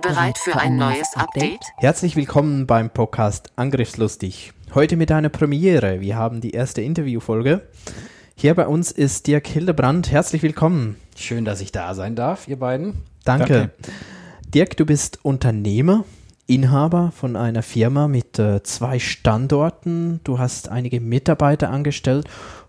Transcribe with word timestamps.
Bereit 0.00 0.38
für 0.38 0.56
ein 0.56 0.76
neues 0.76 1.14
Update? 1.14 1.60
Herzlich 1.76 2.16
willkommen 2.16 2.66
beim 2.66 2.88
Podcast 2.88 3.52
Angriffslustig. 3.56 4.52
Heute 4.74 4.96
mit 4.96 5.12
einer 5.12 5.28
Premiere. 5.28 6.00
Wir 6.00 6.16
haben 6.16 6.40
die 6.40 6.52
erste 6.52 6.80
Interviewfolge. 6.80 7.68
Hier 8.34 8.54
bei 8.54 8.66
uns 8.66 8.92
ist 8.92 9.26
Dirk 9.26 9.46
Hildebrand. 9.46 10.10
Herzlich 10.10 10.42
willkommen. 10.42 10.96
Schön, 11.16 11.44
dass 11.44 11.60
ich 11.60 11.70
da 11.70 11.94
sein 11.94 12.16
darf, 12.16 12.48
ihr 12.48 12.58
beiden. 12.58 13.02
Danke. 13.24 13.52
Danke. 13.52 13.70
Dirk, 14.54 14.76
du 14.78 14.86
bist 14.86 15.18
Unternehmer, 15.22 16.04
Inhaber 16.46 17.12
von 17.14 17.36
einer 17.36 17.62
Firma 17.62 18.08
mit 18.08 18.38
äh, 18.38 18.62
zwei 18.62 18.98
Standorten. 18.98 20.20
Du 20.24 20.38
hast 20.38 20.70
einige 20.70 21.00
Mitarbeiter 21.00 21.70
angestellt 21.70 22.26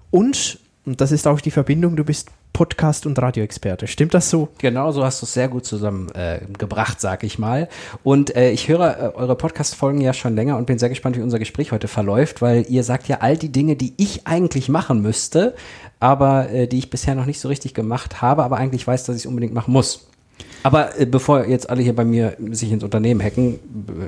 und, 0.10 0.60
und 0.86 1.00
das 1.00 1.14
ist 1.14 1.28
auch 1.28 1.40
die 1.40 1.52
Verbindung, 1.52 1.96
du 1.96 2.04
bist 2.04 2.30
Podcast- 2.54 3.06
und 3.06 3.20
Radioexperte. 3.20 3.88
Stimmt 3.88 4.14
das 4.14 4.30
so? 4.30 4.50
Genau, 4.58 4.92
so 4.92 5.04
hast 5.04 5.22
du 5.22 5.26
es 5.26 5.34
sehr 5.34 5.48
gut 5.48 5.66
zusammengebracht, 5.66 6.98
äh, 6.98 7.02
sag 7.02 7.24
ich 7.24 7.40
mal. 7.40 7.70
Und 8.04 8.36
äh, 8.36 8.52
ich 8.52 8.68
höre 8.68 9.00
äh, 9.00 9.16
eure 9.16 9.36
Podcast-Folgen 9.36 10.02
ja 10.02 10.14
schon 10.14 10.36
länger 10.36 10.58
und 10.58 10.66
bin 10.66 10.78
sehr 10.78 10.90
gespannt, 10.90 11.18
wie 11.18 11.22
unser 11.22 11.40
Gespräch 11.40 11.72
heute 11.72 11.88
verläuft, 11.88 12.42
weil 12.42 12.66
ihr 12.70 12.84
sagt 12.84 13.08
ja 13.08 13.20
all 13.22 13.38
die 13.38 13.52
Dinge, 13.52 13.76
die 13.76 13.94
ich 13.98 14.28
eigentlich 14.28 14.70
machen 14.70 15.02
müsste, 15.02 15.56
aber 16.00 16.50
äh, 16.50 16.68
die 16.68 16.80
ich 16.80 16.90
bisher 16.90 17.16
noch 17.16 17.26
nicht 17.26 17.40
so 17.40 17.48
richtig 17.48 17.74
gemacht 17.74 18.22
habe, 18.22 18.44
aber 18.44 18.58
eigentlich 18.58 18.86
weiß, 18.86 19.06
dass 19.06 19.16
ich 19.16 19.24
es 19.24 19.26
unbedingt 19.26 19.54
machen 19.54 19.72
muss. 19.72 20.08
Aber 20.64 21.00
äh, 21.00 21.06
bevor 21.06 21.46
jetzt 21.46 21.70
alle 21.70 21.82
hier 21.82 21.96
bei 21.96 22.06
mir 22.06 22.36
sich 22.52 22.72
ins 22.72 22.84
Unternehmen 22.84 23.22
hacken, 23.22 23.60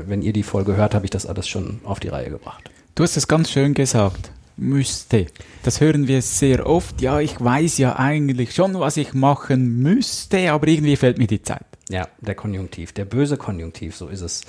wenn 0.07 0.21
ihr 0.21 0.33
die 0.33 0.43
Folge 0.43 0.75
hört, 0.75 0.93
habe 0.95 1.05
ich 1.05 1.11
das 1.11 1.25
alles 1.25 1.47
schon 1.47 1.79
auf 1.83 1.99
die 1.99 2.09
Reihe 2.09 2.29
gebracht. 2.29 2.69
Du 2.95 3.03
hast 3.03 3.17
es 3.17 3.27
ganz 3.27 3.49
schön 3.49 3.73
gesagt. 3.73 4.31
Müsste. 4.55 5.27
Das 5.63 5.81
hören 5.81 6.07
wir 6.07 6.21
sehr 6.21 6.67
oft. 6.67 7.01
Ja, 7.01 7.19
ich 7.19 7.39
weiß 7.43 7.77
ja 7.79 7.97
eigentlich 7.97 8.53
schon, 8.53 8.79
was 8.79 8.97
ich 8.97 9.13
machen 9.13 9.81
müsste, 9.81 10.51
aber 10.51 10.67
irgendwie 10.67 10.95
fehlt 10.95 11.17
mir 11.17 11.27
die 11.27 11.41
Zeit. 11.41 11.65
Ja, 11.89 12.07
der 12.21 12.35
Konjunktiv, 12.35 12.93
der 12.93 13.05
böse 13.05 13.37
Konjunktiv, 13.37 13.95
so 13.95 14.07
ist 14.07 14.21
es. 14.21 14.41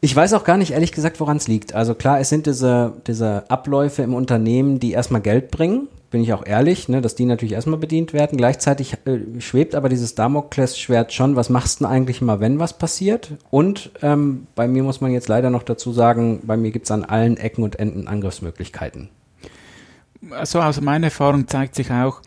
Ich 0.00 0.16
weiß 0.16 0.32
auch 0.32 0.44
gar 0.44 0.56
nicht, 0.56 0.72
ehrlich 0.72 0.92
gesagt, 0.92 1.20
woran 1.20 1.36
es 1.36 1.46
liegt. 1.46 1.74
Also 1.74 1.94
klar, 1.94 2.18
es 2.18 2.28
sind 2.28 2.46
diese, 2.46 3.00
diese 3.06 3.48
Abläufe 3.48 4.02
im 4.02 4.14
Unternehmen, 4.14 4.80
die 4.80 4.92
erstmal 4.92 5.20
Geld 5.20 5.50
bringen, 5.50 5.88
bin 6.12 6.22
ich 6.22 6.32
auch 6.32 6.46
ehrlich, 6.46 6.88
ne, 6.88 7.00
dass 7.00 7.16
die 7.16 7.24
natürlich 7.24 7.54
erstmal 7.54 7.78
bedient 7.78 8.12
werden. 8.12 8.36
Gleichzeitig 8.36 8.98
äh, 9.06 9.40
schwebt 9.40 9.74
aber 9.74 9.88
dieses 9.88 10.14
Damoklesschwert 10.14 11.12
schon, 11.12 11.34
was 11.34 11.48
machst 11.48 11.80
du 11.80 11.84
denn 11.84 11.92
eigentlich 11.92 12.20
mal, 12.20 12.38
wenn 12.38 12.60
was 12.60 12.78
passiert? 12.78 13.32
Und 13.50 13.90
ähm, 14.02 14.46
bei 14.54 14.68
mir 14.68 14.84
muss 14.84 15.00
man 15.00 15.10
jetzt 15.10 15.28
leider 15.28 15.50
noch 15.50 15.62
dazu 15.64 15.92
sagen, 15.92 16.42
bei 16.44 16.56
mir 16.56 16.70
gibt's 16.70 16.90
an 16.90 17.04
allen 17.04 17.38
Ecken 17.38 17.64
und 17.64 17.78
Enden 17.78 18.06
Angriffsmöglichkeiten. 18.06 19.08
Also 20.30 20.60
aus 20.60 20.80
meiner 20.80 21.06
Erfahrung 21.06 21.48
zeigt 21.48 21.74
sich 21.74 21.90
auch, 21.90 22.20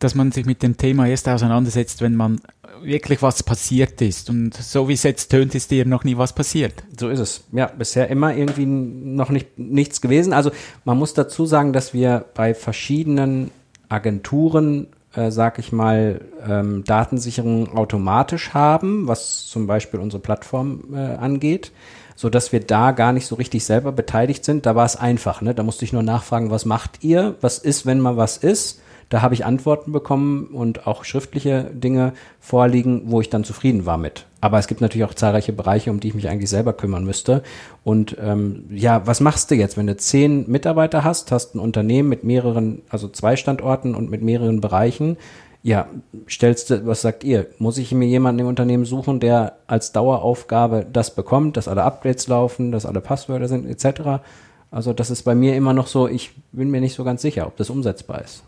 dass 0.00 0.14
man 0.14 0.32
sich 0.32 0.44
mit 0.44 0.62
dem 0.62 0.76
Thema 0.76 1.06
erst 1.06 1.28
auseinandersetzt, 1.28 2.02
wenn 2.02 2.14
man 2.14 2.40
wirklich 2.82 3.22
was 3.22 3.42
passiert 3.42 4.00
ist. 4.00 4.30
Und 4.30 4.54
so 4.54 4.88
wie 4.88 4.94
es 4.94 5.02
jetzt 5.02 5.30
tönt, 5.30 5.54
ist 5.54 5.70
dir 5.70 5.84
noch 5.84 6.04
nie 6.04 6.16
was 6.16 6.32
passiert. 6.32 6.74
So 6.98 7.08
ist 7.08 7.20
es. 7.20 7.44
Ja, 7.52 7.66
bisher 7.66 8.08
immer 8.08 8.34
irgendwie 8.34 8.66
noch 8.66 9.30
nicht 9.30 9.58
nichts 9.58 10.00
gewesen. 10.00 10.32
Also 10.32 10.50
man 10.84 10.98
muss 10.98 11.14
dazu 11.14 11.46
sagen, 11.46 11.72
dass 11.72 11.94
wir 11.94 12.24
bei 12.34 12.54
verschiedenen 12.54 13.50
Agenturen, 13.88 14.88
äh, 15.14 15.30
sag 15.30 15.58
ich 15.58 15.72
mal, 15.72 16.20
ähm, 16.46 16.84
Datensicherung 16.84 17.76
automatisch 17.76 18.54
haben, 18.54 19.08
was 19.08 19.46
zum 19.46 19.66
Beispiel 19.66 20.00
unsere 20.00 20.22
Plattform 20.22 20.84
äh, 20.94 20.98
angeht, 20.98 21.72
so 22.16 22.28
dass 22.28 22.52
wir 22.52 22.60
da 22.60 22.92
gar 22.92 23.12
nicht 23.12 23.26
so 23.26 23.36
richtig 23.36 23.64
selber 23.64 23.92
beteiligt 23.92 24.44
sind. 24.44 24.66
Da 24.66 24.74
war 24.74 24.84
es 24.84 24.96
einfach. 24.96 25.40
Ne? 25.40 25.54
Da 25.54 25.62
musste 25.62 25.84
ich 25.84 25.92
nur 25.92 26.02
nachfragen, 26.02 26.50
was 26.50 26.64
macht 26.64 27.02
ihr? 27.02 27.36
Was 27.40 27.58
ist, 27.58 27.86
wenn 27.86 28.00
mal 28.00 28.16
was 28.16 28.36
ist? 28.36 28.80
Da 29.08 29.22
habe 29.22 29.32
ich 29.32 29.46
Antworten 29.46 29.90
bekommen 29.90 30.48
und 30.48 30.86
auch 30.86 31.04
schriftliche 31.04 31.70
Dinge 31.72 32.12
vorliegen, 32.40 33.04
wo 33.06 33.20
ich 33.20 33.30
dann 33.30 33.42
zufrieden 33.42 33.86
war 33.86 33.96
mit. 33.96 34.26
Aber 34.40 34.58
es 34.58 34.66
gibt 34.66 34.82
natürlich 34.82 35.06
auch 35.08 35.14
zahlreiche 35.14 35.52
Bereiche, 35.52 35.90
um 35.90 35.98
die 35.98 36.08
ich 36.08 36.14
mich 36.14 36.28
eigentlich 36.28 36.50
selber 36.50 36.74
kümmern 36.74 37.04
müsste. 37.04 37.42
Und 37.84 38.16
ähm, 38.20 38.64
ja, 38.70 39.06
was 39.06 39.20
machst 39.20 39.50
du 39.50 39.54
jetzt, 39.54 39.78
wenn 39.78 39.86
du 39.86 39.96
zehn 39.96 40.48
Mitarbeiter 40.50 41.04
hast, 41.04 41.32
hast 41.32 41.54
ein 41.54 41.58
Unternehmen 41.58 42.08
mit 42.08 42.22
mehreren, 42.22 42.82
also 42.90 43.08
zwei 43.08 43.36
Standorten 43.36 43.94
und 43.94 44.10
mit 44.10 44.22
mehreren 44.22 44.60
Bereichen? 44.60 45.16
Ja, 45.62 45.88
stellst 46.28 46.70
du, 46.70 46.86
was 46.86 47.00
sagt 47.00 47.24
ihr? 47.24 47.46
Muss 47.58 47.78
ich 47.78 47.92
mir 47.92 48.06
jemanden 48.06 48.40
im 48.40 48.46
Unternehmen 48.46 48.84
suchen, 48.84 49.20
der 49.20 49.54
als 49.66 49.92
Daueraufgabe 49.92 50.86
das 50.92 51.14
bekommt, 51.14 51.56
dass 51.56 51.66
alle 51.66 51.82
Updates 51.82 52.28
laufen, 52.28 52.72
dass 52.72 52.86
alle 52.86 53.00
Passwörter 53.00 53.48
sind, 53.48 53.66
etc.? 53.66 54.22
Also 54.70 54.92
das 54.92 55.10
ist 55.10 55.22
bei 55.22 55.34
mir 55.34 55.56
immer 55.56 55.72
noch 55.72 55.86
so, 55.86 56.06
ich 56.08 56.32
bin 56.52 56.70
mir 56.70 56.80
nicht 56.80 56.94
so 56.94 57.02
ganz 57.02 57.22
sicher, 57.22 57.46
ob 57.46 57.56
das 57.56 57.70
umsetzbar 57.70 58.22
ist. 58.22 58.44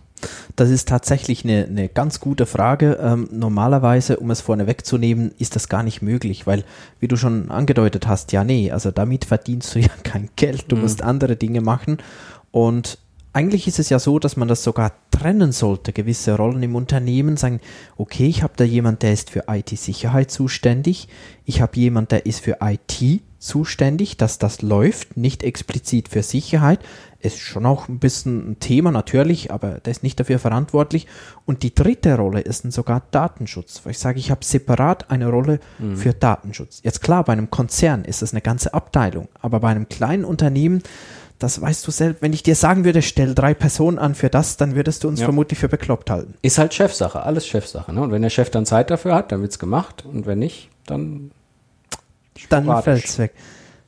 Das 0.56 0.70
ist 0.70 0.88
tatsächlich 0.88 1.44
eine, 1.44 1.64
eine 1.64 1.88
ganz 1.88 2.20
gute 2.20 2.46
Frage. 2.46 2.98
Ähm, 3.02 3.28
normalerweise, 3.32 4.18
um 4.18 4.30
es 4.30 4.40
vorne 4.40 4.66
wegzunehmen, 4.66 5.32
ist 5.38 5.56
das 5.56 5.68
gar 5.68 5.82
nicht 5.82 6.02
möglich, 6.02 6.46
weil, 6.46 6.64
wie 6.98 7.08
du 7.08 7.16
schon 7.16 7.50
angedeutet 7.50 8.06
hast, 8.06 8.32
ja, 8.32 8.44
nee, 8.44 8.70
also 8.70 8.90
damit 8.90 9.24
verdienst 9.24 9.74
du 9.74 9.80
ja 9.80 9.88
kein 10.02 10.28
Geld, 10.36 10.66
du 10.68 10.76
musst 10.76 11.02
andere 11.02 11.36
Dinge 11.36 11.60
machen. 11.60 11.98
Und 12.50 12.98
eigentlich 13.32 13.68
ist 13.68 13.78
es 13.78 13.90
ja 13.90 13.98
so, 13.98 14.18
dass 14.18 14.36
man 14.36 14.48
das 14.48 14.64
sogar 14.64 14.92
trennen 15.10 15.52
sollte, 15.52 15.92
gewisse 15.92 16.36
Rollen 16.36 16.62
im 16.62 16.74
Unternehmen, 16.74 17.36
sagen, 17.36 17.60
okay, 17.96 18.26
ich 18.26 18.42
habe 18.42 18.54
da 18.56 18.64
jemand, 18.64 19.02
der 19.02 19.12
ist 19.12 19.30
für 19.30 19.44
IT-Sicherheit 19.48 20.30
zuständig, 20.30 21.08
ich 21.44 21.60
habe 21.60 21.78
jemand, 21.78 22.10
der 22.10 22.26
ist 22.26 22.40
für 22.40 22.58
IT 22.60 23.22
zuständig, 23.38 24.16
dass 24.16 24.38
das 24.38 24.62
läuft, 24.62 25.16
nicht 25.16 25.44
explizit 25.44 26.08
für 26.08 26.22
Sicherheit, 26.22 26.80
ist 27.20 27.38
schon 27.38 27.66
auch 27.66 27.88
ein 27.88 27.98
bisschen 27.98 28.52
ein 28.52 28.60
Thema 28.60 28.90
natürlich, 28.90 29.52
aber 29.52 29.72
der 29.80 29.90
ist 29.90 30.02
nicht 30.02 30.18
dafür 30.18 30.38
verantwortlich. 30.38 31.06
Und 31.46 31.62
die 31.62 31.74
dritte 31.74 32.16
Rolle 32.16 32.40
ist 32.40 32.64
dann 32.64 32.70
sogar 32.70 33.02
Datenschutz, 33.10 33.80
weil 33.84 33.92
ich 33.92 33.98
sage, 33.98 34.18
ich 34.18 34.30
habe 34.30 34.44
separat 34.44 35.10
eine 35.10 35.28
Rolle 35.28 35.60
für 35.96 36.12
Datenschutz. 36.14 36.80
Jetzt 36.82 37.02
klar, 37.02 37.24
bei 37.24 37.32
einem 37.34 37.50
Konzern 37.50 38.04
ist 38.04 38.22
das 38.22 38.32
eine 38.32 38.40
ganze 38.40 38.72
Abteilung, 38.74 39.28
aber 39.40 39.60
bei 39.60 39.68
einem 39.68 39.88
kleinen 39.88 40.24
Unternehmen, 40.24 40.82
das 41.38 41.60
weißt 41.60 41.86
du 41.86 41.90
selbst, 41.90 42.20
wenn 42.22 42.32
ich 42.34 42.42
dir 42.42 42.54
sagen 42.54 42.84
würde, 42.84 43.00
stell 43.02 43.34
drei 43.34 43.54
Personen 43.54 43.98
an 43.98 44.14
für 44.14 44.28
das, 44.28 44.56
dann 44.58 44.74
würdest 44.74 45.04
du 45.04 45.08
uns 45.08 45.20
Ja. 45.20 45.26
vermutlich 45.26 45.58
für 45.58 45.68
bekloppt 45.68 46.10
halten. 46.10 46.34
Ist 46.42 46.58
halt 46.58 46.74
Chefsache, 46.74 47.22
alles 47.22 47.46
Chefsache. 47.46 47.92
Ne? 47.94 48.02
Und 48.02 48.12
wenn 48.12 48.20
der 48.22 48.28
Chef 48.30 48.50
dann 48.50 48.66
Zeit 48.66 48.90
dafür 48.90 49.14
hat, 49.14 49.32
dann 49.32 49.40
wird's 49.40 49.58
gemacht. 49.58 50.04
Und 50.04 50.26
wenn 50.26 50.38
nicht, 50.38 50.68
dann 50.86 51.30
Dann 52.48 52.64
Sporadisch. 52.64 52.84
fällt's 52.84 53.18
weg. 53.18 53.32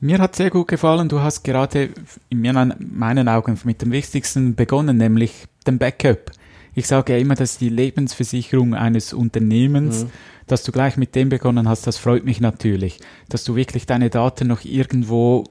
Mir 0.04 0.18
hat 0.18 0.34
sehr 0.34 0.50
gut 0.50 0.66
gefallen, 0.66 1.08
du 1.08 1.20
hast 1.20 1.44
gerade 1.44 1.90
in 2.28 2.40
meinen 2.40 3.28
Augen 3.28 3.56
mit 3.62 3.82
dem 3.82 3.92
Wichtigsten 3.92 4.56
begonnen, 4.56 4.96
nämlich 4.96 5.46
dem 5.64 5.78
Backup. 5.78 6.32
Ich 6.74 6.88
sage 6.88 7.12
ja 7.12 7.20
immer, 7.20 7.36
dass 7.36 7.56
die 7.56 7.68
Lebensversicherung 7.68 8.74
eines 8.74 9.12
Unternehmens, 9.12 10.06
dass 10.48 10.64
du 10.64 10.72
gleich 10.72 10.96
mit 10.96 11.14
dem 11.14 11.28
begonnen 11.28 11.68
hast, 11.68 11.86
das 11.86 11.98
freut 11.98 12.24
mich 12.24 12.40
natürlich, 12.40 12.98
dass 13.28 13.44
du 13.44 13.54
wirklich 13.54 13.86
deine 13.86 14.10
Daten 14.10 14.48
noch 14.48 14.64
irgendwo 14.64 15.44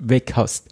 weg 0.00 0.32
hast. 0.34 0.68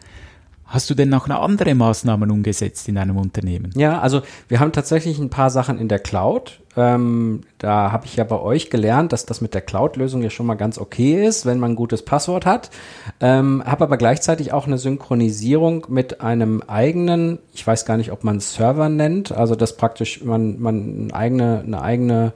Hast 0.71 0.89
du 0.89 0.95
denn 0.95 1.09
noch 1.09 1.25
eine 1.25 1.41
andere 1.41 1.75
Maßnahmen 1.75 2.31
umgesetzt 2.31 2.89
in 2.89 2.95
deinem 2.95 3.17
Unternehmen? 3.17 3.73
Ja, 3.75 3.99
also 3.99 4.23
wir 4.47 4.61
haben 4.61 4.71
tatsächlich 4.71 5.19
ein 5.19 5.29
paar 5.29 5.51
Sachen 5.51 5.81
in 5.81 5.89
der 5.89 5.99
Cloud. 5.99 6.61
Ähm, 6.77 7.41
da 7.59 7.91
habe 7.91 8.07
ich 8.07 8.15
ja 8.15 8.23
bei 8.23 8.39
euch 8.39 8.71
gelernt, 8.71 9.13
dass 9.13 9.27
das 9.27 9.41
mit 9.41 9.53
der 9.53 9.63
Cloud-Lösung 9.63 10.23
ja 10.23 10.31
schon 10.31 10.47
mal 10.47 10.55
ganz 10.55 10.79
okay 10.79 11.27
ist, 11.27 11.45
wenn 11.45 11.59
man 11.59 11.73
ein 11.73 11.77
gutes 11.77 12.05
Passwort 12.05 12.47
hat. 12.47 12.71
Ähm, 13.19 13.65
habe 13.67 13.83
aber 13.83 13.97
gleichzeitig 13.97 14.53
auch 14.53 14.69
eine 14.69 14.79
Synchronisierung 14.79 15.87
mit 15.89 16.21
einem 16.21 16.63
eigenen, 16.63 17.41
ich 17.53 17.67
weiß 17.67 17.85
gar 17.85 17.97
nicht, 17.97 18.13
ob 18.13 18.23
man 18.23 18.39
Server 18.39 18.89
nennt, 18.89 19.33
also 19.33 19.57
dass 19.57 19.77
praktisch 19.77 20.23
man, 20.23 20.61
man 20.61 21.09
eine 21.11 21.15
eigene, 21.15 21.65
eine 21.67 21.83
eigene 21.83 22.33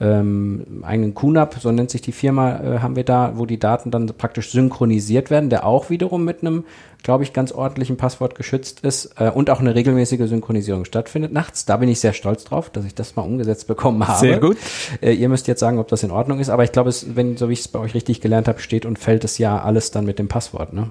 ähm, 0.00 0.82
eigenen 0.82 1.14
QNAP, 1.14 1.56
so 1.60 1.70
nennt 1.70 1.90
sich 1.90 2.00
die 2.00 2.12
Firma, 2.12 2.60
äh, 2.60 2.78
haben 2.78 2.96
wir 2.96 3.04
da, 3.04 3.32
wo 3.36 3.44
die 3.44 3.58
Daten 3.58 3.90
dann 3.90 4.06
praktisch 4.06 4.50
synchronisiert 4.50 5.30
werden, 5.30 5.50
der 5.50 5.66
auch 5.66 5.90
wiederum 5.90 6.24
mit 6.24 6.40
einem, 6.40 6.64
glaube 7.02 7.22
ich, 7.22 7.34
ganz 7.34 7.52
ordentlichen 7.52 7.98
Passwort 7.98 8.34
geschützt 8.34 8.80
ist 8.80 9.14
äh, 9.18 9.30
und 9.30 9.50
auch 9.50 9.60
eine 9.60 9.74
regelmäßige 9.74 10.26
Synchronisierung 10.26 10.86
stattfindet 10.86 11.32
nachts. 11.32 11.66
Da 11.66 11.76
bin 11.76 11.90
ich 11.90 12.00
sehr 12.00 12.14
stolz 12.14 12.44
drauf, 12.44 12.70
dass 12.70 12.86
ich 12.86 12.94
das 12.94 13.14
mal 13.16 13.22
umgesetzt 13.22 13.66
bekommen 13.66 14.06
habe. 14.08 14.18
Sehr 14.18 14.40
gut. 14.40 14.56
Äh, 15.02 15.12
ihr 15.12 15.28
müsst 15.28 15.46
jetzt 15.48 15.60
sagen, 15.60 15.78
ob 15.78 15.88
das 15.88 16.02
in 16.02 16.10
Ordnung 16.10 16.40
ist, 16.40 16.48
aber 16.48 16.64
ich 16.64 16.72
glaube, 16.72 16.88
es, 16.88 17.14
wenn, 17.14 17.36
so 17.36 17.50
wie 17.50 17.52
ich 17.52 17.60
es 17.60 17.68
bei 17.68 17.78
euch 17.78 17.92
richtig 17.94 18.22
gelernt 18.22 18.48
habe, 18.48 18.60
steht 18.60 18.86
und 18.86 18.98
fällt 18.98 19.24
es 19.24 19.36
ja 19.36 19.60
alles 19.60 19.90
dann 19.90 20.06
mit 20.06 20.18
dem 20.18 20.28
Passwort, 20.28 20.72
ne? 20.72 20.88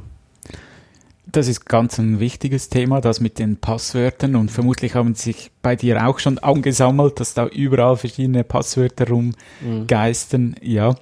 Das 1.32 1.48
ist 1.48 1.66
ganz 1.66 2.00
ein 2.00 2.20
wichtiges 2.20 2.70
Thema, 2.70 3.02
das 3.02 3.20
mit 3.20 3.38
den 3.38 3.58
Passwörtern 3.58 4.36
und 4.36 4.50
vermutlich 4.50 4.96
haben 4.96 5.14
sich 5.14 5.52
bei 5.62 5.76
dir 5.76 6.08
auch 6.08 6.18
schon 6.18 6.40
angesammelt, 6.40 7.20
dass 7.20 7.36
da 7.36 7.46
überall 7.46 7.98
verschiedene 7.98 8.44
Passwörter 8.44 9.08
rumgeistern. 9.08 10.42
Mhm. 10.42 10.56
Ja, 10.62 10.96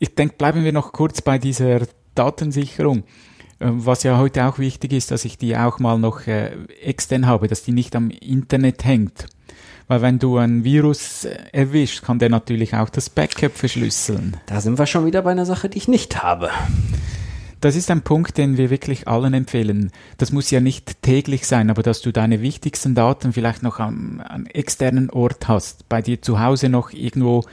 ich 0.00 0.14
denke, 0.14 0.34
bleiben 0.36 0.64
wir 0.64 0.72
noch 0.72 0.92
kurz 0.92 1.22
bei 1.22 1.38
dieser 1.38 1.82
Datensicherung. 2.14 3.04
Äh, 3.60 3.70
was 3.70 4.02
ja 4.02 4.18
heute 4.18 4.46
auch 4.46 4.58
wichtig 4.58 4.92
ist, 4.92 5.10
dass 5.10 5.24
ich 5.24 5.38
die 5.38 5.56
auch 5.56 5.78
mal 5.78 5.98
noch 5.98 6.26
äh, 6.26 6.50
extern 6.82 7.26
habe, 7.26 7.46
dass 7.48 7.62
die 7.62 7.72
nicht 7.72 7.94
am 7.94 8.10
Internet 8.10 8.84
hängt. 8.84 9.26
Weil 9.86 10.02
wenn 10.02 10.18
du 10.18 10.36
ein 10.38 10.64
Virus 10.64 11.24
äh, 11.24 11.36
erwischst, 11.52 12.02
kann 12.02 12.18
der 12.18 12.30
natürlich 12.30 12.74
auch 12.74 12.90
das 12.90 13.10
Backup 13.10 13.56
verschlüsseln. 13.56 14.36
Da 14.46 14.60
sind 14.60 14.78
wir 14.78 14.86
schon 14.86 15.06
wieder 15.06 15.22
bei 15.22 15.30
einer 15.30 15.46
Sache, 15.46 15.68
die 15.68 15.78
ich 15.78 15.88
nicht 15.88 16.22
habe. 16.22 16.50
Das 17.60 17.74
ist 17.74 17.90
ein 17.90 18.02
Punkt, 18.02 18.38
den 18.38 18.56
wir 18.56 18.70
wirklich 18.70 19.08
allen 19.08 19.34
empfehlen. 19.34 19.90
Das 20.16 20.30
muss 20.30 20.50
ja 20.50 20.60
nicht 20.60 21.02
täglich 21.02 21.46
sein, 21.46 21.70
aber 21.70 21.82
dass 21.82 22.00
du 22.00 22.12
deine 22.12 22.40
wichtigsten 22.40 22.94
Daten 22.94 23.32
vielleicht 23.32 23.62
noch 23.62 23.80
am, 23.80 24.20
am 24.20 24.46
externen 24.46 25.10
Ort 25.10 25.48
hast, 25.48 25.88
bei 25.88 26.00
dir 26.00 26.22
zu 26.22 26.40
Hause 26.40 26.68
noch 26.68 26.92
irgendwo 26.92 27.44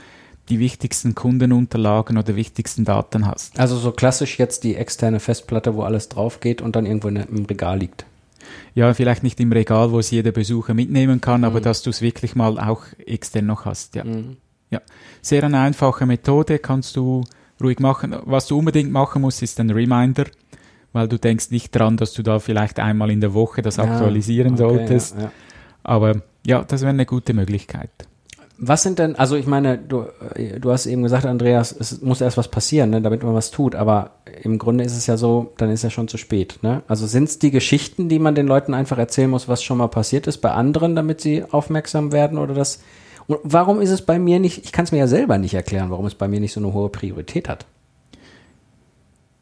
die 0.48 0.60
wichtigsten 0.60 1.14
Kundenunterlagen 1.16 2.18
oder 2.18 2.36
wichtigsten 2.36 2.84
Daten 2.84 3.26
hast. 3.26 3.58
Also 3.58 3.76
so 3.76 3.90
klassisch 3.90 4.38
jetzt 4.38 4.62
die 4.62 4.76
externe 4.76 5.18
Festplatte, 5.18 5.74
wo 5.74 5.82
alles 5.82 6.08
drauf 6.08 6.38
geht 6.38 6.62
und 6.62 6.76
dann 6.76 6.86
irgendwo 6.86 7.08
im 7.08 7.46
Regal 7.46 7.80
liegt. 7.80 8.06
Ja, 8.74 8.94
vielleicht 8.94 9.24
nicht 9.24 9.40
im 9.40 9.50
Regal, 9.50 9.90
wo 9.90 9.98
es 9.98 10.12
jeder 10.12 10.30
Besucher 10.30 10.72
mitnehmen 10.74 11.20
kann, 11.20 11.40
mhm. 11.40 11.46
aber 11.46 11.60
dass 11.60 11.82
du 11.82 11.90
es 11.90 12.00
wirklich 12.00 12.36
mal 12.36 12.60
auch 12.60 12.84
extern 13.04 13.46
noch 13.46 13.64
hast. 13.64 13.96
Ja. 13.96 14.04
Mhm. 14.04 14.36
ja. 14.70 14.80
Sehr 15.20 15.42
eine 15.42 15.58
einfache 15.58 16.06
Methode, 16.06 16.60
kannst 16.60 16.94
du 16.94 17.24
ruhig 17.62 17.78
machen. 17.80 18.14
Was 18.24 18.46
du 18.46 18.58
unbedingt 18.58 18.92
machen 18.92 19.22
musst, 19.22 19.42
ist 19.42 19.58
ein 19.60 19.70
Reminder, 19.70 20.24
weil 20.92 21.08
du 21.08 21.18
denkst 21.18 21.50
nicht 21.50 21.74
dran, 21.74 21.96
dass 21.96 22.12
du 22.12 22.22
da 22.22 22.38
vielleicht 22.38 22.78
einmal 22.78 23.10
in 23.10 23.20
der 23.20 23.34
Woche 23.34 23.62
das 23.62 23.76
ja, 23.76 23.84
aktualisieren 23.84 24.54
okay, 24.54 24.62
solltest. 24.62 25.16
Ja, 25.16 25.22
ja. 25.22 25.32
Aber 25.82 26.22
ja, 26.46 26.64
das 26.64 26.82
wäre 26.82 26.90
eine 26.90 27.06
gute 27.06 27.34
Möglichkeit. 27.34 27.90
Was 28.58 28.82
sind 28.82 28.98
denn, 28.98 29.16
also 29.16 29.36
ich 29.36 29.46
meine, 29.46 29.76
du, 29.76 30.06
du 30.58 30.70
hast 30.72 30.86
eben 30.86 31.02
gesagt, 31.02 31.26
Andreas, 31.26 31.76
es 31.78 32.00
muss 32.00 32.22
erst 32.22 32.38
was 32.38 32.48
passieren, 32.48 32.88
ne, 32.88 33.02
damit 33.02 33.22
man 33.22 33.34
was 33.34 33.50
tut, 33.50 33.74
aber 33.74 34.12
im 34.42 34.58
Grunde 34.58 34.82
ist 34.82 34.96
es 34.96 35.06
ja 35.06 35.18
so, 35.18 35.52
dann 35.58 35.70
ist 35.70 35.84
ja 35.84 35.90
schon 35.90 36.08
zu 36.08 36.16
spät. 36.16 36.58
Ne? 36.62 36.82
Also 36.88 37.06
sind 37.06 37.24
es 37.24 37.38
die 37.38 37.50
Geschichten, 37.50 38.08
die 38.08 38.18
man 38.18 38.34
den 38.34 38.46
Leuten 38.46 38.72
einfach 38.72 38.96
erzählen 38.96 39.28
muss, 39.28 39.46
was 39.46 39.62
schon 39.62 39.76
mal 39.76 39.88
passiert 39.88 40.26
ist 40.26 40.38
bei 40.38 40.52
anderen, 40.52 40.96
damit 40.96 41.20
sie 41.20 41.44
aufmerksam 41.44 42.12
werden 42.12 42.38
oder 42.38 42.54
das 42.54 42.80
und 43.26 43.40
warum 43.42 43.80
ist 43.80 43.90
es 43.90 44.02
bei 44.02 44.18
mir 44.18 44.38
nicht, 44.38 44.64
ich 44.64 44.72
kann 44.72 44.84
es 44.84 44.92
mir 44.92 44.98
ja 44.98 45.06
selber 45.06 45.38
nicht 45.38 45.54
erklären, 45.54 45.90
warum 45.90 46.06
es 46.06 46.14
bei 46.14 46.28
mir 46.28 46.40
nicht 46.40 46.52
so 46.52 46.60
eine 46.60 46.72
hohe 46.72 46.88
Priorität 46.88 47.48
hat. 47.48 47.66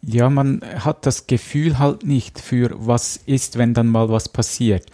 Ja, 0.06 0.28
man 0.28 0.60
hat 0.78 1.06
das 1.06 1.26
Gefühl 1.26 1.78
halt 1.78 2.04
nicht 2.04 2.38
für 2.38 2.70
was 2.74 3.16
ist, 3.16 3.56
wenn 3.56 3.72
dann 3.72 3.88
mal 3.88 4.10
was 4.10 4.28
passiert. 4.28 4.86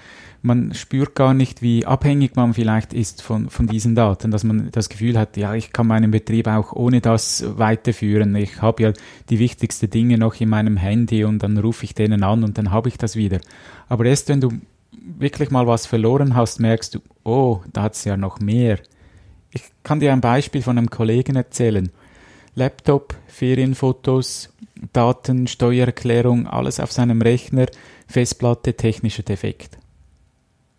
Man 0.42 0.72
spürt 0.72 1.14
gar 1.14 1.34
nicht, 1.34 1.60
wie 1.60 1.84
abhängig 1.84 2.34
man 2.34 2.54
vielleicht 2.54 2.94
ist 2.94 3.20
von, 3.20 3.50
von 3.50 3.66
diesen 3.66 3.94
Daten, 3.94 4.31
dass 4.31 4.42
man 4.42 4.70
das 4.70 4.88
Gefühl 4.88 5.19
hat, 5.19 5.37
ja, 5.37 5.54
ich 5.54 5.72
kann 5.72 5.87
meinen 5.87 6.10
Betrieb 6.12 6.46
auch 6.46 6.72
ohne 6.72 7.00
das 7.00 7.44
weiterführen. 7.58 8.34
Ich 8.37 8.62
habe 8.62 8.82
ja 8.82 8.92
die 9.28 9.38
wichtigsten 9.38 9.90
Dinge 9.90 10.16
noch 10.16 10.40
in 10.40 10.48
meinem 10.48 10.78
Handy 10.78 11.25
und 11.25 11.42
dann 11.42 11.58
rufe 11.58 11.84
ich 11.84 11.94
denen 11.94 12.22
an 12.22 12.42
und 12.42 12.56
dann 12.56 12.70
habe 12.70 12.88
ich 12.88 12.96
das 12.96 13.16
wieder. 13.16 13.40
Aber 13.88 14.06
erst 14.06 14.28
wenn 14.28 14.40
du 14.40 14.50
wirklich 15.18 15.50
mal 15.50 15.66
was 15.66 15.86
verloren 15.86 16.34
hast, 16.34 16.60
merkst 16.60 16.94
du, 16.94 17.00
oh, 17.24 17.60
da 17.72 17.82
hat 17.82 17.94
es 17.94 18.04
ja 18.04 18.16
noch 18.16 18.40
mehr. 18.40 18.78
Ich 19.52 19.62
kann 19.82 20.00
dir 20.00 20.12
ein 20.12 20.20
Beispiel 20.20 20.62
von 20.62 20.78
einem 20.78 20.90
Kollegen 20.90 21.36
erzählen. 21.36 21.90
Laptop, 22.54 23.14
Ferienfotos, 23.26 24.52
Daten, 24.92 25.46
Steuererklärung, 25.46 26.46
alles 26.46 26.80
auf 26.80 26.92
seinem 26.92 27.22
Rechner, 27.22 27.66
Festplatte, 28.06 28.74
technischer 28.74 29.22
Defekt. 29.22 29.78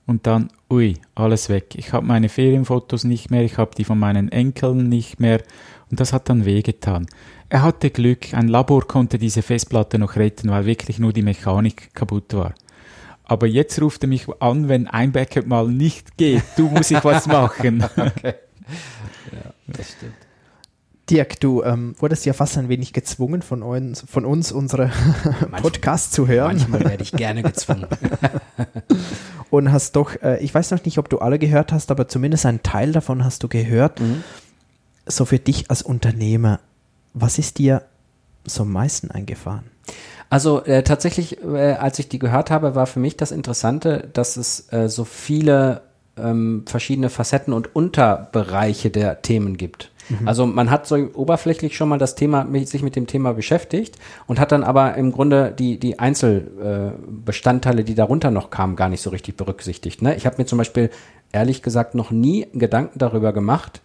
Und 0.08 0.28
dann, 0.28 0.50
ui, 0.70 0.98
alles 1.16 1.50
weg. 1.50 1.76
Ich 1.76 1.94
habe 1.94 2.06
meine 2.06 2.30
Ferienfotos 2.30 3.04
nicht 3.04 3.32
mehr, 3.32 3.44
ich 3.44 3.58
habe 3.58 3.76
die 3.76 3.84
von 3.84 4.00
meinen 4.00 4.32
Enkeln 4.32 4.90
nicht 4.90 5.20
mehr 5.20 5.42
und 5.90 6.00
das 6.00 6.12
hat 6.12 6.30
dann 6.30 6.46
wehgetan. 6.46 7.08
Er 7.50 7.62
hatte 7.62 7.90
Glück, 7.90 8.34
ein 8.34 8.48
Labor 8.48 8.88
konnte 8.88 9.18
diese 9.18 9.42
Festplatte 9.42 10.00
noch 10.00 10.16
retten, 10.16 10.50
weil 10.50 10.66
wirklich 10.66 11.00
nur 11.00 11.14
die 11.14 11.22
Mechanik 11.22 11.94
kaputt 11.94 12.34
war. 12.34 12.54
Aber 13.32 13.48
jetzt 13.48 13.82
ruft 13.82 14.04
er 14.04 14.10
mich 14.10 14.28
an, 14.42 14.68
wenn 14.68 14.88
ein 14.88 15.14
Backup 15.14 15.46
mal 15.48 15.66
nicht 15.70 16.18
geht. 16.18 16.44
Du 16.58 16.68
musst 16.68 16.92
ich 16.92 17.02
was 17.02 17.28
machen. 17.28 17.82
okay. 17.96 18.34
Ja, 19.32 19.54
das 19.68 19.94
stimmt. 19.94 20.16
Dirk, 21.10 21.40
du 21.40 21.64
ähm, 21.64 21.96
wurdest 21.98 22.26
ja 22.26 22.34
fast 22.34 22.58
ein 22.58 22.68
wenig 22.68 22.92
gezwungen, 22.92 23.42
von 23.42 23.64
uns, 23.64 24.04
von 24.06 24.26
uns 24.26 24.52
unsere 24.52 24.92
Podcasts 25.62 26.12
zu 26.12 26.28
hören. 26.28 26.58
Manchmal 26.58 26.82
werde 26.82 27.04
ich 27.04 27.14
gerne 27.14 27.42
gezwungen. 27.42 27.88
Und 29.50 29.72
hast 29.72 29.96
doch, 29.96 30.22
äh, 30.22 30.44
ich 30.44 30.54
weiß 30.54 30.72
noch 30.72 30.84
nicht, 30.84 30.98
ob 30.98 31.08
du 31.08 31.20
alle 31.20 31.40
gehört 31.40 31.72
hast, 31.72 31.90
aber 31.90 32.10
zumindest 32.10 32.46
einen 32.46 32.64
Teil 32.64 32.92
davon 32.92 33.24
hast 33.24 33.44
du 33.44 33.48
gehört. 33.48 34.02
Mhm. 34.02 34.26
So 35.06 35.24
für 35.24 35.40
dich 35.40 35.70
als 35.70 35.84
Unternehmer, 35.84 36.60
was 37.14 37.38
ist 37.38 37.60
dir 37.60 37.84
so 38.44 38.64
am 38.64 38.74
meisten 38.74 39.10
eingefahren? 39.10 39.64
Also 40.32 40.64
äh, 40.64 40.82
tatsächlich, 40.82 41.44
äh, 41.44 41.74
als 41.74 42.00
ich 42.00 42.08
die 42.08 42.18
gehört 42.18 42.52
habe, 42.52 42.74
war 42.74 42.88
für 42.88 43.02
mich 43.02 43.18
das 43.18 43.34
Interessante, 43.34 44.10
dass 44.14 44.38
es 44.38 44.72
äh, 44.72 44.88
so 44.88 45.04
viele 45.04 45.82
ähm, 46.16 46.64
verschiedene 46.66 47.10
Facetten 47.10 47.54
und 47.54 47.76
Unterbereiche 47.76 48.92
der 48.92 49.22
Themen 49.24 49.58
gibt. 49.58 49.92
Mhm. 50.08 50.30
Also 50.30 50.46
man 50.46 50.72
hat 50.72 50.88
so 50.88 50.96
oberflächlich 50.96 51.76
schon 51.76 51.90
mal 51.90 51.98
das 51.98 52.16
Thema, 52.16 52.48
sich 52.64 52.82
mit 52.82 52.96
dem 52.96 53.08
Thema 53.08 53.34
beschäftigt 53.34 53.98
und 54.26 54.40
hat 54.40 54.54
dann 54.54 54.64
aber 54.64 54.96
im 54.96 55.12
Grunde 55.12 55.54
die, 55.58 55.78
die 55.78 56.00
Einzelbestandteile, 56.00 57.84
die 57.84 57.96
darunter 57.96 58.32
noch 58.32 58.52
kamen, 58.52 58.78
gar 58.78 58.88
nicht 58.88 59.02
so 59.02 59.10
richtig 59.10 59.36
berücksichtigt. 59.36 60.02
Ne? 60.02 60.16
Ich 60.16 60.26
habe 60.26 60.38
mir 60.38 60.46
zum 60.46 60.60
Beispiel 60.60 60.92
ehrlich 61.34 61.62
gesagt 61.62 61.94
noch 61.94 62.10
nie 62.10 62.48
Gedanken 62.54 63.00
darüber 63.00 63.34
gemacht, 63.34 63.82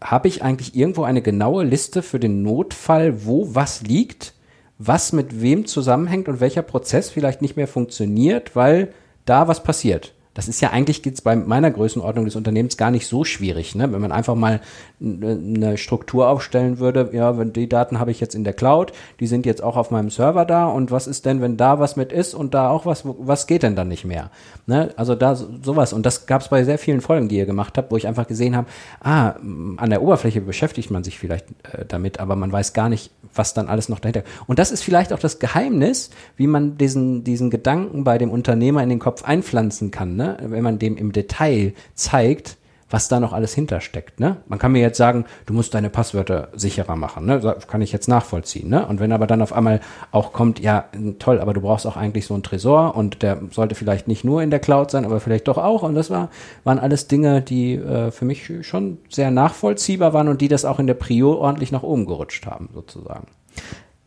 habe 0.00 0.28
ich 0.28 0.44
eigentlich 0.44 0.76
irgendwo 0.76 1.02
eine 1.02 1.22
genaue 1.22 1.64
Liste 1.64 2.02
für 2.02 2.20
den 2.20 2.44
Notfall, 2.44 3.26
wo 3.26 3.52
was 3.52 3.82
liegt? 3.82 4.34
Was 4.82 5.12
mit 5.12 5.42
wem 5.42 5.66
zusammenhängt 5.66 6.26
und 6.26 6.40
welcher 6.40 6.62
Prozess 6.62 7.10
vielleicht 7.10 7.42
nicht 7.42 7.54
mehr 7.54 7.68
funktioniert, 7.68 8.56
weil 8.56 8.94
da 9.26 9.46
was 9.46 9.62
passiert. 9.62 10.14
Das 10.34 10.46
ist 10.46 10.60
ja 10.60 10.70
eigentlich 10.70 11.02
geht's 11.02 11.22
bei 11.22 11.34
meiner 11.34 11.72
Größenordnung 11.72 12.24
des 12.24 12.36
Unternehmens 12.36 12.76
gar 12.76 12.92
nicht 12.92 13.08
so 13.08 13.24
schwierig, 13.24 13.74
ne? 13.74 13.92
Wenn 13.92 14.00
man 14.00 14.12
einfach 14.12 14.36
mal 14.36 14.60
eine 15.00 15.76
Struktur 15.76 16.28
aufstellen 16.28 16.78
würde, 16.78 17.10
ja, 17.12 17.36
wenn 17.36 17.52
die 17.52 17.68
Daten 17.68 17.98
habe 17.98 18.12
ich 18.12 18.20
jetzt 18.20 18.36
in 18.36 18.44
der 18.44 18.52
Cloud, 18.52 18.92
die 19.18 19.26
sind 19.26 19.44
jetzt 19.44 19.60
auch 19.60 19.76
auf 19.76 19.90
meinem 19.90 20.08
Server 20.08 20.44
da 20.44 20.66
und 20.66 20.92
was 20.92 21.08
ist 21.08 21.26
denn, 21.26 21.40
wenn 21.40 21.56
da 21.56 21.80
was 21.80 21.96
mit 21.96 22.12
ist 22.12 22.34
und 22.34 22.54
da 22.54 22.70
auch 22.70 22.86
was, 22.86 23.02
was 23.04 23.48
geht 23.48 23.64
denn 23.64 23.74
dann 23.74 23.88
nicht 23.88 24.04
mehr? 24.04 24.30
Ne? 24.66 24.90
Also 24.94 25.16
da 25.16 25.34
sowas 25.34 25.92
und 25.92 26.06
das 26.06 26.26
gab 26.26 26.42
es 26.42 26.48
bei 26.48 26.62
sehr 26.62 26.78
vielen 26.78 27.00
Folgen, 27.00 27.28
die 27.28 27.36
ihr 27.36 27.46
gemacht 27.46 27.76
habt, 27.76 27.90
wo 27.90 27.96
ich 27.96 28.06
einfach 28.06 28.28
gesehen 28.28 28.54
habe, 28.54 28.68
ah, 29.00 29.30
an 29.78 29.90
der 29.90 30.00
Oberfläche 30.00 30.42
beschäftigt 30.42 30.92
man 30.92 31.02
sich 31.02 31.18
vielleicht 31.18 31.46
äh, 31.72 31.84
damit, 31.88 32.20
aber 32.20 32.36
man 32.36 32.52
weiß 32.52 32.72
gar 32.72 32.88
nicht, 32.88 33.10
was 33.34 33.52
dann 33.52 33.68
alles 33.68 33.88
noch 33.88 33.98
dahinter. 33.98 34.22
Und 34.46 34.60
das 34.60 34.70
ist 34.70 34.84
vielleicht 34.84 35.12
auch 35.12 35.18
das 35.18 35.40
Geheimnis, 35.40 36.10
wie 36.36 36.46
man 36.46 36.78
diesen 36.78 37.24
diesen 37.24 37.50
Gedanken 37.50 38.04
bei 38.04 38.16
dem 38.16 38.30
Unternehmer 38.30 38.80
in 38.84 38.90
den 38.90 39.00
Kopf 39.00 39.24
einpflanzen 39.24 39.90
kann 39.90 40.19
ne? 40.19 40.19
Wenn 40.40 40.62
man 40.62 40.78
dem 40.78 40.96
im 40.96 41.12
Detail 41.12 41.74
zeigt, 41.94 42.56
was 42.90 43.08
da 43.08 43.20
noch 43.20 43.32
alles 43.32 43.54
hintersteckt. 43.54 44.18
Ne? 44.18 44.38
Man 44.48 44.58
kann 44.58 44.72
mir 44.72 44.80
jetzt 44.80 44.98
sagen, 44.98 45.24
du 45.46 45.54
musst 45.54 45.74
deine 45.74 45.90
Passwörter 45.90 46.48
sicherer 46.52 46.96
machen. 46.96 47.24
Ne? 47.24 47.40
Das 47.40 47.68
kann 47.68 47.82
ich 47.82 47.92
jetzt 47.92 48.08
nachvollziehen. 48.08 48.68
Ne? 48.68 48.84
Und 48.84 49.00
wenn 49.00 49.12
aber 49.12 49.26
dann 49.28 49.42
auf 49.42 49.52
einmal 49.52 49.80
auch 50.10 50.32
kommt, 50.32 50.58
ja, 50.58 50.86
toll, 51.20 51.40
aber 51.40 51.54
du 51.54 51.60
brauchst 51.60 51.86
auch 51.86 51.96
eigentlich 51.96 52.26
so 52.26 52.34
einen 52.34 52.42
Tresor 52.42 52.96
und 52.96 53.22
der 53.22 53.40
sollte 53.52 53.76
vielleicht 53.76 54.08
nicht 54.08 54.24
nur 54.24 54.42
in 54.42 54.50
der 54.50 54.58
Cloud 54.58 54.90
sein, 54.90 55.04
aber 55.04 55.20
vielleicht 55.20 55.46
doch 55.48 55.58
auch. 55.58 55.82
Und 55.82 55.94
das 55.94 56.10
war, 56.10 56.30
waren 56.64 56.80
alles 56.80 57.06
Dinge, 57.06 57.42
die 57.42 57.74
äh, 57.74 58.10
für 58.10 58.24
mich 58.24 58.50
schon 58.62 58.98
sehr 59.08 59.30
nachvollziehbar 59.30 60.12
waren 60.12 60.28
und 60.28 60.40
die 60.40 60.48
das 60.48 60.64
auch 60.64 60.80
in 60.80 60.88
der 60.88 60.94
Prio 60.94 61.34
ordentlich 61.34 61.70
nach 61.70 61.84
oben 61.84 62.06
gerutscht 62.06 62.46
haben, 62.46 62.68
sozusagen. 62.74 63.28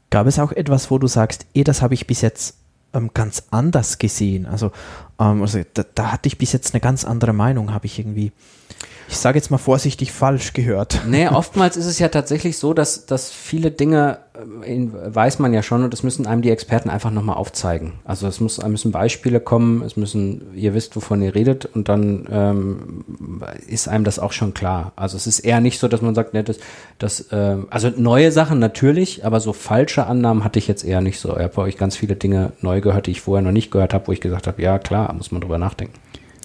Gab 0.09 0.27
es 0.27 0.37
auch 0.37 0.51
etwas, 0.51 0.91
wo 0.91 0.99
du 0.99 1.07
sagst, 1.07 1.47
eh, 1.53 1.63
das 1.63 1.81
habe 1.81 1.93
ich 1.93 2.05
bis 2.05 2.21
jetzt 2.21 2.57
ähm, 2.93 3.11
ganz 3.13 3.43
anders 3.51 3.97
gesehen. 3.97 4.45
Also, 4.45 4.71
ähm, 5.19 5.41
also 5.41 5.61
da, 5.73 5.83
da, 5.95 6.11
hatte 6.11 6.27
ich 6.27 6.37
bis 6.37 6.51
jetzt 6.51 6.73
eine 6.73 6.81
ganz 6.81 7.05
andere 7.05 7.33
Meinung, 7.33 7.73
habe 7.73 7.85
ich 7.85 7.99
irgendwie 7.99 8.31
ich 9.13 9.19
sage 9.19 9.37
jetzt 9.37 9.51
mal 9.51 9.59
vorsichtig, 9.59 10.11
falsch 10.11 10.53
gehört. 10.53 11.01
Nee, 11.07 11.27
oftmals 11.31 11.77
ist 11.77 11.85
es 11.85 11.99
ja 11.99 12.09
tatsächlich 12.09 12.57
so, 12.57 12.73
dass, 12.73 13.05
dass 13.05 13.29
viele 13.29 13.69
Dinge 13.69 14.17
äh, 14.33 14.87
weiß 14.91 15.37
man 15.37 15.53
ja 15.53 15.61
schon 15.61 15.83
und 15.83 15.93
das 15.93 16.01
müssen 16.01 16.25
einem 16.25 16.41
die 16.41 16.49
Experten 16.49 16.89
einfach 16.89 17.11
nochmal 17.11 17.35
aufzeigen. 17.35 17.93
Also 18.05 18.27
es 18.27 18.39
muss, 18.39 18.57
müssen 18.65 18.91
Beispiele 18.91 19.39
kommen, 19.39 19.83
es 19.83 19.95
müssen, 19.97 20.55
ihr 20.55 20.73
wisst, 20.73 20.95
wovon 20.95 21.21
ihr 21.21 21.35
redet 21.35 21.65
und 21.65 21.89
dann 21.89 22.27
ähm, 22.31 23.03
ist 23.67 23.87
einem 23.87 24.03
das 24.03 24.17
auch 24.17 24.31
schon 24.31 24.55
klar. 24.55 24.93
Also 24.95 25.15
es 25.15 25.27
ist 25.27 25.41
eher 25.41 25.61
nicht 25.61 25.79
so, 25.79 25.87
dass 25.87 26.01
man 26.01 26.15
sagt, 26.15 26.33
ne, 26.33 26.43
das, 26.43 26.57
das 26.97 27.31
äh, 27.31 27.57
also 27.69 27.91
neue 27.95 28.31
Sachen 28.31 28.57
natürlich, 28.57 29.25
aber 29.25 29.39
so 29.39 29.53
falsche 29.53 30.07
Annahmen 30.07 30.43
hatte 30.43 30.57
ich 30.57 30.67
jetzt 30.67 30.83
eher 30.83 31.01
nicht 31.01 31.19
so. 31.19 31.37
Ich 31.37 31.43
habe 31.43 31.53
bei 31.53 31.61
euch 31.61 31.77
ganz 31.77 31.95
viele 31.95 32.15
Dinge 32.15 32.53
neu 32.61 32.81
gehört, 32.81 33.05
die 33.05 33.11
ich 33.11 33.21
vorher 33.21 33.43
noch 33.43 33.51
nicht 33.51 33.69
gehört 33.69 33.93
habe, 33.93 34.07
wo 34.07 34.11
ich 34.11 34.21
gesagt 34.21 34.47
habe, 34.47 34.59
ja 34.59 34.79
klar, 34.79 35.13
muss 35.13 35.31
man 35.31 35.41
drüber 35.41 35.59
nachdenken. 35.59 35.99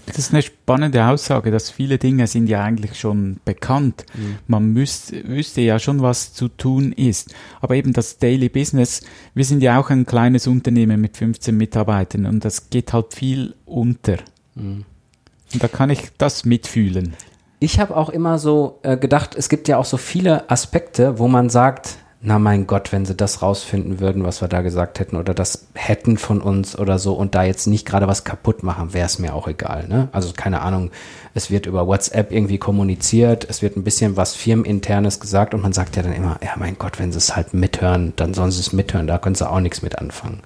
Das 0.08 0.18
ist 0.18 0.32
eine 0.32 0.42
spannende 0.42 1.06
Aussage, 1.06 1.50
dass 1.50 1.70
viele 1.70 1.98
Dinge 1.98 2.26
sind 2.26 2.48
ja 2.48 2.62
eigentlich 2.62 2.98
schon 2.98 3.38
bekannt. 3.44 4.04
Man 4.46 4.72
müsst, 4.72 5.12
wüsste 5.26 5.60
ja 5.60 5.78
schon, 5.78 6.02
was 6.02 6.32
zu 6.32 6.48
tun 6.48 6.92
ist. 6.92 7.34
Aber 7.60 7.76
eben 7.76 7.92
das 7.92 8.18
Daily 8.18 8.48
Business, 8.48 9.02
wir 9.34 9.44
sind 9.44 9.62
ja 9.62 9.78
auch 9.78 9.90
ein 9.90 10.06
kleines 10.06 10.46
Unternehmen 10.46 11.00
mit 11.00 11.16
15 11.16 11.56
Mitarbeitern 11.56 12.26
und 12.26 12.44
das 12.44 12.70
geht 12.70 12.92
halt 12.92 13.14
viel 13.14 13.54
unter. 13.64 14.16
Und 14.56 15.62
da 15.62 15.68
kann 15.68 15.90
ich 15.90 16.10
das 16.18 16.44
mitfühlen. 16.44 17.14
Ich 17.60 17.80
habe 17.80 17.96
auch 17.96 18.10
immer 18.10 18.38
so 18.38 18.78
äh, 18.82 18.96
gedacht, 18.96 19.34
es 19.34 19.48
gibt 19.48 19.68
ja 19.68 19.78
auch 19.78 19.84
so 19.84 19.96
viele 19.96 20.48
Aspekte, 20.50 21.18
wo 21.18 21.26
man 21.26 21.50
sagt, 21.50 21.98
na 22.20 22.40
mein 22.40 22.66
Gott, 22.66 22.90
wenn 22.90 23.06
sie 23.06 23.14
das 23.14 23.42
rausfinden 23.42 24.00
würden, 24.00 24.25
was 24.25 24.40
wir 24.40 24.48
da 24.48 24.60
gesagt 24.62 24.98
hätten 24.98 25.16
oder 25.16 25.34
das 25.34 25.68
hätten 25.75 26.18
von 26.18 26.40
uns 26.40 26.76
oder 26.76 26.98
so 26.98 27.14
und 27.14 27.37
da 27.37 27.44
jetzt 27.44 27.66
nicht 27.66 27.87
gerade 27.87 28.08
was 28.08 28.25
kaputt 28.25 28.64
machen, 28.64 28.92
wäre 28.92 29.06
es 29.06 29.20
mir 29.20 29.34
auch 29.34 29.46
egal. 29.46 29.87
Ne? 29.87 30.08
Also 30.10 30.32
keine 30.37 30.62
Ahnung, 30.62 30.90
es 31.34 31.50
wird 31.50 31.66
über 31.66 31.87
WhatsApp 31.87 32.32
irgendwie 32.32 32.58
kommuniziert, 32.58 33.46
es 33.48 33.62
wird 33.62 33.76
ein 33.76 33.84
bisschen 33.84 34.16
was 34.16 34.34
firmeninternes 34.34 35.20
gesagt 35.20 35.54
und 35.54 35.62
man 35.62 35.72
sagt 35.72 35.94
ja 35.94 36.02
dann 36.02 36.12
immer, 36.12 36.38
ja 36.42 36.50
mein 36.56 36.76
Gott, 36.76 36.98
wenn 36.98 37.12
sie 37.12 37.18
es 37.18 37.37
halt 37.37 37.54
mithören, 37.54 38.14
dann 38.16 38.34
sollen 38.34 38.50
sie 38.50 38.60
es 38.60 38.72
mithören, 38.72 39.06
da 39.06 39.18
können 39.18 39.37
sie 39.37 39.48
auch 39.48 39.60
nichts 39.60 39.82
mit 39.82 39.98
anfangen. 39.98 40.40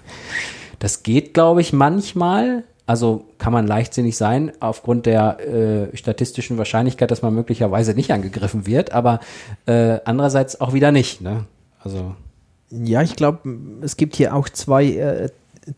Das 0.79 1.03
geht, 1.03 1.33
glaube 1.33 1.61
ich, 1.61 1.73
manchmal. 1.73 2.65
Also 2.85 3.25
kann 3.39 3.53
man 3.53 3.67
leichtsinnig 3.67 4.17
sein, 4.17 4.51
aufgrund 4.59 5.07
der 5.07 5.39
äh, 5.41 5.97
statistischen 5.97 6.59
Wahrscheinlichkeit, 6.59 7.13
dass 7.13 7.23
man 7.23 7.33
möglicherweise 7.33 7.95
nicht 7.95 8.11
angegriffen 8.11 8.67
wird, 8.67 8.93
aber 8.93 9.21
äh, 9.67 10.01
andererseits 10.05 10.61
auch 10.61 10.73
wieder 10.73 10.91
nicht. 10.91 11.21
Ne? 11.21 11.47
Also 11.85 12.15
Ja, 12.71 13.03
ich 13.03 13.17
glaube, 13.17 13.41
es 13.83 13.97
gibt 13.97 14.17
hier 14.17 14.35
auch 14.35 14.49
zwei 14.49 14.87
äh, 14.87 15.29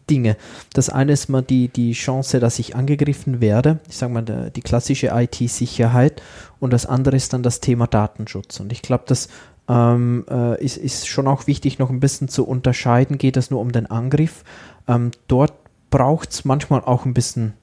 Dinge. 0.09 0.37
Das 0.73 0.89
eine 0.89 1.13
ist 1.13 1.29
mal 1.29 1.43
die, 1.43 1.69
die 1.69 1.93
Chance, 1.93 2.41
dass 2.41 2.59
ich 2.59 2.75
angegriffen 2.75 3.41
werde, 3.41 3.81
ich 3.89 3.97
sage 3.97 4.13
mal 4.13 4.23
der, 4.23 4.51
die 4.51 4.63
klassische 4.63 5.09
IT-Sicherheit 5.09 6.23
und 6.61 6.73
das 6.73 6.87
andere 6.87 7.17
ist 7.17 7.33
dann 7.33 7.43
das 7.43 7.61
Thema 7.61 7.87
Datenschutz. 7.87 8.61
Und 8.61 8.73
ich 8.73 8.83
glaube, 8.83 9.05
das 9.07 9.29
ähm, 9.69 10.25
äh, 10.31 10.63
ist, 10.63 10.77
ist 10.77 11.07
schon 11.07 11.27
auch 11.27 11.47
wichtig, 11.47 11.79
noch 11.79 11.91
ein 11.91 12.01
bisschen 12.01 12.29
zu 12.29 12.47
unterscheiden. 12.47 13.19
Geht 13.19 13.37
es 13.37 13.51
nur 13.51 13.61
um 13.61 13.73
den 13.73 13.87
Angriff? 13.87 14.45
Ähm, 14.89 15.11
dort 15.29 15.53
braucht 15.91 16.31
es 16.31 16.45
manchmal 16.45 16.81
auch 16.81 17.05
ein 17.05 17.15
bisschen 17.15 17.55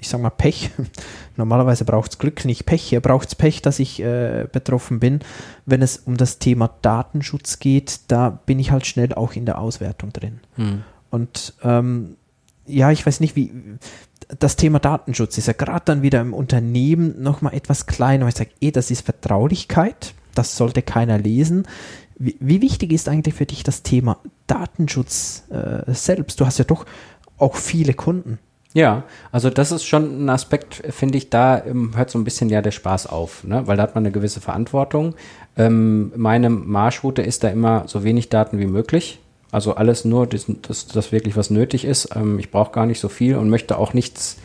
ich 0.00 0.08
sag 0.08 0.20
mal 0.20 0.30
Pech. 0.30 0.70
Normalerweise 1.36 1.84
braucht 1.84 2.12
es 2.12 2.18
Glück, 2.18 2.44
nicht 2.44 2.66
Pech. 2.66 2.82
Hier 2.82 3.00
braucht 3.00 3.28
es 3.28 3.34
Pech, 3.34 3.62
dass 3.62 3.78
ich 3.78 4.00
äh, 4.00 4.46
betroffen 4.50 4.98
bin. 4.98 5.20
Wenn 5.66 5.82
es 5.82 5.98
um 5.98 6.16
das 6.16 6.38
Thema 6.38 6.70
Datenschutz 6.82 7.58
geht, 7.58 8.00
da 8.08 8.30
bin 8.30 8.58
ich 8.58 8.70
halt 8.70 8.86
schnell 8.86 9.12
auch 9.14 9.34
in 9.34 9.46
der 9.46 9.58
Auswertung 9.58 10.12
drin. 10.12 10.40
Und 11.10 11.54
ähm, 11.62 12.16
ja, 12.66 12.90
ich 12.90 13.04
weiß 13.04 13.20
nicht, 13.20 13.36
wie 13.36 13.52
das 14.38 14.56
Thema 14.56 14.78
Datenschutz 14.78 15.36
ist 15.38 15.48
ja 15.48 15.52
gerade 15.52 15.84
dann 15.84 16.02
wieder 16.02 16.20
im 16.20 16.34
Unternehmen 16.34 17.20
nochmal 17.20 17.54
etwas 17.54 17.86
kleiner. 17.86 18.28
Ich 18.28 18.36
sage, 18.36 18.50
eh, 18.60 18.70
das 18.70 18.90
ist 18.90 19.04
Vertraulichkeit, 19.04 20.14
das 20.34 20.56
sollte 20.56 20.82
keiner 20.82 21.18
lesen. 21.18 21.66
Wie, 22.18 22.36
wie 22.38 22.62
wichtig 22.62 22.92
ist 22.92 23.08
eigentlich 23.08 23.34
für 23.34 23.46
dich 23.46 23.64
das 23.64 23.82
Thema 23.82 24.18
Datenschutz 24.46 25.44
äh, 25.50 25.92
selbst? 25.92 26.40
Du 26.40 26.46
hast 26.46 26.58
ja 26.58 26.64
doch 26.64 26.86
auch 27.38 27.56
viele 27.56 27.94
Kunden. 27.94 28.38
Ja, 28.72 29.02
also 29.32 29.50
das 29.50 29.72
ist 29.72 29.84
schon 29.84 30.24
ein 30.24 30.28
Aspekt, 30.28 30.82
finde 30.90 31.18
ich, 31.18 31.28
da 31.28 31.64
ähm, 31.64 31.92
hört 31.96 32.10
so 32.10 32.18
ein 32.18 32.24
bisschen 32.24 32.48
ja 32.50 32.62
der 32.62 32.70
Spaß 32.70 33.08
auf, 33.08 33.42
ne? 33.42 33.66
weil 33.66 33.76
da 33.76 33.82
hat 33.82 33.96
man 33.96 34.04
eine 34.04 34.12
gewisse 34.12 34.40
Verantwortung. 34.40 35.14
Ähm, 35.56 36.12
meine 36.14 36.50
Marschroute 36.50 37.22
ist 37.22 37.42
da 37.42 37.48
immer 37.48 37.84
so 37.86 38.04
wenig 38.04 38.28
Daten 38.28 38.60
wie 38.60 38.66
möglich. 38.66 39.18
Also 39.50 39.74
alles 39.74 40.04
nur, 40.04 40.28
das, 40.28 40.46
das, 40.62 40.86
das 40.86 41.10
wirklich 41.10 41.36
was 41.36 41.50
nötig 41.50 41.84
ist. 41.84 42.10
Ähm, 42.14 42.38
ich 42.38 42.52
brauche 42.52 42.70
gar 42.70 42.86
nicht 42.86 43.00
so 43.00 43.08
viel 43.08 43.34
und 43.34 43.50
möchte 43.50 43.76
auch 43.76 43.92
nichts 43.92 44.36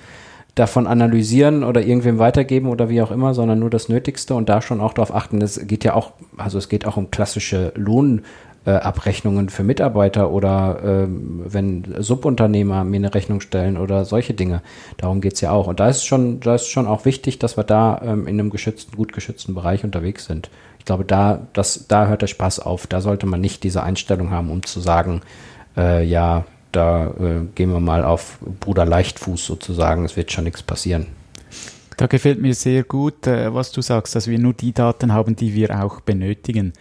davon 0.55 0.87
analysieren 0.87 1.63
oder 1.63 1.81
irgendwem 1.81 2.17
weitergeben 2.17 2.69
oder 2.69 2.89
wie 2.89 3.01
auch 3.01 3.11
immer, 3.11 3.33
sondern 3.33 3.59
nur 3.59 3.69
das 3.69 3.89
Nötigste 3.89 4.33
und 4.33 4.49
da 4.49 4.61
schon 4.61 4.81
auch 4.81 4.93
darauf 4.93 5.13
achten. 5.13 5.39
Das 5.39 5.67
geht 5.67 5.83
ja 5.83 5.93
auch, 5.93 6.13
also 6.37 6.57
es 6.57 6.69
geht 6.69 6.87
auch 6.87 6.97
um 6.97 7.11
klassische 7.11 7.73
Lohn 7.75 8.23
äh, 8.65 8.71
Abrechnungen 8.71 9.49
für 9.49 9.63
Mitarbeiter 9.63 10.31
oder 10.31 10.79
ähm, 10.83 11.43
wenn 11.45 11.95
Subunternehmer 11.99 12.83
mir 12.83 12.97
eine 12.97 13.13
Rechnung 13.13 13.41
stellen 13.41 13.77
oder 13.77 14.05
solche 14.05 14.33
Dinge. 14.33 14.61
Darum 14.97 15.21
geht's 15.21 15.41
ja 15.41 15.51
auch. 15.51 15.67
Und 15.67 15.79
da 15.79 15.89
ist 15.89 16.05
schon, 16.05 16.39
da 16.39 16.55
ist 16.55 16.67
schon 16.67 16.87
auch 16.87 17.05
wichtig, 17.05 17.39
dass 17.39 17.57
wir 17.57 17.63
da 17.63 18.01
ähm, 18.03 18.27
in 18.27 18.39
einem 18.39 18.49
geschützten, 18.49 18.95
gut 18.95 19.13
geschützten 19.13 19.53
Bereich 19.53 19.83
unterwegs 19.83 20.25
sind. 20.25 20.49
Ich 20.79 20.85
glaube, 20.85 21.05
da, 21.05 21.47
das, 21.53 21.87
da 21.87 22.07
hört 22.07 22.21
der 22.21 22.27
Spaß 22.27 22.59
auf. 22.59 22.87
Da 22.87 23.01
sollte 23.01 23.25
man 23.25 23.41
nicht 23.41 23.63
diese 23.63 23.83
Einstellung 23.83 24.31
haben, 24.31 24.49
um 24.49 24.63
zu 24.63 24.79
sagen, 24.79 25.21
äh, 25.77 26.03
ja, 26.03 26.45
da 26.71 27.07
äh, 27.07 27.45
gehen 27.55 27.71
wir 27.71 27.79
mal 27.79 28.03
auf 28.03 28.37
Bruder 28.59 28.85
Leichtfuß 28.85 29.45
sozusagen, 29.45 30.05
es 30.05 30.17
wird 30.17 30.31
schon 30.31 30.43
nichts 30.43 30.61
passieren. 30.61 31.07
Da 31.97 32.07
gefällt 32.07 32.41
mir 32.41 32.53
sehr 32.53 32.83
gut, 32.83 33.27
äh, 33.27 33.53
was 33.53 33.71
du 33.71 33.81
sagst, 33.81 34.15
dass 34.15 34.27
wir 34.27 34.37
nur 34.39 34.53
die 34.53 34.73
Daten 34.73 35.13
haben, 35.13 35.35
die 35.35 35.53
wir 35.53 35.83
auch 35.83 36.01
benötigen. 36.01 36.73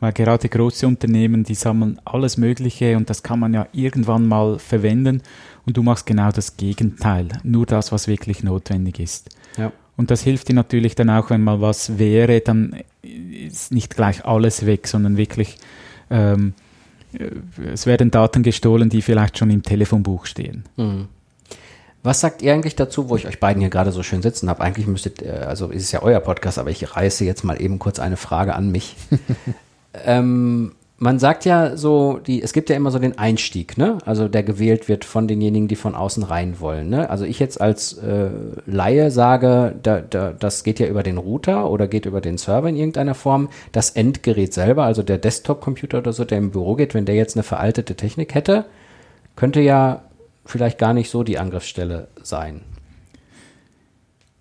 Weil 0.00 0.12
gerade 0.12 0.48
große 0.48 0.86
Unternehmen, 0.86 1.44
die 1.44 1.54
sammeln 1.54 2.00
alles 2.04 2.36
Mögliche 2.36 2.96
und 2.96 3.10
das 3.10 3.22
kann 3.22 3.40
man 3.40 3.54
ja 3.54 3.66
irgendwann 3.72 4.26
mal 4.26 4.58
verwenden 4.58 5.22
und 5.66 5.76
du 5.76 5.82
machst 5.82 6.06
genau 6.06 6.30
das 6.30 6.56
Gegenteil, 6.56 7.28
nur 7.42 7.66
das, 7.66 7.92
was 7.92 8.08
wirklich 8.08 8.42
notwendig 8.42 9.00
ist. 9.00 9.30
Ja. 9.56 9.72
Und 9.96 10.10
das 10.10 10.22
hilft 10.22 10.48
dir 10.48 10.54
natürlich 10.54 10.94
dann 10.94 11.10
auch, 11.10 11.30
wenn 11.30 11.42
mal 11.42 11.60
was 11.60 11.98
wäre, 11.98 12.40
dann 12.40 12.76
ist 13.02 13.72
nicht 13.72 13.94
gleich 13.96 14.24
alles 14.24 14.64
weg, 14.64 14.86
sondern 14.86 15.16
wirklich, 15.16 15.56
ähm, 16.10 16.54
äh, 17.12 17.26
es 17.72 17.86
werden 17.86 18.10
Daten 18.10 18.42
gestohlen, 18.42 18.88
die 18.88 19.02
vielleicht 19.02 19.36
schon 19.36 19.50
im 19.50 19.62
Telefonbuch 19.62 20.26
stehen. 20.26 20.64
Was 22.02 22.20
sagt 22.20 22.40
ihr 22.40 22.54
eigentlich 22.54 22.76
dazu, 22.76 23.10
wo 23.10 23.16
ich 23.16 23.26
euch 23.26 23.40
beiden 23.40 23.60
hier 23.60 23.70
gerade 23.70 23.92
so 23.92 24.02
schön 24.02 24.22
sitzen 24.22 24.48
habe? 24.48 24.62
Eigentlich 24.62 24.86
müsstet, 24.86 25.22
äh, 25.22 25.44
also 25.46 25.68
ist 25.68 25.82
es 25.82 25.92
ja 25.92 26.02
euer 26.02 26.20
Podcast, 26.20 26.58
aber 26.58 26.70
ich 26.70 26.96
reiße 26.96 27.24
jetzt 27.24 27.44
mal 27.44 27.60
eben 27.60 27.78
kurz 27.78 27.98
eine 27.98 28.16
Frage 28.16 28.54
an 28.54 28.70
mich. 28.70 28.96
ähm, 30.06 30.72
man 31.02 31.18
sagt 31.18 31.46
ja 31.46 31.78
so, 31.78 32.18
die, 32.18 32.42
es 32.42 32.52
gibt 32.52 32.68
ja 32.68 32.76
immer 32.76 32.90
so 32.90 32.98
den 32.98 33.16
Einstieg, 33.16 33.78
ne? 33.78 33.96
Also 34.04 34.28
der 34.28 34.42
gewählt 34.42 34.86
wird 34.86 35.06
von 35.06 35.26
denjenigen, 35.26 35.66
die 35.66 35.76
von 35.76 35.94
außen 35.94 36.22
rein 36.22 36.60
wollen. 36.60 36.90
Ne? 36.90 37.08
Also 37.08 37.24
ich 37.24 37.38
jetzt 37.38 37.58
als 37.58 37.94
äh, 37.94 38.28
Laie 38.66 39.10
sage, 39.10 39.76
da, 39.82 40.00
da, 40.00 40.32
das 40.32 40.62
geht 40.62 40.78
ja 40.78 40.86
über 40.86 41.02
den 41.02 41.16
Router 41.16 41.70
oder 41.70 41.88
geht 41.88 42.04
über 42.04 42.20
den 42.20 42.36
Server 42.36 42.68
in 42.68 42.76
irgendeiner 42.76 43.14
Form. 43.14 43.48
Das 43.72 43.90
Endgerät 43.90 44.52
selber, 44.52 44.84
also 44.84 45.02
der 45.02 45.16
Desktop-Computer 45.16 45.98
oder 45.98 46.12
so, 46.12 46.26
der 46.26 46.36
im 46.36 46.50
Büro 46.50 46.74
geht, 46.74 46.92
wenn 46.92 47.06
der 47.06 47.14
jetzt 47.14 47.34
eine 47.34 47.44
veraltete 47.44 47.94
Technik 47.94 48.34
hätte, 48.34 48.66
könnte 49.36 49.60
ja 49.62 50.02
vielleicht 50.44 50.78
gar 50.78 50.94
nicht 50.94 51.10
so 51.10 51.22
die 51.22 51.38
Angriffsstelle 51.38 52.08
sein. 52.22 52.62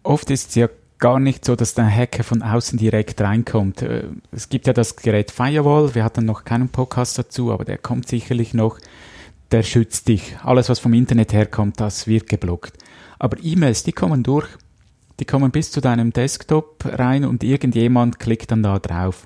Oft 0.03 0.29
ist 0.31 0.49
es 0.49 0.55
ja 0.55 0.69
gar 0.97 1.19
nicht 1.19 1.45
so, 1.45 1.55
dass 1.55 1.73
der 1.73 1.89
Hacker 1.89 2.23
von 2.23 2.41
außen 2.41 2.77
direkt 2.77 3.21
reinkommt. 3.21 3.81
Äh, 3.81 4.03
Es 4.31 4.49
gibt 4.49 4.67
ja 4.67 4.73
das 4.73 4.95
Gerät 4.95 5.31
Firewall, 5.31 5.95
wir 5.95 6.03
hatten 6.03 6.25
noch 6.25 6.43
keinen 6.43 6.69
Podcast 6.69 7.17
dazu, 7.17 7.51
aber 7.51 7.65
der 7.65 7.77
kommt 7.77 8.07
sicherlich 8.07 8.53
noch. 8.53 8.79
Der 9.51 9.63
schützt 9.63 10.07
dich. 10.07 10.37
Alles, 10.43 10.69
was 10.69 10.79
vom 10.79 10.93
Internet 10.93 11.33
herkommt, 11.33 11.79
das 11.79 12.05
wird 12.05 12.29
geblockt. 12.29 12.73
Aber 13.17 13.37
E-Mails, 13.41 13.83
die 13.83 13.93
kommen 13.93 14.23
durch. 14.23 14.47
Die 15.19 15.25
kommen 15.25 15.51
bis 15.51 15.71
zu 15.71 15.81
deinem 15.81 16.13
Desktop 16.13 16.85
rein 16.85 17.25
und 17.25 17.43
irgendjemand 17.43 18.19
klickt 18.19 18.51
dann 18.51 18.63
da 18.63 18.79
drauf. 18.79 19.25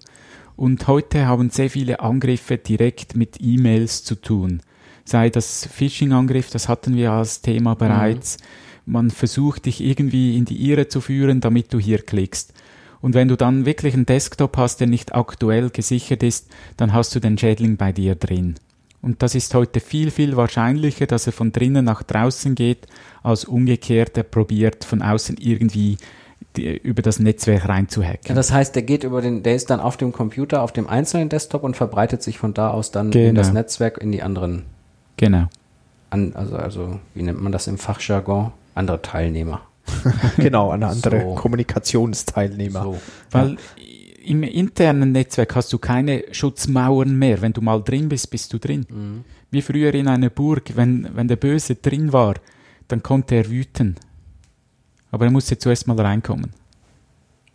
Und 0.56 0.88
heute 0.88 1.26
haben 1.28 1.50
sehr 1.50 1.70
viele 1.70 2.00
Angriffe 2.00 2.58
direkt 2.58 3.16
mit 3.16 3.38
E-Mails 3.40 4.04
zu 4.04 4.16
tun. 4.16 4.62
Sei 5.06 5.30
das 5.30 5.68
Phishing-Angriff, 5.72 6.50
das 6.50 6.70
hatten 6.70 6.96
wir 6.96 7.12
als 7.12 7.42
Thema 7.42 7.76
bereits. 7.76 8.38
Man 8.86 9.12
versucht 9.12 9.66
dich 9.66 9.82
irgendwie 9.82 10.38
in 10.38 10.46
die 10.46 10.70
Irre 10.70 10.88
zu 10.88 11.02
führen, 11.02 11.42
damit 11.42 11.74
du 11.74 11.80
hier 11.80 12.00
klickst. 12.00 12.54
Und 13.02 13.14
wenn 13.14 13.28
du 13.28 13.36
dann 13.36 13.66
wirklich 13.66 13.94
einen 13.94 14.06
Desktop 14.06 14.56
hast, 14.58 14.80
der 14.80 14.88
nicht 14.88 15.14
aktuell 15.14 15.70
gesichert 15.70 16.24
ist, 16.24 16.50
dann 16.78 16.94
hast 16.94 17.14
du 17.16 17.20
den 17.20 17.38
Schädling 17.38 17.76
bei 17.76 17.92
dir 17.92 18.16
drin. 18.16 18.56
Und 19.02 19.22
das 19.22 19.36
ist 19.36 19.54
heute 19.54 19.82
viel, 19.82 20.10
viel 20.12 20.38
wahrscheinlicher, 20.38 21.06
dass 21.06 21.28
er 21.28 21.34
von 21.34 21.52
drinnen 21.52 21.84
nach 21.84 22.04
draußen 22.04 22.56
geht, 22.56 22.88
als 23.22 23.44
umgekehrt 23.44 24.18
er 24.18 24.24
probiert, 24.24 24.86
von 24.86 25.02
außen 25.02 25.36
irgendwie 25.38 25.98
die, 26.56 26.78
über 26.78 27.02
das 27.02 27.20
Netzwerk 27.20 27.64
Ja, 27.64 27.70
reinzuhacken. 27.70 28.34
das 28.36 28.54
heißt, 28.54 28.74
der 28.76 28.84
geht 28.84 29.04
über 29.04 29.22
den, 29.22 29.44
der 29.44 29.56
ist 29.56 29.70
dann 29.70 29.82
auf 29.82 29.98
dem 29.98 30.14
Computer, 30.14 30.62
auf 30.62 30.72
dem 30.72 30.88
einzelnen 30.88 31.28
Desktop 31.28 31.64
und 31.64 31.76
verbreitet 31.76 32.24
sich 32.24 32.38
von 32.38 32.54
da 32.54 32.70
aus 32.70 32.92
dann 32.92 33.08
in 33.08 33.12
Genau. 33.12 33.34
das 33.42 33.52
Netzwerk 33.52 33.98
in 33.98 34.14
die 34.14 34.22
anderen, 34.24 34.64
genau. 35.18 35.48
an, 36.10 36.34
also, 36.36 36.56
also, 36.56 37.00
wie 37.14 37.24
nennt 37.24 37.42
man 37.42 37.52
das 37.52 37.68
im 37.68 37.78
Fachjargon? 37.78 38.52
Andere 38.76 39.02
Teilnehmer. 39.02 39.62
genau, 40.38 40.72
eine 40.72 40.88
andere 40.88 41.22
So. 41.22 41.36
Kommunikationsteilnehmer. 41.36 42.84
So. 42.84 42.98
Weil 43.32 43.58
im 44.26 44.44
internen 44.44 45.12
Netzwerk 45.12 45.56
hast 45.56 45.74
du 45.74 45.78
keine 45.78 46.24
Schutzmauern 46.32 47.18
mehr. 47.18 47.42
Wenn 47.42 47.54
du 47.54 47.62
mal 47.62 47.82
drin 47.84 48.10
bist, 48.10 48.30
bist 48.30 48.54
du 48.54 48.58
drin. 48.58 48.86
Wie 49.52 49.62
früher 49.62 49.94
in 49.94 50.08
einer 50.08 50.30
Burg, 50.30 50.72
wenn, 50.76 51.10
wenn 51.14 51.28
der 51.28 51.36
Böse 51.36 51.76
drin 51.76 52.14
war, 52.14 52.36
dann 52.88 53.04
konnte 53.04 53.36
er 53.36 53.50
wüten. 53.50 53.96
Aber 55.12 55.26
er 55.26 55.32
musste 55.32 55.58
zuerst 55.58 55.88
mal 55.88 56.00
reinkommen. 56.00 56.52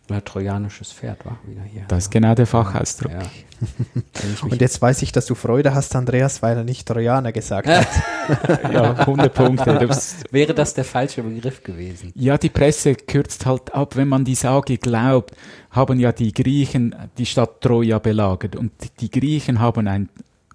Ja, 0.09 0.21
trojanisches 0.21 0.91
Pferd 0.91 1.23
war 1.25 1.37
wieder 1.45 1.61
hier. 1.63 1.83
Das 1.87 2.05
ist 2.05 2.09
genau 2.11 2.33
der 2.35 2.47
Fachausdruck. 2.47 3.11
Ja. 3.11 3.19
Und 4.43 4.59
jetzt 4.61 4.81
weiß 4.81 5.01
ich, 5.03 5.11
dass 5.11 5.25
du 5.25 5.35
Freude 5.35 5.73
hast, 5.75 5.95
Andreas, 5.95 6.41
weil 6.41 6.57
er 6.57 6.63
nicht 6.63 6.87
Trojaner 6.87 7.31
gesagt 7.31 7.67
hat. 7.67 7.87
Ja, 8.71 8.93
100 8.93 9.33
Punkte. 9.33 9.85
Das, 9.87 10.17
Wäre 10.31 10.53
das 10.53 10.73
der 10.75 10.83
falsche 10.85 11.23
Begriff 11.23 11.63
gewesen? 11.63 12.11
ja, 12.15 12.37
die 12.37 12.49
Presse 12.49 12.93
kürzt 12.95 13.45
halt 13.47 13.73
ab, 13.73 13.95
wenn 13.95 14.07
man 14.07 14.23
die 14.23 14.35
Sage 14.35 14.77
glaubt, 14.77 15.35
haben 15.71 15.99
ja 15.99 16.11
die 16.11 16.31
Griechen 16.31 16.95
die 17.17 17.25
Stadt 17.25 17.61
Troja 17.61 17.97
belagert 17.99 18.55
und 18.55 18.71
die 18.99 19.09
Griechen 19.09 19.59
haben 19.59 19.87
ein 19.87 20.09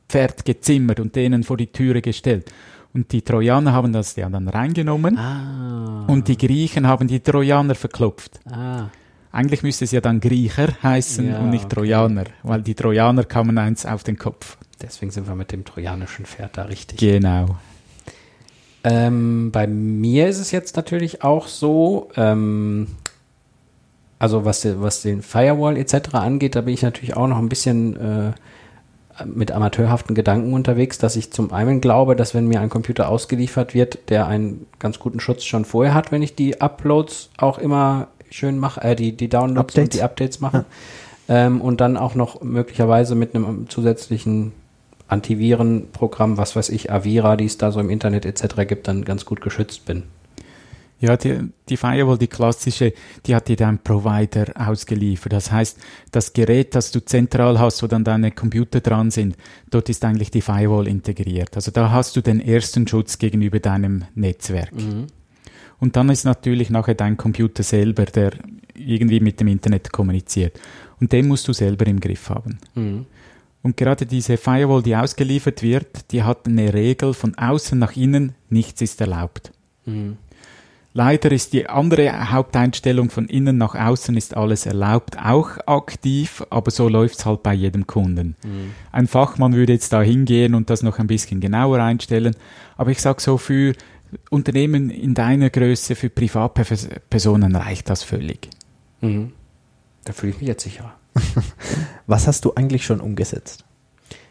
Pferd 0.09 0.45
gezimmert 0.45 1.01
und 1.01 1.17
denen 1.17 1.43
vor 1.43 1.57
die 1.57 1.67
Türe 1.67 2.01
gestellt. 2.01 2.51
Und 2.93 3.11
die 3.11 3.23
Trojaner 3.23 3.73
haben 3.73 3.93
das 3.93 4.15
ja 4.15 4.29
dann 4.31 4.47
reingenommen 4.47 5.19
Ah. 5.19 6.05
und 6.07 6.29
die 6.29 6.37
Griechen 6.39 6.87
haben 6.87 7.09
die 7.09 7.19
Trojaner 7.21 7.75
verklopft. 7.75 8.39
Ah. 8.49 8.87
Eigentlich 9.35 9.65
müsste 9.65 9.85
es 9.85 9.91
ja 9.91 10.01
dann 10.01 10.21
Griecher 10.21 10.69
heißen 10.81 11.29
Ja, 11.29 11.39
und 11.41 11.51
nicht 11.51 11.65
okay. 11.65 11.75
Trojaner, 11.75 12.25
weil 12.45 12.63
die 12.63 12.77
Trojaner 12.77 13.25
kamen 13.25 13.59
eins 13.59 13.85
auf 13.85 14.05
den 14.05 14.17
Kopf. 14.17 14.57
Deswegen 14.81 15.11
sind 15.11 15.27
wir 15.27 15.35
mit 15.35 15.51
dem 15.51 15.65
trojanischen 15.65 16.25
Pferd 16.25 16.57
da 16.57 16.63
richtig. 16.63 16.99
Genau. 17.01 17.57
Ähm, 18.85 19.51
bei 19.51 19.67
mir 19.67 20.29
ist 20.29 20.39
es 20.39 20.53
jetzt 20.53 20.77
natürlich 20.77 21.25
auch 21.25 21.49
so, 21.49 22.11
ähm, 22.17 22.87
also 24.21 24.45
was, 24.45 24.65
was 24.81 25.03
den 25.03 25.21
Firewall 25.21 25.79
etc. 25.79 26.15
angeht, 26.15 26.55
da 26.55 26.61
bin 26.61 26.75
ich 26.75 26.83
natürlich 26.83 27.17
auch 27.17 27.27
noch 27.27 27.39
ein 27.39 27.49
bisschen 27.49 27.97
äh, 27.97 28.33
mit 29.25 29.51
amateurhaften 29.51 30.15
Gedanken 30.15 30.53
unterwegs, 30.53 30.99
dass 30.99 31.17
ich 31.17 31.33
zum 31.33 31.53
einen 31.53 31.81
glaube, 31.81 32.15
dass 32.15 32.35
wenn 32.35 32.47
mir 32.47 32.61
ein 32.61 32.71
Computer 32.71 33.09
ausgeliefert 33.09 33.75
wird, 33.75 34.11
der 34.11 34.29
einen 34.29 34.67
ganz 34.79 35.01
guten 35.01 35.19
Schutz 35.19 35.43
schon 35.43 35.65
vorher 35.65 35.95
hat, 35.95 36.13
wenn 36.13 36.23
ich 36.23 36.37
die 36.37 36.61
Uploads 36.61 37.31
auch 37.37 37.59
immer 37.59 38.09
schön 38.35 38.59
mache, 38.59 38.83
äh, 38.83 38.97
die, 38.97 39.13
die 39.13 39.29
Downloads 39.29 39.51
und 39.51 39.59
Updates. 39.59 39.91
die 39.91 40.03
Updates 40.03 40.41
mache, 40.41 40.65
ähm, 41.29 41.61
und 41.61 41.81
dann 41.81 41.97
auch 41.97 42.15
noch 42.15 42.43
möglicherweise 42.43 43.15
mit 43.15 43.35
einem 43.35 43.69
zusätzlichen 43.69 44.53
Antivirenprogramm, 45.07 46.37
was 46.37 46.57
weiß 46.57 46.71
ich, 46.71 46.91
Avira, 46.91 47.37
die 47.37 47.45
es 47.45 47.59
da 47.59 47.71
so 47.71 47.79
im 47.79 47.91
Internet 47.91 48.27
etc. 48.27 48.67
gibt, 48.67 48.89
dann 48.89 49.05
ganz 49.05 49.25
gut 49.25 49.41
geschützt 49.41 49.85
bin. 49.85 50.05
Ja, 51.01 51.17
die, 51.17 51.51
die 51.69 51.77
Firewall, 51.77 52.17
die 52.19 52.29
klassische, 52.29 52.95
die 53.27 53.35
hat 53.35 53.49
dir 53.49 53.57
dein 53.57 53.79
Provider 53.79 54.47
ausgeliefert. 54.55 55.33
Das 55.33 55.53
heißt, 55.53 55.79
das 56.13 56.33
Gerät, 56.33 56.75
das 56.75 56.93
du 56.93 57.05
zentral 57.05 57.59
hast, 57.59 57.83
wo 57.83 57.87
dann 57.87 58.05
deine 58.05 58.31
Computer 58.31 58.81
dran 58.81 59.11
sind, 59.11 59.37
dort 59.71 59.89
ist 59.91 60.05
eigentlich 60.05 60.31
die 60.31 60.41
Firewall 60.41 60.89
integriert. 60.89 61.51
Also 61.57 61.71
da 61.71 61.91
hast 61.91 62.17
du 62.17 62.23
den 62.23 62.41
ersten 62.41 62.89
Schutz 62.89 63.19
gegenüber 63.19 63.61
deinem 63.61 64.05
Netzwerk. 64.15 64.73
Und 65.81 65.97
dann 65.97 66.09
ist 66.09 66.25
natürlich 66.25 66.71
nachher 66.71 66.95
dein 66.95 67.17
Computer 67.17 67.63
selber, 67.63 68.05
der 68.07 68.33
irgendwie 68.75 69.21
mit 69.21 69.41
dem 69.41 69.49
Internet 69.49 69.93
kommuniziert. 69.93 70.59
Und 71.01 71.13
den 71.13 71.29
musst 71.29 71.47
du 71.49 71.53
selber 71.53 71.87
im 71.87 72.01
Griff 72.01 72.31
haben. 72.31 72.59
Und 73.63 73.77
gerade 73.77 74.05
diese 74.07 74.37
Firewall, 74.37 74.83
die 74.83 74.95
ausgeliefert 74.97 75.63
wird, 75.63 76.11
die 76.13 76.23
hat 76.23 76.47
eine 76.47 76.73
Regel 76.75 77.15
von 77.15 77.35
außen 77.37 77.79
nach 77.79 77.97
innen, 77.97 78.33
nichts 78.51 78.81
ist 78.83 79.01
erlaubt. 79.01 79.53
Leider 80.97 81.33
ist 81.33 81.53
die 81.53 81.67
andere 81.69 82.31
Haupteinstellung 82.31 83.11
von 83.11 83.27
innen 83.27 83.59
nach 83.59 83.75
außen 83.75 84.17
ist 84.17 84.37
alles 84.37 84.65
erlaubt, 84.65 85.19
auch 85.19 85.59
aktiv, 85.67 86.45
aber 86.51 86.71
so 86.71 86.89
läuft's 86.89 87.27
halt 87.27 87.43
bei 87.43 87.53
jedem 87.53 87.87
Kunden. 87.89 88.37
Ein 88.93 89.09
Fachmann 89.09 89.55
würde 89.55 89.73
jetzt 89.73 89.93
da 89.93 90.03
hingehen 90.03 90.55
und 90.55 90.71
das 90.71 90.85
noch 90.85 91.01
ein 91.01 91.09
bisschen 91.09 91.41
genauer 91.41 91.81
einstellen, 91.81 92.37
aber 92.77 92.93
ich 92.93 93.01
sag 93.01 93.21
so 93.21 93.39
für 93.39 93.73
Unternehmen 94.31 94.91
in 94.91 95.15
deiner 95.15 95.51
Größe, 95.51 95.95
für 95.95 96.11
Privatpersonen 96.11 97.57
reicht 97.57 97.91
das 97.91 98.03
völlig. 98.03 98.49
Mhm. 99.01 99.33
Da 100.05 100.13
fühle 100.13 100.33
ich 100.33 100.39
mich 100.41 100.49
jetzt 100.49 100.65
sicherer. 100.65 100.95
Was 102.07 102.27
hast 102.27 102.45
du 102.45 102.55
eigentlich 102.55 102.85
schon 102.85 103.01
umgesetzt? 103.01 103.65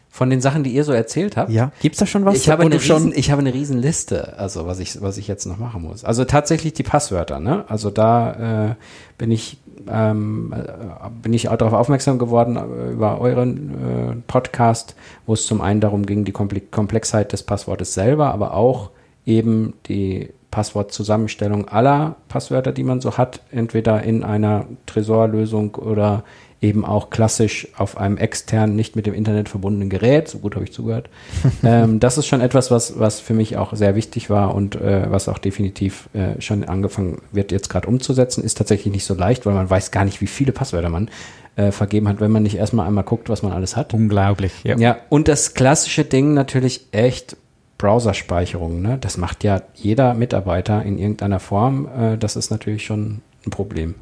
Von 0.09 0.29
den 0.29 0.41
Sachen, 0.41 0.63
die 0.63 0.71
ihr 0.71 0.83
so 0.83 0.91
erzählt 0.91 1.37
habt, 1.37 1.49
Ja, 1.49 1.71
gibt's 1.81 1.97
da 1.97 2.05
schon 2.05 2.23
was? 2.23 2.35
ich, 2.35 2.47
habe 2.47 2.61
eine 2.61 2.79
schon 2.79 2.97
riesen, 2.97 3.13
ich 3.15 3.31
habe 3.31 3.39
eine 3.39 3.51
riesen 3.51 3.79
Liste, 3.79 4.37
also 4.37 4.67
was 4.67 4.77
ich, 4.77 5.01
was 5.01 5.17
ich 5.17 5.27
jetzt 5.27 5.47
noch 5.47 5.57
machen 5.57 5.81
muss. 5.81 6.03
Also 6.03 6.23
tatsächlich 6.23 6.73
die 6.73 6.83
Passwörter, 6.83 7.39
ne? 7.39 7.65
Also 7.67 7.89
da 7.89 8.67
äh, 8.69 8.75
bin 9.17 9.31
ich 9.31 9.57
ähm, 9.89 10.53
äh, 10.55 11.09
bin 11.21 11.33
ich 11.33 11.49
auch 11.49 11.57
darauf 11.57 11.73
aufmerksam 11.73 12.19
geworden 12.19 12.57
äh, 12.57 12.91
über 12.91 13.19
euren 13.19 13.69
äh, 14.11 14.15
Podcast, 14.27 14.95
wo 15.25 15.33
es 15.33 15.47
zum 15.47 15.61
einen 15.61 15.81
darum 15.81 16.05
ging, 16.05 16.25
die 16.25 16.31
Komple 16.31 16.61
Komplexheit 16.61 17.33
des 17.33 17.41
Passwortes 17.41 17.95
selber, 17.95 18.33
aber 18.33 18.53
auch 18.53 18.91
eben 19.25 19.73
die 19.87 20.29
Passwortzusammenstellung 20.51 21.67
aller 21.67 22.15
Passwörter, 22.27 22.71
die 22.71 22.83
man 22.83 23.01
so 23.01 23.17
hat, 23.17 23.41
entweder 23.51 24.03
in 24.03 24.23
einer 24.23 24.67
Tresorlösung 24.85 25.75
oder 25.75 26.23
eben 26.61 26.85
auch 26.85 27.09
klassisch 27.09 27.67
auf 27.75 27.97
einem 27.97 28.17
externen, 28.17 28.75
nicht 28.75 28.95
mit 28.95 29.05
dem 29.05 29.13
Internet 29.13 29.49
verbundenen 29.49 29.89
Gerät. 29.89 30.29
So 30.29 30.37
gut 30.37 30.55
habe 30.55 30.63
ich 30.63 30.71
zugehört. 30.71 31.09
ähm, 31.63 31.99
das 31.99 32.17
ist 32.17 32.27
schon 32.27 32.39
etwas, 32.39 32.71
was, 32.71 32.99
was 32.99 33.19
für 33.19 33.33
mich 33.33 33.57
auch 33.57 33.75
sehr 33.75 33.95
wichtig 33.95 34.29
war 34.29 34.55
und 34.55 34.75
äh, 34.75 35.11
was 35.11 35.27
auch 35.27 35.39
definitiv 35.39 36.07
äh, 36.13 36.39
schon 36.39 36.63
angefangen 36.63 37.21
wird, 37.31 37.51
jetzt 37.51 37.69
gerade 37.69 37.87
umzusetzen. 37.87 38.43
Ist 38.43 38.57
tatsächlich 38.57 38.93
nicht 38.93 39.05
so 39.05 39.13
leicht, 39.13 39.45
weil 39.45 39.53
man 39.53 39.69
weiß 39.69 39.91
gar 39.91 40.05
nicht, 40.05 40.21
wie 40.21 40.27
viele 40.27 40.53
Passwörter 40.53 40.89
man 40.89 41.09
äh, 41.55 41.71
vergeben 41.71 42.07
hat, 42.07 42.21
wenn 42.21 42.31
man 42.31 42.43
nicht 42.43 42.55
erstmal 42.55 42.87
einmal 42.87 43.03
guckt, 43.03 43.29
was 43.29 43.43
man 43.43 43.51
alles 43.51 43.75
hat. 43.75 43.93
Unglaublich, 43.93 44.53
ja. 44.63 44.77
Ja, 44.77 44.97
und 45.09 45.27
das 45.27 45.53
klassische 45.53 46.05
Ding 46.05 46.33
natürlich 46.33 46.87
echt 46.91 47.35
Browserspeicherung. 47.77 48.81
Ne? 48.81 48.97
Das 48.99 49.17
macht 49.17 49.43
ja 49.43 49.61
jeder 49.75 50.13
Mitarbeiter 50.13 50.83
in 50.83 50.97
irgendeiner 50.97 51.39
Form. 51.39 51.87
Äh, 51.97 52.17
das 52.17 52.35
ist 52.35 52.49
natürlich 52.51 52.85
schon 52.85 53.21
ein 53.45 53.49
Problem. 53.51 53.95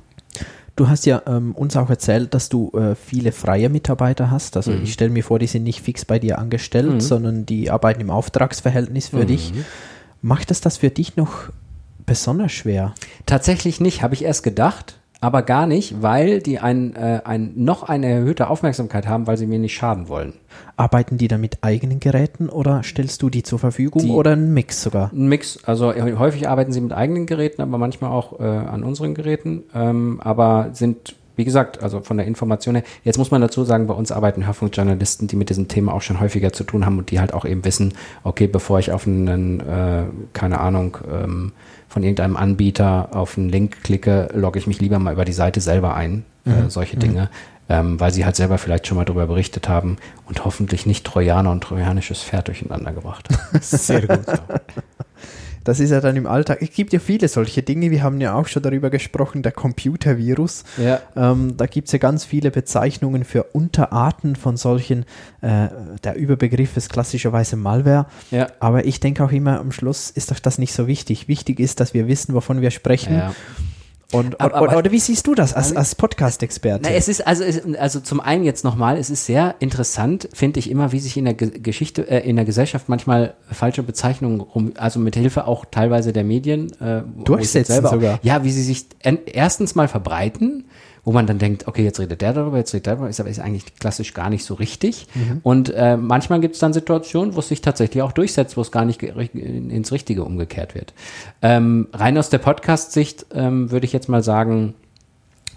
Du 0.78 0.88
hast 0.88 1.06
ja 1.06 1.22
ähm, 1.28 1.54
uns 1.54 1.76
auch 1.76 1.90
erzählt, 1.90 2.34
dass 2.34 2.48
du 2.50 2.72
äh, 2.72 2.96
viele 2.96 3.32
freie 3.32 3.70
Mitarbeiter 3.70 4.32
hast. 4.32 4.56
Also 4.56 4.72
Mhm. 4.72 4.84
ich 4.84 4.94
stelle 4.94 5.10
mir 5.12 5.24
vor, 5.24 5.38
die 5.40 5.48
sind 5.48 5.64
nicht 5.64 5.82
fix 5.82 6.06
bei 6.06 6.18
dir 6.20 6.40
angestellt, 6.40 6.94
Mhm. 6.94 7.02
sondern 7.02 7.46
die 7.46 7.70
arbeiten 7.70 8.02
im 8.02 8.10
Auftragsverhältnis 8.10 9.10
für 9.10 9.26
dich. 9.26 9.54
Macht 10.22 10.50
es 10.52 10.62
das 10.62 10.78
für 10.78 10.90
dich 10.90 11.18
noch 11.18 11.50
besonders 12.06 12.52
schwer? 12.54 12.94
Tatsächlich 13.26 13.82
nicht, 13.82 14.02
habe 14.02 14.14
ich 14.14 14.24
erst 14.24 14.44
gedacht, 14.44 14.98
aber 15.22 15.44
gar 15.44 15.68
nicht, 15.68 16.02
weil 16.02 16.42
die 16.42 16.60
ein, 16.60 16.96
äh, 16.96 17.22
ein, 17.24 17.54
noch 17.56 17.84
eine 17.84 18.08
erhöhte 18.08 18.50
Aufmerksamkeit 18.50 19.08
haben, 19.08 19.28
weil 19.28 19.38
sie 19.38 19.46
mir 19.46 19.60
nicht 19.60 19.76
schaden 19.76 20.10
wollen. 20.10 20.34
Arbeiten 20.76 21.18
die 21.18 21.28
dann 21.28 21.40
mit 21.40 21.60
eigenen 21.62 22.00
Geräten 22.00 22.50
oder 22.50 22.82
stellst 22.84 23.22
du 23.22 23.30
die 23.30 23.44
zur 23.44 23.60
Verfügung 23.60 24.02
Die- 24.02 24.10
oder 24.10 24.32
ein 24.32 24.52
Mix 24.54 24.82
sogar? 24.82 25.12
Ein 25.14 25.28
Mix, 25.28 25.60
also 25.64 25.92
äh, 25.92 26.16
häufig 26.18 26.50
arbeiten 26.50 26.74
sie 26.74 26.82
mit 26.82 26.92
eigenen 26.92 27.28
Geräten, 27.28 27.62
aber 27.62 27.78
manchmal 27.78 28.12
auch 28.12 28.40
äh, 28.40 28.44
an 28.44 28.84
unseren 28.84 29.14
Geräten, 29.14 29.64
ähm, 29.76 30.20
aber 30.24 30.72
sind, 30.74 31.16
wie 31.36 31.46
gesagt, 31.46 31.82
also 31.82 32.02
von 32.02 32.18
der 32.18 32.26
Information 32.26 32.76
her, 32.76 32.84
jetzt 33.04 33.18
muss 33.18 33.32
man 33.32 33.42
dazu 33.42 33.64
sagen, 33.64 33.88
bei 33.88 33.94
uns 33.94 34.12
arbeiten 34.12 34.46
Hörfunkjournalisten, 34.46 35.28
die 35.28 35.36
mit 35.36 35.50
diesem 35.50 35.68
Thema 35.68 35.94
auch 35.94 36.02
schon 36.02 36.20
häufiger 36.20 36.54
zu 36.54 36.64
tun 36.64 36.86
haben 36.86 36.98
und 36.98 37.12
die 37.12 37.20
halt 37.20 37.34
auch 37.34 37.46
eben 37.46 37.64
wissen, 37.66 37.94
okay, 38.24 38.48
bevor 38.48 38.80
ich 38.80 38.92
auf 38.92 39.08
einen, 39.08 39.60
äh, 39.60 40.04
keine 40.34 40.60
Ahnung, 40.60 40.98
ähm, 41.12 41.54
von 41.88 42.04
irgendeinem 42.04 42.38
Anbieter 42.38 43.10
auf 43.14 43.38
einen 43.38 43.50
Link 43.50 43.84
klicke, 43.84 44.30
logge 44.34 44.60
ich 44.60 44.68
mich 44.68 44.80
lieber 44.80 45.00
mal 45.00 45.14
über 45.14 45.26
die 45.26 45.34
Seite 45.34 45.60
selber 45.60 45.96
ein, 45.96 46.24
äh, 46.46 46.70
solche 46.70 46.98
Dinge. 46.98 47.30
Ähm, 47.70 48.00
weil 48.02 48.12
sie 48.12 48.26
halt 48.26 48.36
selber 48.36 48.58
vielleicht 48.58 48.86
schon 48.86 48.98
mal 48.98 49.06
darüber 49.06 49.28
berichtet 49.28 49.70
haben 49.70 49.96
und 50.28 50.44
hoffentlich 50.44 50.86
nicht 50.86 51.06
Trojaner 51.06 51.52
und 51.52 51.64
trojanisches 51.64 52.22
Pferd 52.22 52.50
durcheinander 52.50 52.92
gebracht 52.92 53.30
haben. 53.30 53.60
Sehr 53.62 54.08
gut. 54.08 54.26
Das 55.64 55.80
ist 55.80 55.92
ja 55.92 56.02
dann 56.02 56.16
im 56.16 56.26
Alltag. 56.28 56.60
Es 56.62 56.72
gibt 56.72 56.94
ja 56.94 57.00
viele 57.00 57.28
solche 57.28 57.62
Dinge. 57.64 57.92
Wir 57.92 58.04
haben 58.04 58.20
ja 58.20 58.34
auch 58.34 58.48
schon 58.48 58.64
darüber 58.64 58.90
gesprochen, 58.90 59.44
der 59.44 59.52
Computervirus. 59.52 60.64
Ja. 60.78 61.00
Ähm, 61.16 61.56
da 61.58 61.66
gibt 61.66 61.88
es 61.88 61.92
ja 61.92 62.00
ganz 62.00 62.26
viele 62.26 62.52
Bezeichnungen 62.52 63.24
für 63.24 63.44
Unterarten 63.44 64.36
von 64.36 64.58
solchen. 64.58 65.06
Äh, 65.42 65.68
der 66.04 66.16
Überbegriff 66.16 66.78
ist 66.78 66.92
klassischerweise 66.92 67.56
Malware. 67.56 68.08
Ja. 68.32 68.48
Aber 68.60 68.86
ich 68.86 69.00
denke 69.00 69.24
auch 69.24 69.32
immer, 69.32 69.60
am 69.60 69.72
Schluss 69.72 70.10
ist 70.10 70.32
doch 70.32 70.40
das 70.40 70.58
nicht 70.58 70.74
so 70.74 70.88
wichtig. 70.88 71.28
Wichtig 71.28 71.60
ist, 71.60 71.80
dass 71.80 71.94
wir 71.94 72.08
wissen, 72.08 72.34
wovon 72.34 72.62
wir 72.62 72.72
sprechen. 72.72 73.16
Ja. 73.16 73.34
Und, 74.12 74.40
Aber- 74.42 74.62
oder, 74.62 74.70
aber- 74.72 74.78
oder 74.80 74.92
wie 74.92 75.00
siehst 75.00 75.26
du 75.28 75.36
das 75.36 75.54
als, 75.54 75.76
als 75.76 75.96
Podcast-Experte? 75.96 76.90
Es 76.90 77.08
ist 77.08 77.26
also, 77.26 77.44
es, 77.44 77.62
also 77.76 78.00
zum 78.00 78.20
einen 78.20 78.44
jetzt 78.44 78.64
nochmal, 78.64 78.98
es 78.98 79.10
ist 79.10 79.26
sehr 79.26 79.56
interessant, 79.60 80.28
finde 80.34 80.60
ich 80.60 80.70
immer, 80.70 80.92
wie 80.92 81.00
sich 81.00 81.16
in 81.18 81.26
der 81.26 81.34
Ge 81.34 81.50
Geschichte, 81.60 82.10
äh, 82.10 82.28
in 82.28 82.36
der 82.36 82.46
Gesellschaft 82.46 82.90
manchmal 82.90 83.36
falsche 83.52 83.84
Bezeichnungen 83.84 84.42
rum, 84.42 84.74
also 84.78 85.00
mit 85.00 85.16
Hilfe 85.16 85.48
auch 85.48 85.66
teilweise 85.70 86.12
der 86.14 86.24
Medien, 86.24 86.72
äh, 86.82 87.04
Durchsetzen 87.24 87.74
selber 87.74 87.90
sogar. 87.90 88.20
Ja, 88.24 88.44
wie 88.44 88.52
sie 88.52 88.64
sich 88.64 88.86
en- 89.00 89.20
erstens 89.26 89.76
mal 89.76 89.88
verbreiten, 89.88 90.66
wo 91.04 91.12
man 91.12 91.26
dann 91.26 91.40
denkt, 91.40 91.68
okay, 91.68 91.84
jetzt 91.84 92.00
redet 92.00 92.22
der 92.22 92.34
darüber, 92.34 92.58
jetzt 92.58 92.74
redet 92.74 92.86
der 92.86 92.94
darüber, 92.94 93.10
ist 93.10 93.20
aber 93.20 93.30
ist 93.30 93.40
eigentlich 93.40 93.76
klassisch 93.76 94.14
gar 94.14 94.30
nicht 94.30 94.46
so 94.46 94.54
richtig. 94.54 95.08
Und 95.44 95.70
äh, 95.70 95.98
manchmal 95.98 96.40
gibt 96.42 96.56
es 96.56 96.60
dann 96.60 96.74
Situationen, 96.74 97.36
wo 97.36 97.40
es 97.40 97.48
sich 97.48 97.62
tatsächlich 97.62 98.04
auch 98.04 98.12
durchsetzt, 98.12 98.58
wo 98.58 98.62
es 98.62 98.72
gar 98.72 98.86
nicht 98.86 99.02
ins 99.02 99.92
Richtige 99.92 100.24
umgekehrt 100.24 100.76
wird. 100.76 100.94
Ähm, 101.42 101.88
rein 101.94 102.18
aus 102.18 102.30
der 102.30 102.38
Podcast-Sicht 102.38 103.26
ähm, 103.34 103.72
würde 103.72 103.86
ich 103.86 103.94
jetzt 103.94 104.10
mal 104.10 104.24
sagen, 104.24 104.76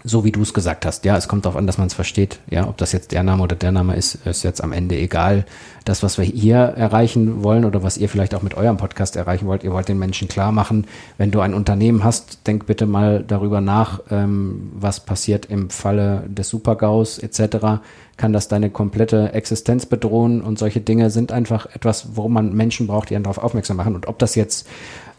so 0.05 0.23
wie 0.23 0.31
du 0.31 0.41
es 0.41 0.53
gesagt 0.53 0.85
hast. 0.85 1.03
Ja, 1.03 1.17
es 1.17 1.27
kommt 1.27 1.45
darauf 1.45 1.57
an, 1.57 1.67
dass 1.67 1.77
man 1.77 1.87
es 1.87 1.93
versteht. 1.93 2.39
Ja, 2.49 2.67
ob 2.67 2.77
das 2.77 2.91
jetzt 2.91 3.11
der 3.11 3.23
Name 3.23 3.41
oder 3.43 3.55
der 3.55 3.71
Name 3.71 3.95
ist, 3.95 4.15
ist 4.25 4.43
jetzt 4.43 4.63
am 4.63 4.71
Ende 4.71 4.95
egal. 4.95 5.45
Das, 5.83 6.03
was 6.03 6.17
wir 6.17 6.25
hier 6.25 6.57
erreichen 6.57 7.43
wollen 7.43 7.65
oder 7.65 7.83
was 7.83 7.97
ihr 7.97 8.07
vielleicht 8.07 8.35
auch 8.35 8.41
mit 8.41 8.55
eurem 8.55 8.77
Podcast 8.77 9.15
erreichen 9.15 9.47
wollt, 9.47 9.63
ihr 9.63 9.71
wollt 9.71 9.89
den 9.89 9.99
Menschen 9.99 10.27
klar 10.27 10.51
machen, 10.51 10.85
wenn 11.17 11.31
du 11.31 11.41
ein 11.41 11.53
Unternehmen 11.53 12.03
hast, 12.03 12.47
denk 12.47 12.67
bitte 12.67 12.85
mal 12.85 13.23
darüber 13.27 13.61
nach, 13.61 13.99
ähm, 14.11 14.71
was 14.75 14.99
passiert 14.99 15.47
im 15.47 15.69
Falle 15.69 16.23
des 16.27 16.49
Supergaus 16.49 17.17
etc. 17.17 17.81
kann 18.17 18.31
das 18.33 18.47
deine 18.47 18.69
komplette 18.69 19.33
Existenz 19.33 19.85
bedrohen 19.85 20.41
und 20.41 20.57
solche 20.57 20.79
Dinge 20.81 21.09
sind 21.09 21.31
einfach 21.31 21.67
etwas, 21.73 22.15
worum 22.15 22.33
man 22.33 22.53
Menschen 22.53 22.87
braucht, 22.87 23.09
die 23.09 23.15
einen 23.15 23.23
darauf 23.25 23.37
aufmerksam 23.39 23.77
machen. 23.77 23.95
Und 23.95 24.07
ob 24.07 24.19
das 24.19 24.35
jetzt 24.35 24.67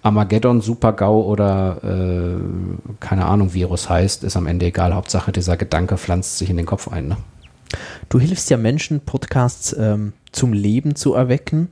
Armageddon, 0.03 0.61
Super-GAU 0.61 1.23
oder 1.23 1.79
äh, 1.83 2.41
keine 3.01 3.27
Ahnung, 3.27 3.53
Virus 3.55 3.89
heißt, 3.91 4.25
ist 4.25 4.37
am 4.37 4.47
Ende 4.47 4.67
egal. 4.67 4.95
Hauptsache, 4.95 5.33
dieser 5.33 5.57
Gedanke 5.57 5.99
pflanzt 5.99 6.39
sich 6.39 6.49
in 6.49 6.57
den 6.57 6.67
Kopf 6.67 6.89
ein. 6.89 7.09
Ne? 7.09 7.17
Du 8.09 8.19
hilfst 8.21 8.49
ja 8.51 8.57
Menschen, 8.57 9.01
Podcasts 9.01 9.75
ähm, 9.79 10.13
zum 10.33 10.53
Leben 10.53 10.95
zu 10.95 11.15
erwecken, 11.15 11.69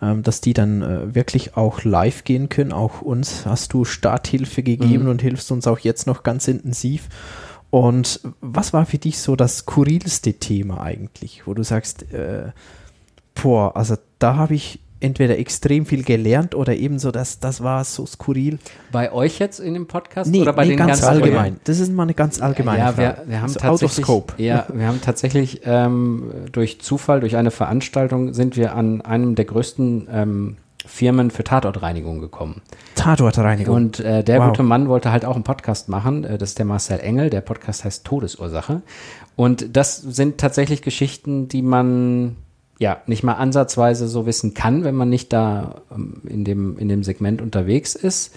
ähm, 0.00 0.22
dass 0.22 0.40
die 0.40 0.54
dann 0.54 0.82
äh, 0.82 1.14
wirklich 1.14 1.56
auch 1.56 1.82
live 1.84 2.24
gehen 2.24 2.48
können. 2.48 2.72
Auch 2.72 3.02
uns 3.02 3.44
hast 3.46 3.72
du 3.72 3.84
Starthilfe 3.84 4.62
gegeben 4.62 5.04
Mhm. 5.04 5.10
und 5.10 5.22
hilfst 5.22 5.50
uns 5.50 5.66
auch 5.66 5.80
jetzt 5.80 6.06
noch 6.06 6.22
ganz 6.22 6.46
intensiv. 6.48 7.08
Und 7.72 8.20
was 8.42 8.74
war 8.74 8.84
für 8.84 8.98
dich 8.98 9.18
so 9.18 9.34
das 9.34 9.60
skurrilste 9.60 10.34
Thema 10.34 10.82
eigentlich, 10.82 11.46
wo 11.46 11.54
du 11.54 11.62
sagst, 11.62 12.12
äh, 12.12 12.50
boah, 13.34 13.74
also 13.74 13.96
da 14.18 14.36
habe 14.36 14.52
ich 14.52 14.78
entweder 15.00 15.38
extrem 15.38 15.86
viel 15.86 16.04
gelernt 16.04 16.54
oder 16.54 16.76
ebenso, 16.76 17.10
dass 17.10 17.40
das 17.40 17.62
war 17.62 17.82
so 17.84 18.04
skurril. 18.04 18.58
Bei 18.92 19.10
euch 19.10 19.38
jetzt 19.38 19.58
in 19.58 19.72
dem 19.72 19.86
Podcast 19.86 20.30
Nee, 20.30 20.42
oder 20.42 20.52
bei 20.52 20.64
nee 20.64 20.72
den 20.72 20.76
ganz 20.80 21.00
ganzen 21.00 21.06
allgemein. 21.06 21.60
Das 21.64 21.78
ist 21.78 21.90
mal 21.90 22.02
eine 22.02 22.12
ganz 22.12 22.42
allgemeine 22.42 22.78
ja, 22.80 22.92
Frage. 22.92 23.22
wir, 23.24 23.30
wir 23.30 23.40
haben 23.40 23.48
so 23.48 23.60
out 23.60 23.64
of 23.64 23.80
tatsächlich, 23.80 24.04
scope. 24.04 24.34
ja, 24.36 24.66
wir 24.70 24.86
haben 24.86 25.00
tatsächlich 25.00 25.62
ähm, 25.64 26.30
durch 26.52 26.78
Zufall, 26.82 27.20
durch 27.20 27.36
eine 27.36 27.50
Veranstaltung 27.50 28.34
sind 28.34 28.54
wir 28.58 28.74
an 28.74 29.00
einem 29.00 29.34
der 29.34 29.46
größten 29.46 30.08
ähm, 30.12 30.56
Firmen 30.86 31.30
für 31.30 31.44
Tatortreinigung 31.44 32.20
gekommen. 32.20 32.62
Tatortreinigung. 32.94 33.74
Und 33.74 34.00
äh, 34.00 34.22
der 34.24 34.40
Wow. 34.40 34.48
gute 34.48 34.62
Mann 34.62 34.88
wollte 34.88 35.12
halt 35.12 35.24
auch 35.24 35.34
einen 35.34 35.44
Podcast 35.44 35.88
machen. 35.88 36.24
Äh, 36.24 36.38
das 36.38 36.50
ist 36.50 36.58
der 36.58 36.66
Marcel 36.66 37.00
Engel. 37.00 37.30
Der 37.30 37.40
Podcast 37.40 37.84
heißt 37.84 38.04
Todesursache. 38.04 38.82
Und 39.36 39.76
das 39.76 39.96
sind 39.96 40.38
tatsächlich 40.38 40.82
Geschichten, 40.82 41.48
die 41.48 41.62
man 41.62 42.36
ja 42.78 43.00
nicht 43.06 43.22
mal 43.22 43.34
ansatzweise 43.34 44.08
so 44.08 44.26
wissen 44.26 44.54
kann, 44.54 44.82
wenn 44.84 44.94
man 44.96 45.08
nicht 45.08 45.32
da 45.32 45.82
ähm, 45.94 46.22
in, 46.26 46.44
dem, 46.44 46.78
in 46.78 46.88
dem 46.88 47.04
Segment 47.04 47.40
unterwegs 47.40 47.94
ist. 47.94 48.34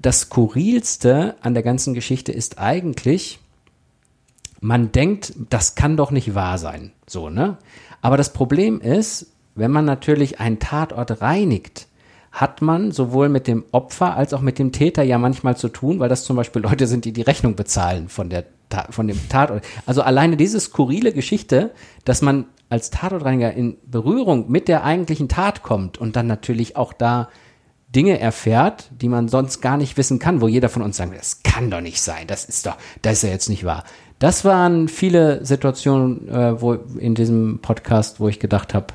Das 0.00 0.20
Skurrilste 0.20 1.34
an 1.40 1.54
der 1.54 1.64
ganzen 1.64 1.92
Geschichte 1.92 2.30
ist 2.30 2.58
eigentlich, 2.58 3.40
man 4.60 4.92
denkt, 4.92 5.32
das 5.50 5.74
kann 5.74 5.96
doch 5.96 6.10
nicht 6.12 6.34
wahr 6.34 6.58
sein. 6.58 6.92
So, 7.06 7.30
ne? 7.30 7.58
Aber 8.00 8.16
das 8.16 8.32
Problem 8.32 8.80
ist, 8.80 9.26
wenn 9.58 9.70
man 9.70 9.84
natürlich 9.84 10.40
einen 10.40 10.58
Tatort 10.58 11.20
reinigt, 11.20 11.86
hat 12.30 12.62
man 12.62 12.92
sowohl 12.92 13.28
mit 13.28 13.46
dem 13.46 13.64
Opfer 13.72 14.16
als 14.16 14.32
auch 14.34 14.40
mit 14.40 14.58
dem 14.58 14.72
Täter 14.72 15.02
ja 15.02 15.18
manchmal 15.18 15.56
zu 15.56 15.68
tun, 15.68 15.98
weil 15.98 16.08
das 16.08 16.24
zum 16.24 16.36
Beispiel 16.36 16.62
Leute 16.62 16.86
sind, 16.86 17.04
die 17.04 17.12
die 17.12 17.22
Rechnung 17.22 17.56
bezahlen 17.56 18.08
von 18.08 18.28
der 18.28 18.44
von 18.90 19.08
dem 19.08 19.18
Tatort. 19.30 19.64
Also 19.86 20.02
alleine 20.02 20.36
diese 20.36 20.60
skurrile 20.60 21.12
Geschichte, 21.12 21.70
dass 22.04 22.20
man 22.20 22.44
als 22.68 22.90
Tatortreiniger 22.90 23.54
in 23.54 23.78
Berührung 23.86 24.50
mit 24.50 24.68
der 24.68 24.84
eigentlichen 24.84 25.28
Tat 25.28 25.62
kommt 25.62 25.96
und 25.96 26.16
dann 26.16 26.26
natürlich 26.26 26.76
auch 26.76 26.92
da 26.92 27.28
Dinge 27.94 28.20
erfährt, 28.20 28.90
die 28.90 29.08
man 29.08 29.28
sonst 29.28 29.62
gar 29.62 29.78
nicht 29.78 29.96
wissen 29.96 30.18
kann, 30.18 30.42
wo 30.42 30.48
jeder 30.48 30.68
von 30.68 30.82
uns 30.82 30.98
sagt, 30.98 31.16
das 31.16 31.42
kann 31.42 31.70
doch 31.70 31.80
nicht 31.80 32.02
sein, 32.02 32.26
das 32.26 32.44
ist 32.44 32.66
doch, 32.66 32.76
das 33.00 33.14
ist 33.14 33.22
ja 33.22 33.30
jetzt 33.30 33.48
nicht 33.48 33.64
wahr. 33.64 33.84
Das 34.18 34.44
waren 34.44 34.88
viele 34.88 35.44
Situationen, 35.46 36.28
äh, 36.28 36.60
wo 36.60 36.74
in 36.74 37.14
diesem 37.14 37.60
Podcast, 37.62 38.20
wo 38.20 38.28
ich 38.28 38.40
gedacht 38.40 38.74
habe, 38.74 38.88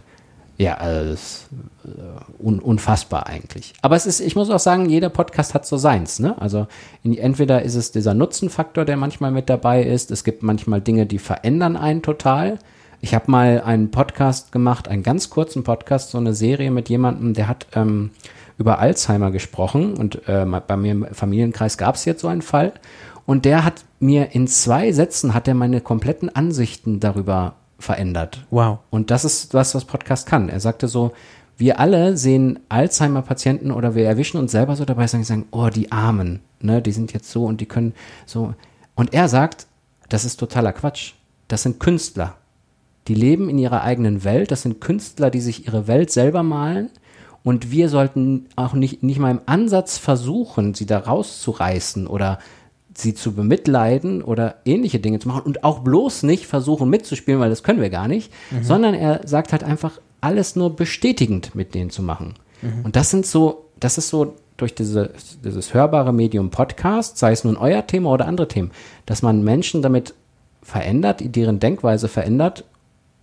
ja, 0.58 0.76
also 0.76 1.12
das 1.12 1.50
äh, 1.86 2.44
un 2.44 2.60
unfassbar 2.60 3.28
eigentlich. 3.28 3.74
Aber 3.82 3.96
es 3.96 4.06
ist, 4.06 4.20
ich 4.20 4.36
muss 4.36 4.50
auch 4.50 4.60
sagen, 4.60 4.88
jeder 4.88 5.10
Podcast 5.10 5.54
hat 5.54 5.66
so 5.66 5.78
seins. 5.78 6.20
Ne? 6.20 6.40
Also 6.40 6.68
in, 7.04 7.18
entweder 7.18 7.64
ist 7.64 7.76
es 7.76 7.92
dieser 7.92 8.14
Nutzenfaktor, 8.14 8.86
der 8.86 8.98
manchmal 8.98 9.32
mit 9.32 9.50
dabei 9.50 9.84
ist. 9.84 10.12
Es 10.12 10.24
gibt 10.24 10.44
manchmal 10.44 10.82
Dinge, 10.82 11.06
die 11.06 11.20
verändern 11.20 11.76
einen 11.76 12.02
total. 12.02 12.60
Ich 13.02 13.14
habe 13.14 13.32
mal 13.32 13.62
einen 13.66 13.92
Podcast 13.92 14.52
gemacht, 14.52 14.88
einen 14.88 15.04
ganz 15.04 15.30
kurzen 15.30 15.64
Podcast, 15.64 16.12
so 16.12 16.20
eine 16.20 16.34
Serie 16.34 16.72
mit 16.72 16.88
jemandem, 16.88 17.34
der 17.34 17.48
hat 17.48 17.68
ähm, 17.76 18.12
über 18.58 18.80
Alzheimer 18.80 19.32
gesprochen 19.32 19.96
und 19.96 20.28
äh, 20.28 20.46
bei 20.46 20.78
mir 20.78 20.92
im 20.92 21.06
Familienkreis 21.12 21.78
gab 21.78 21.96
es 21.96 22.06
jetzt 22.06 22.22
so 22.22 22.30
einen 22.30 22.42
Fall 22.42 22.72
und 23.26 23.46
der 23.46 23.66
hat 23.66 23.84
mir 24.00 24.34
in 24.34 24.48
zwei 24.48 24.92
Sätzen 24.92 25.34
hat 25.34 25.48
er 25.48 25.54
meine 25.54 25.82
kompletten 25.82 26.34
Ansichten 26.34 27.00
darüber 27.00 27.56
verändert. 27.84 28.46
Wow. 28.50 28.80
Und 28.90 29.12
das 29.12 29.26
ist 29.26 29.54
was, 29.54 29.76
was 29.76 29.86
Podcast 29.86 30.28
kann. 30.28 30.50
Er 30.50 30.60
sagte 30.60 30.88
so, 30.88 31.14
wir 31.58 31.80
alle 31.80 32.18
sehen 32.18 32.60
Alzheimer-Patienten 32.70 33.72
oder 33.72 33.96
wir 33.96 34.06
erwischen 34.06 34.38
uns 34.38 34.52
selber 34.52 34.76
so 34.76 34.86
dabei, 34.86 35.06
sagen, 35.08 35.24
sagen, 35.24 35.46
oh, 35.52 35.70
die 35.70 35.92
Armen, 35.92 36.40
ne, 36.62 36.82
die 36.82 36.92
sind 36.92 37.14
jetzt 37.14 37.30
so 37.30 37.46
und 37.46 37.62
die 37.62 37.68
können 37.68 37.94
so. 38.26 38.54
Und 38.96 39.14
er 39.14 39.28
sagt, 39.28 39.68
das 40.10 40.26
ist 40.26 40.38
totaler 40.38 40.74
Quatsch. 40.74 41.14
Das 41.48 41.64
sind 41.64 41.80
Künstler. 41.80 42.38
Die 43.08 43.16
leben 43.16 43.50
in 43.50 43.58
ihrer 43.58 43.84
eigenen 43.84 44.24
Welt. 44.24 44.52
Das 44.52 44.62
sind 44.62 44.82
Künstler, 44.82 45.30
die 45.30 45.42
sich 45.42 45.68
ihre 45.68 45.88
Welt 45.88 46.12
selber 46.12 46.42
malen. 46.42 46.90
Und 47.44 47.72
wir 47.72 47.90
sollten 47.90 48.48
auch 48.56 48.74
nicht, 48.74 49.04
nicht 49.04 49.20
mal 49.20 49.32
im 49.32 49.42
Ansatz 49.46 49.98
versuchen, 49.98 50.74
sie 50.74 50.86
da 50.86 51.00
rauszureißen 51.00 52.08
oder 52.08 52.40
sie 52.96 53.14
zu 53.14 53.34
bemitleiden 53.34 54.22
oder 54.22 54.56
ähnliche 54.66 55.00
Dinge 55.00 55.20
zu 55.20 55.28
machen 55.28 55.44
und 55.44 55.64
auch 55.64 55.80
bloß 55.80 56.24
nicht 56.24 56.46
versuchen 56.46 56.90
mitzuspielen, 56.90 57.40
weil 57.40 57.50
das 57.50 57.64
können 57.64 57.82
wir 57.82 57.90
gar 57.90 58.08
nicht, 58.08 58.32
sondern 58.62 58.94
er 58.94 59.28
sagt 59.28 59.52
halt 59.52 59.64
einfach 59.64 60.00
alles 60.22 60.56
nur 60.56 60.76
bestätigend 60.76 61.56
mit 61.56 61.74
denen 61.74 61.90
zu 61.90 62.04
machen. 62.04 62.36
Und 62.84 62.96
das 62.96 63.10
sind 63.10 63.26
so, 63.26 63.66
das 63.80 63.98
ist 63.98 64.10
so 64.10 64.36
durch 64.58 64.76
diese, 64.76 65.12
dieses 65.44 65.74
hörbare 65.74 66.14
Medium 66.14 66.50
Podcast, 66.50 67.18
sei 67.18 67.32
es 67.32 67.44
nun 67.44 67.58
euer 67.58 67.86
Thema 67.88 68.12
oder 68.12 68.28
andere 68.28 68.48
Themen, 68.48 68.72
dass 69.06 69.22
man 69.22 69.44
Menschen 69.44 69.82
damit 69.82 70.14
verändert, 70.62 71.22
deren 71.24 71.60
Denkweise 71.60 72.08
verändert, 72.08 72.64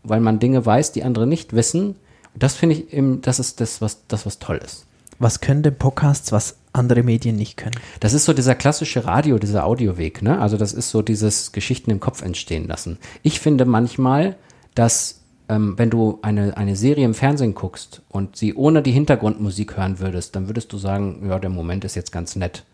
weil 0.02 0.20
man 0.20 0.38
Dinge 0.38 0.64
weiß, 0.64 0.92
die 0.92 1.04
andere 1.04 1.26
nicht 1.26 1.52
wissen. 1.54 1.96
Das 2.34 2.54
finde 2.54 2.76
ich 2.76 2.92
eben, 2.92 3.22
das 3.22 3.38
ist 3.38 3.60
das, 3.60 3.80
was, 3.80 4.06
das, 4.08 4.26
was 4.26 4.38
toll 4.38 4.60
ist. 4.62 4.86
Was 5.18 5.40
können 5.40 5.62
denn 5.62 5.76
Podcasts, 5.76 6.32
was 6.32 6.56
andere 6.72 7.02
Medien 7.02 7.36
nicht 7.36 7.56
können? 7.56 7.78
Das 8.00 8.12
ist 8.12 8.24
so 8.24 8.32
dieser 8.32 8.54
klassische 8.54 9.04
Radio, 9.04 9.38
dieser 9.38 9.66
Audioweg, 9.66 10.22
ne? 10.22 10.40
Also 10.40 10.56
das 10.56 10.72
ist 10.72 10.90
so 10.90 11.02
dieses 11.02 11.52
Geschichten 11.52 11.90
im 11.90 12.00
Kopf 12.00 12.22
entstehen 12.22 12.68
lassen. 12.68 12.98
Ich 13.22 13.40
finde 13.40 13.64
manchmal, 13.64 14.36
dass 14.74 15.20
ähm, 15.48 15.74
wenn 15.76 15.90
du 15.90 16.20
eine, 16.22 16.56
eine 16.56 16.76
Serie 16.76 17.04
im 17.04 17.14
Fernsehen 17.14 17.54
guckst 17.54 18.02
und 18.08 18.36
sie 18.36 18.54
ohne 18.54 18.82
die 18.82 18.92
Hintergrundmusik 18.92 19.76
hören 19.76 19.98
würdest, 19.98 20.36
dann 20.36 20.48
würdest 20.48 20.72
du 20.72 20.78
sagen, 20.78 21.28
ja, 21.28 21.38
der 21.38 21.50
Moment 21.50 21.84
ist 21.84 21.96
jetzt 21.96 22.12
ganz 22.12 22.36
nett. 22.36 22.64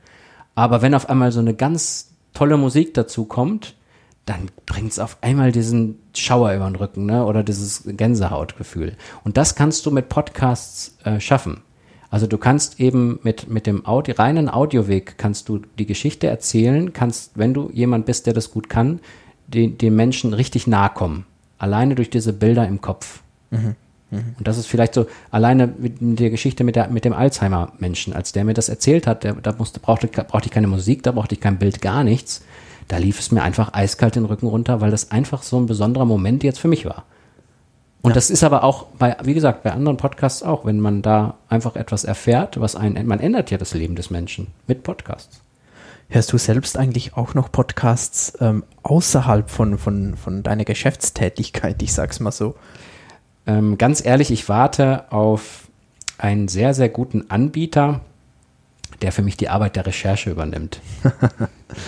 Aber 0.54 0.82
wenn 0.82 0.94
auf 0.94 1.08
einmal 1.08 1.32
so 1.32 1.40
eine 1.40 1.54
ganz 1.54 2.12
tolle 2.34 2.58
Musik 2.58 2.92
dazu 2.94 3.24
kommt, 3.24 3.74
dann 4.26 4.50
bringt 4.66 4.90
es 4.90 4.98
auf 4.98 5.18
einmal 5.20 5.52
diesen 5.52 6.00
Schauer 6.14 6.52
über 6.52 6.64
den 6.66 6.76
Rücken, 6.76 7.06
ne? 7.06 7.24
Oder 7.24 7.44
dieses 7.44 7.84
Gänsehautgefühl. 7.86 8.96
Und 9.24 9.36
das 9.36 9.54
kannst 9.54 9.86
du 9.86 9.90
mit 9.90 10.08
Podcasts 10.08 10.98
äh, 11.04 11.20
schaffen. 11.20 11.62
Also 12.16 12.26
du 12.26 12.38
kannst 12.38 12.80
eben 12.80 13.18
mit, 13.24 13.50
mit 13.50 13.66
dem 13.66 13.84
Audi, 13.84 14.12
reinen 14.12 14.48
Audioweg 14.48 15.18
kannst 15.18 15.50
du 15.50 15.60
die 15.78 15.84
Geschichte 15.84 16.26
erzählen, 16.28 16.94
kannst, 16.94 17.32
wenn 17.34 17.52
du 17.52 17.68
jemand 17.74 18.06
bist, 18.06 18.24
der 18.24 18.32
das 18.32 18.50
gut 18.50 18.70
kann, 18.70 19.00
den, 19.48 19.76
den 19.76 19.94
Menschen 19.94 20.32
richtig 20.32 20.66
nahe 20.66 20.88
kommen. 20.88 21.26
Alleine 21.58 21.94
durch 21.94 22.08
diese 22.08 22.32
Bilder 22.32 22.66
im 22.66 22.80
Kopf. 22.80 23.20
Und 24.38 24.48
das 24.48 24.56
ist 24.56 24.66
vielleicht 24.66 24.94
so, 24.94 25.04
alleine 25.30 25.66
mit 25.76 25.98
der 26.00 26.30
Geschichte 26.30 26.64
mit, 26.64 26.74
der, 26.74 26.88
mit 26.88 27.04
dem 27.04 27.12
Alzheimer-Menschen, 27.12 28.14
als 28.14 28.32
der 28.32 28.46
mir 28.46 28.54
das 28.54 28.70
erzählt 28.70 29.06
hat, 29.06 29.22
der, 29.22 29.34
da 29.34 29.52
musste, 29.52 29.78
brauchte, 29.78 30.06
brauchte 30.06 30.46
ich 30.46 30.52
keine 30.52 30.68
Musik, 30.68 31.02
da 31.02 31.12
brauchte 31.12 31.34
ich 31.34 31.42
kein 31.42 31.58
Bild, 31.58 31.82
gar 31.82 32.02
nichts. 32.02 32.42
Da 32.88 32.96
lief 32.96 33.20
es 33.20 33.30
mir 33.30 33.42
einfach 33.42 33.74
eiskalt 33.74 34.16
den 34.16 34.24
Rücken 34.24 34.46
runter, 34.46 34.80
weil 34.80 34.90
das 34.90 35.10
einfach 35.10 35.42
so 35.42 35.58
ein 35.58 35.66
besonderer 35.66 36.06
Moment 36.06 36.44
jetzt 36.44 36.60
für 36.60 36.68
mich 36.68 36.86
war. 36.86 37.04
Und 38.06 38.14
das 38.14 38.30
ist 38.30 38.44
aber 38.44 38.62
auch 38.62 38.86
bei, 38.98 39.16
wie 39.24 39.34
gesagt, 39.34 39.64
bei 39.64 39.72
anderen 39.72 39.96
Podcasts 39.96 40.44
auch, 40.44 40.64
wenn 40.64 40.78
man 40.78 41.02
da 41.02 41.34
einfach 41.48 41.74
etwas 41.74 42.04
erfährt, 42.04 42.60
was 42.60 42.76
ein, 42.76 43.04
man 43.04 43.18
ändert 43.18 43.50
ja 43.50 43.58
das 43.58 43.74
Leben 43.74 43.96
des 43.96 44.10
Menschen 44.10 44.46
mit 44.68 44.84
Podcasts. 44.84 45.40
Hörst 46.08 46.32
du 46.32 46.38
selbst 46.38 46.78
eigentlich 46.78 47.16
auch 47.16 47.34
noch 47.34 47.50
Podcasts 47.50 48.34
ähm, 48.40 48.62
außerhalb 48.84 49.50
von, 49.50 49.76
von, 49.76 50.16
von 50.16 50.44
deiner 50.44 50.64
Geschäftstätigkeit, 50.64 51.82
ich 51.82 51.92
sag's 51.92 52.20
mal 52.20 52.30
so? 52.30 52.54
Ähm, 53.44 53.76
ganz 53.76 54.04
ehrlich, 54.04 54.30
ich 54.30 54.48
warte 54.48 55.10
auf 55.10 55.66
einen 56.16 56.46
sehr, 56.46 56.74
sehr 56.74 56.88
guten 56.88 57.28
Anbieter, 57.28 58.02
der 59.02 59.12
für 59.12 59.22
mich 59.22 59.36
die 59.36 59.48
Arbeit 59.48 59.76
der 59.76 59.86
Recherche 59.86 60.30
übernimmt. 60.30 60.80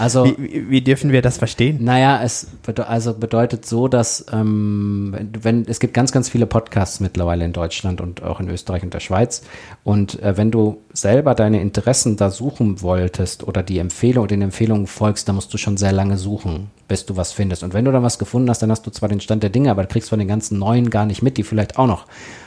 Also, 0.01 0.25
Wie, 0.25 0.37
wie, 0.39 0.71
wie 0.71 0.81
dürfen 0.81 1.13
wir 1.13 1.23
das 1.23 1.39
verstehen? 1.39 1.79
naja, 1.81 2.21
es 2.23 2.49
bede 2.67 2.89
also 2.89 3.15
bedeutet 3.15 3.65
so, 3.65 3.87
dass 3.87 4.27
ähm, 4.33 5.17
wenn, 5.41 5.67
es 5.69 5.79
gibt 5.79 5.95
ganz, 5.95 6.11
ganz 6.11 6.29
viele 6.29 6.47
Podcasts 6.47 6.99
mittlerweile 6.99 7.45
in 7.45 7.53
Deutschland 7.53 8.01
und 8.01 8.23
auch 8.23 8.41
in 8.41 8.51
Österreich 8.51 8.83
und 8.83 8.93
der 8.93 9.01
Schweiz. 9.01 9.43
Und 9.85 10.21
äh, 10.21 10.37
wenn 10.37 10.51
du 10.51 10.79
selber 10.93 11.37
deine 11.37 11.61
Interessen 11.61 12.17
da 12.17 12.31
suchen 12.31 12.83
wolltest 12.83 13.47
oder 13.47 13.63
die 13.63 13.79
Empfehlung 13.79 14.27
den 14.27 14.43
Empfehlungen 14.43 14.89
folgst, 14.89 15.29
dann 15.29 15.37
musst 15.37 15.55
du 15.55 15.59
schon 15.59 15.77
sehr 15.77 15.93
lange 15.93 16.19
suchen, 16.19 16.71
bis 16.89 17.07
du 17.07 17.17
was 17.17 17.33
findest. 17.33 17.63
Und 17.63 17.73
wenn 17.73 17.85
du 17.85 17.93
dann 17.93 18.03
was 18.03 18.19
gefunden 18.19 18.51
hast, 18.51 18.61
dann 18.61 18.73
hast 18.73 18.85
du 18.85 18.91
zwar 18.91 19.09
den 19.09 19.21
Stand 19.21 19.45
der 19.45 19.51
Dinge, 19.51 19.71
aber 19.71 19.83
du 19.83 19.89
kriegst 19.89 20.11
von 20.11 20.19
den 20.19 20.29
ganzen 20.29 20.59
neuen 20.59 20.91
gar 20.91 21.07
nicht 21.07 21.23
mit, 21.23 21.37
die 21.37 21.45
vielleicht 21.45 21.79
auch 21.79 21.87
noch 21.87 22.07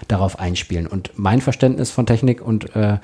darauf 0.09 0.37
einspielen. 0.37 0.85
Und 0.85 1.11
mein 1.15 1.39
Verständnis 1.39 1.91
von 1.91 2.05
Technik 2.05 2.41
und 2.45 2.75
äh, 2.75 2.97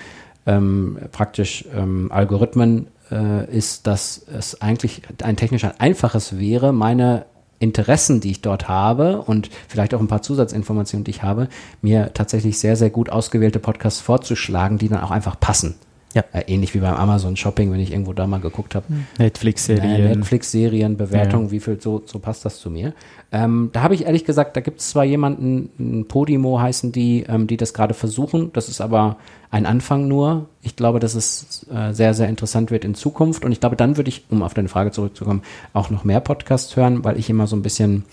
ähm, 0.47 0.97
praktisch 1.11 1.65
ähm, 1.75 2.11
Algorithmen 2.11 2.87
äh, 3.11 3.45
ist, 3.55 3.85
dass 3.85 4.25
es 4.35 4.61
eigentlich 4.61 5.03
ein 5.21 5.35
technisch 5.35 5.65
ein 5.65 5.79
einfaches 5.79 6.39
wäre, 6.39 6.73
meine 6.73 7.25
Interessen, 7.59 8.21
die 8.21 8.31
ich 8.31 8.41
dort 8.41 8.67
habe 8.67 9.21
und 9.21 9.49
vielleicht 9.67 9.93
auch 9.93 9.99
ein 9.99 10.07
paar 10.07 10.21
Zusatzinformationen, 10.21 11.03
die 11.03 11.11
ich 11.11 11.23
habe, 11.23 11.49
mir 11.81 12.13
tatsächlich 12.13 12.59
sehr, 12.59 12.75
sehr 12.75 12.89
gut 12.89 13.09
ausgewählte 13.09 13.59
Podcasts 13.59 13.99
vorzuschlagen, 13.99 14.77
die 14.77 14.89
dann 14.89 15.01
auch 15.01 15.11
einfach 15.11 15.39
passen. 15.39 15.75
Ja. 16.13 16.23
Äh, 16.31 16.43
ähnlich 16.47 16.73
wie 16.73 16.79
beim 16.79 16.95
Amazon 16.95 17.35
Shopping, 17.35 17.71
wenn 17.71 17.79
ich 17.79 17.91
irgendwo 17.91 18.13
da 18.13 18.25
mal 18.27 18.39
geguckt 18.39 18.75
habe. 18.75 18.85
Netflix-Serien. 19.19 20.05
Netflix-Serien, 20.19 20.97
Bewertungen, 20.97 21.45
Ja. 21.47 21.51
wie 21.51 21.59
viel, 21.59 21.79
so, 21.81 22.01
so 22.05 22.19
passt 22.19 22.45
das 22.45 22.59
zu 22.59 22.69
mir. 22.69 22.93
Ähm, 23.31 23.69
da 23.73 23.81
habe 23.81 23.93
ich 23.93 24.05
ehrlich 24.05 24.23
gesagt, 24.25 24.55
da 24.55 24.61
gibt 24.61 24.79
es 24.79 24.89
zwar 24.89 25.03
jemanden, 25.03 25.69
ein 25.77 26.07
Podimo 26.07 26.59
heißen 26.61 26.91
die, 26.93 27.25
ähm, 27.27 27.45
die 27.47 27.57
das 27.57 27.73
gerade 27.73 27.93
versuchen. 27.93 28.51
Das 28.53 28.69
ist 28.69 28.79
aber 28.79 29.17
ein 29.51 29.65
Anfang 29.65 30.07
nur. 30.07 30.47
Ich 30.61 30.75
glaube, 30.77 30.99
dass 30.99 31.13
es 31.13 31.65
äh, 31.69 31.93
sehr, 31.93 32.13
sehr 32.13 32.29
interessant 32.29 32.71
wird 32.71 32.85
in 32.85 32.95
Zukunft. 32.95 33.43
Und 33.43 33.51
ich 33.51 33.59
glaube, 33.59 33.75
dann 33.75 33.97
würde 33.97 34.09
ich, 34.09 34.23
um 34.29 34.43
auf 34.43 34.53
deine 34.53 34.69
Frage 34.69 34.91
zurückzukommen, 34.91 35.41
auch 35.73 35.89
noch 35.89 36.03
mehr 36.05 36.21
Podcasts 36.21 36.75
hören, 36.77 37.03
weil 37.03 37.19
ich 37.19 37.29
immer 37.29 37.47
so 37.47 37.55
ein 37.57 37.61
bisschen 37.61 38.05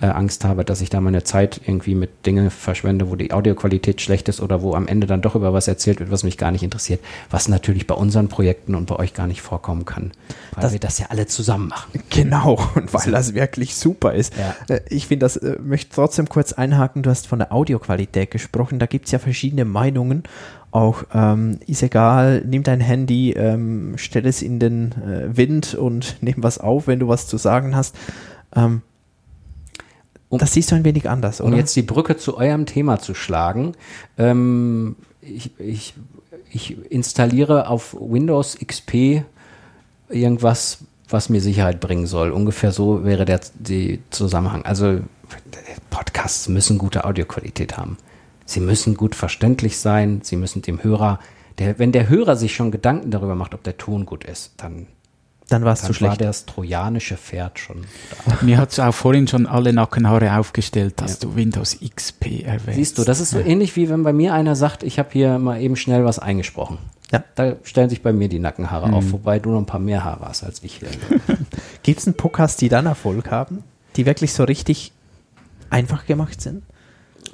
äh, 0.00 0.06
Angst 0.06 0.44
habe, 0.44 0.64
dass 0.64 0.80
ich 0.80 0.90
da 0.90 1.00
meine 1.00 1.24
Zeit 1.24 1.60
irgendwie 1.66 1.94
mit 1.94 2.24
Dingen 2.26 2.50
verschwende, 2.50 3.10
wo 3.10 3.16
die 3.16 3.32
Audioqualität 3.32 4.00
schlecht 4.00 4.28
ist 4.28 4.40
oder 4.40 4.62
wo 4.62 4.74
am 4.74 4.86
Ende 4.86 5.06
dann 5.06 5.22
doch 5.22 5.34
über 5.34 5.52
was 5.52 5.66
erzählt 5.68 5.98
wird, 6.00 6.10
was 6.10 6.22
mich 6.22 6.38
gar 6.38 6.50
nicht 6.52 6.62
interessiert, 6.62 7.00
was 7.30 7.48
natürlich 7.48 7.86
bei 7.86 7.94
unseren 7.94 8.28
Projekten 8.28 8.74
und 8.74 8.86
bei 8.86 8.96
euch 8.96 9.12
gar 9.14 9.26
nicht 9.26 9.42
vorkommen 9.42 9.84
kann, 9.84 10.12
weil 10.54 10.62
Das- 10.62 10.72
wir 10.72 10.78
das 10.80 10.98
ja 10.98 11.06
alle 11.10 11.26
zusammen 11.26 11.68
machen. 11.68 12.00
Genau, 12.10 12.60
und 12.76 12.94
weil 12.94 13.10
das 13.10 13.34
wirklich 13.34 13.74
super 13.74 14.14
ist. 14.14 14.34
Ja. 14.36 14.54
Äh, 14.74 14.80
Ich 14.88 15.06
finde 15.08 15.24
das, 15.26 15.36
äh, 15.36 15.58
möchte 15.62 15.94
trotzdem 15.94 16.28
kurz 16.28 16.52
einhaken, 16.52 17.02
du 17.02 17.10
hast 17.10 17.26
von 17.26 17.38
der 17.40 17.52
Audioqualität 17.52 18.30
gesprochen, 18.30 18.78
da 18.78 18.86
gibt 18.86 19.06
es 19.06 19.12
ja 19.12 19.18
verschiedene 19.18 19.64
Meinungen. 19.64 20.22
Auch 20.70 21.04
ähm, 21.14 21.58
ist 21.66 21.82
egal, 21.82 22.42
nimm 22.46 22.62
dein 22.62 22.80
Handy, 22.80 23.32
ähm, 23.32 23.94
stell 23.96 24.26
es 24.26 24.42
in 24.42 24.58
den 24.58 24.92
äh, 24.92 25.36
Wind 25.36 25.74
und 25.74 26.16
nimm 26.20 26.34
was 26.38 26.58
auf, 26.58 26.86
wenn 26.86 26.98
du 27.00 27.08
was 27.08 27.26
zu 27.26 27.36
sagen 27.38 27.74
hast. 27.74 27.96
Ähm, 28.54 28.82
Um- 30.30 30.38
das 30.38 30.52
siehst 30.52 30.70
du 30.70 30.74
ein 30.76 30.84
wenig 30.84 31.08
anders, 31.08 31.40
Um 31.40 31.48
oder? 31.48 31.56
jetzt 31.56 31.74
die 31.76 31.82
Brücke 31.82 32.16
zu 32.16 32.36
eurem 32.36 32.66
Thema 32.66 32.98
zu 33.00 33.14
schlagen, 33.14 33.72
ähm, 34.18 34.96
ich, 35.20 35.58
ich, 35.58 35.94
ich 36.50 36.76
installiere 36.90 37.68
auf 37.68 37.96
Windows 37.98 38.58
XP 38.64 39.22
irgendwas, 40.08 40.78
was 41.08 41.28
mir 41.28 41.40
Sicherheit 41.40 41.80
bringen 41.80 42.06
soll. 42.06 42.30
Ungefähr 42.30 42.72
so 42.72 43.04
wäre 43.04 43.24
der 43.24 43.40
die 43.54 44.00
Zusammenhang. 44.10 44.62
Also 44.64 45.00
Podcasts 45.90 46.48
müssen 46.48 46.78
gute 46.78 47.04
Audioqualität 47.04 47.76
haben. 47.76 47.96
Sie 48.44 48.60
müssen 48.60 48.94
gut 48.94 49.14
verständlich 49.14 49.78
sein. 49.78 50.20
Sie 50.22 50.36
müssen 50.36 50.62
dem 50.62 50.82
Hörer, 50.82 51.18
der, 51.58 51.78
wenn 51.78 51.92
der 51.92 52.08
Hörer 52.08 52.36
sich 52.36 52.54
schon 52.54 52.70
Gedanken 52.70 53.10
darüber 53.10 53.34
macht, 53.34 53.54
ob 53.54 53.62
der 53.62 53.76
Ton 53.76 54.06
gut 54.06 54.24
ist, 54.24 54.52
dann, 54.58 54.86
Dann 55.48 55.64
war 55.64 55.72
es 55.72 55.80
dann 55.80 55.94
zu 55.94 56.00
war 56.02 56.14
schlecht. 56.14 56.20
das 56.20 56.44
trojanische 56.44 57.16
Pferd 57.16 57.58
schon 57.58 57.84
da. 58.26 58.38
Mir 58.42 58.58
hat 58.58 58.78
auch 58.78 58.94
vorhin 58.94 59.26
schon 59.26 59.46
alle 59.46 59.72
Nackenhaare 59.72 60.38
aufgestellt, 60.38 61.00
dass 61.00 61.18
du 61.18 61.36
Windows 61.36 61.78
XP 61.80 62.44
erwähnst. 62.44 62.74
Siehst 62.74 62.98
du, 62.98 63.04
das 63.04 63.20
ist 63.20 63.30
so 63.30 63.38
ähnlich 63.38 63.74
wie 63.74 63.88
wenn 63.88 64.02
bei 64.02 64.12
mir 64.12 64.34
einer 64.34 64.56
sagt, 64.56 64.82
ich 64.82 64.98
habe 64.98 65.08
hier 65.12 65.38
mal 65.38 65.60
eben 65.60 65.76
schnell 65.76 66.04
was 66.04 66.18
eingesprochen. 66.18 66.78
Ja. 67.10 67.24
Da 67.36 67.56
stellen 67.62 67.88
sich 67.88 68.02
bei 68.02 68.12
mir 68.12 68.28
die 68.28 68.38
Nackenhaare 68.38 68.92
auf, 68.92 69.12
wobei 69.12 69.38
du 69.38 69.50
noch 69.50 69.58
ein 69.60 69.66
paar 69.66 69.80
mehr 69.80 70.04
Haare 70.04 70.26
hast 70.26 70.44
als 70.44 70.62
ich 70.62 70.74
hier. 70.74 70.88
Gibt 71.82 72.00
es 72.00 72.06
einen 72.06 72.16
Podcast, 72.16 72.60
die 72.60 72.68
dann 72.68 72.84
Erfolg 72.84 73.30
haben, 73.30 73.64
die 73.96 74.04
wirklich 74.04 74.34
so 74.34 74.44
richtig 74.44 74.92
einfach 75.70 76.04
gemacht 76.04 76.42
sind? 76.42 76.62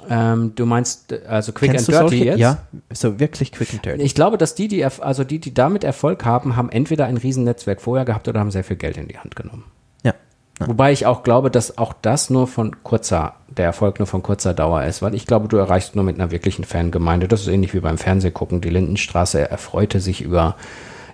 Ähm, 0.09 0.53
du 0.55 0.65
meinst 0.65 1.11
äh, 1.11 1.21
also 1.27 1.51
Quick 1.51 1.71
Kennst 1.71 1.89
and 1.93 2.11
Dirty 2.11 2.25
jetzt? 2.25 2.39
Ja, 2.39 2.59
so 2.91 3.19
wirklich 3.19 3.51
quick 3.51 3.73
and 3.73 3.85
dirty. 3.85 4.01
Ich 4.03 4.15
glaube, 4.15 4.37
dass 4.37 4.55
die, 4.55 4.67
die, 4.67 4.85
also 4.85 5.23
die, 5.23 5.39
die 5.39 5.53
damit 5.53 5.83
Erfolg 5.83 6.25
haben, 6.25 6.55
haben 6.55 6.69
entweder 6.69 7.05
ein 7.05 7.17
Riesennetzwerk 7.17 7.81
vorher 7.81 8.05
gehabt 8.05 8.27
oder 8.27 8.39
haben 8.39 8.51
sehr 8.51 8.63
viel 8.63 8.77
Geld 8.77 8.97
in 8.97 9.07
die 9.07 9.17
Hand 9.17 9.35
genommen. 9.35 9.65
Ja. 10.03 10.13
Ja. 10.59 10.67
Wobei 10.67 10.93
ich 10.93 11.05
auch 11.05 11.23
glaube, 11.23 11.51
dass 11.51 11.77
auch 11.77 11.93
das 12.01 12.29
nur 12.29 12.47
von 12.47 12.81
kurzer, 12.83 13.35
der 13.49 13.65
Erfolg 13.65 13.99
nur 13.99 14.07
von 14.07 14.23
kurzer 14.23 14.53
Dauer 14.53 14.83
ist, 14.83 15.01
weil 15.01 15.13
ich 15.13 15.27
glaube, 15.27 15.49
du 15.49 15.57
erreichst 15.57 15.95
nur 15.95 16.05
mit 16.05 16.15
einer 16.15 16.31
wirklichen 16.31 16.63
Fangemeinde. 16.63 17.27
Das 17.27 17.41
ist 17.41 17.47
ähnlich 17.47 17.73
wie 17.73 17.81
beim 17.81 17.97
Fernsehgucken. 17.97 18.61
Die 18.61 18.69
Lindenstraße 18.69 19.49
erfreute 19.49 19.99
sich 19.99 20.21
über 20.21 20.55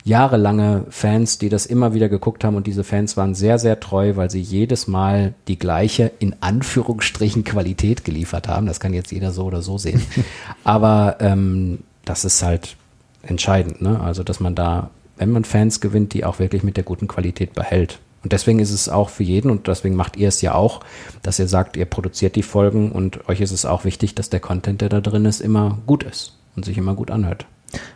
jahrelange 0.03 0.85
Fans, 0.89 1.37
die 1.37 1.49
das 1.49 1.65
immer 1.65 1.93
wieder 1.93 2.09
geguckt 2.09 2.43
haben 2.43 2.55
und 2.55 2.67
diese 2.67 2.83
Fans 2.83 3.17
waren 3.17 3.35
sehr, 3.35 3.59
sehr 3.59 3.79
treu, 3.79 4.15
weil 4.15 4.31
sie 4.31 4.41
jedes 4.41 4.87
Mal 4.87 5.33
die 5.47 5.59
gleiche, 5.59 6.11
in 6.19 6.35
Anführungsstrichen, 6.41 7.43
Qualität 7.43 8.03
geliefert 8.03 8.47
haben. 8.47 8.65
Das 8.65 8.79
kann 8.79 8.93
jetzt 8.93 9.11
jeder 9.11 9.31
so 9.31 9.45
oder 9.45 9.61
so 9.61 9.77
sehen. 9.77 10.01
Aber 10.63 11.17
ähm, 11.19 11.79
das 12.05 12.25
ist 12.25 12.41
halt 12.43 12.75
entscheidend, 13.23 13.81
ne? 13.81 13.99
Also, 14.01 14.23
dass 14.23 14.39
man 14.39 14.55
da, 14.55 14.89
wenn 15.17 15.31
man 15.31 15.45
Fans 15.45 15.81
gewinnt, 15.81 16.13
die 16.13 16.25
auch 16.25 16.39
wirklich 16.39 16.63
mit 16.63 16.77
der 16.77 16.83
guten 16.83 17.07
Qualität 17.07 17.53
behält. 17.53 17.99
Und 18.23 18.33
deswegen 18.33 18.59
ist 18.59 18.71
es 18.71 18.89
auch 18.89 19.09
für 19.09 19.23
jeden, 19.23 19.49
und 19.49 19.67
deswegen 19.67 19.95
macht 19.95 20.15
ihr 20.15 20.27
es 20.27 20.41
ja 20.41 20.53
auch, 20.53 20.81
dass 21.23 21.39
ihr 21.39 21.47
sagt, 21.47 21.75
ihr 21.75 21.85
produziert 21.85 22.35
die 22.35 22.43
Folgen 22.43 22.91
und 22.91 23.27
euch 23.29 23.41
ist 23.41 23.51
es 23.51 23.65
auch 23.65 23.83
wichtig, 23.83 24.13
dass 24.13 24.29
der 24.29 24.39
Content, 24.39 24.81
der 24.81 24.89
da 24.89 25.01
drin 25.01 25.25
ist, 25.25 25.41
immer 25.41 25.79
gut 25.87 26.03
ist 26.03 26.37
und 26.55 26.65
sich 26.65 26.77
immer 26.77 26.93
gut 26.93 27.09
anhört. 27.09 27.45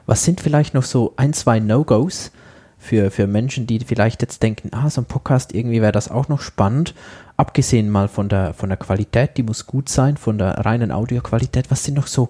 Was 0.05 0.23
sind 0.23 0.41
vielleicht 0.41 0.73
noch 0.73 0.83
so 0.83 1.13
ein, 1.17 1.33
zwei 1.33 1.59
No-Gos 1.59 2.31
für, 2.77 3.11
für 3.11 3.27
Menschen, 3.27 3.67
die 3.67 3.79
vielleicht 3.79 4.21
jetzt 4.21 4.43
denken, 4.43 4.69
ah, 4.73 4.89
so 4.89 5.01
ein 5.01 5.05
Podcast, 5.05 5.53
irgendwie 5.53 5.81
wäre 5.81 5.91
das 5.91 6.09
auch 6.09 6.27
noch 6.27 6.41
spannend. 6.41 6.93
Abgesehen 7.37 7.89
mal 7.89 8.07
von 8.07 8.29
der, 8.29 8.53
von 8.53 8.69
der 8.69 8.77
Qualität, 8.77 9.37
die 9.37 9.43
muss 9.43 9.65
gut 9.65 9.89
sein, 9.89 10.17
von 10.17 10.37
der 10.37 10.65
reinen 10.65 10.91
Audioqualität. 10.91 11.71
Was 11.71 11.83
sind 11.83 11.95
noch 11.95 12.07
so 12.07 12.29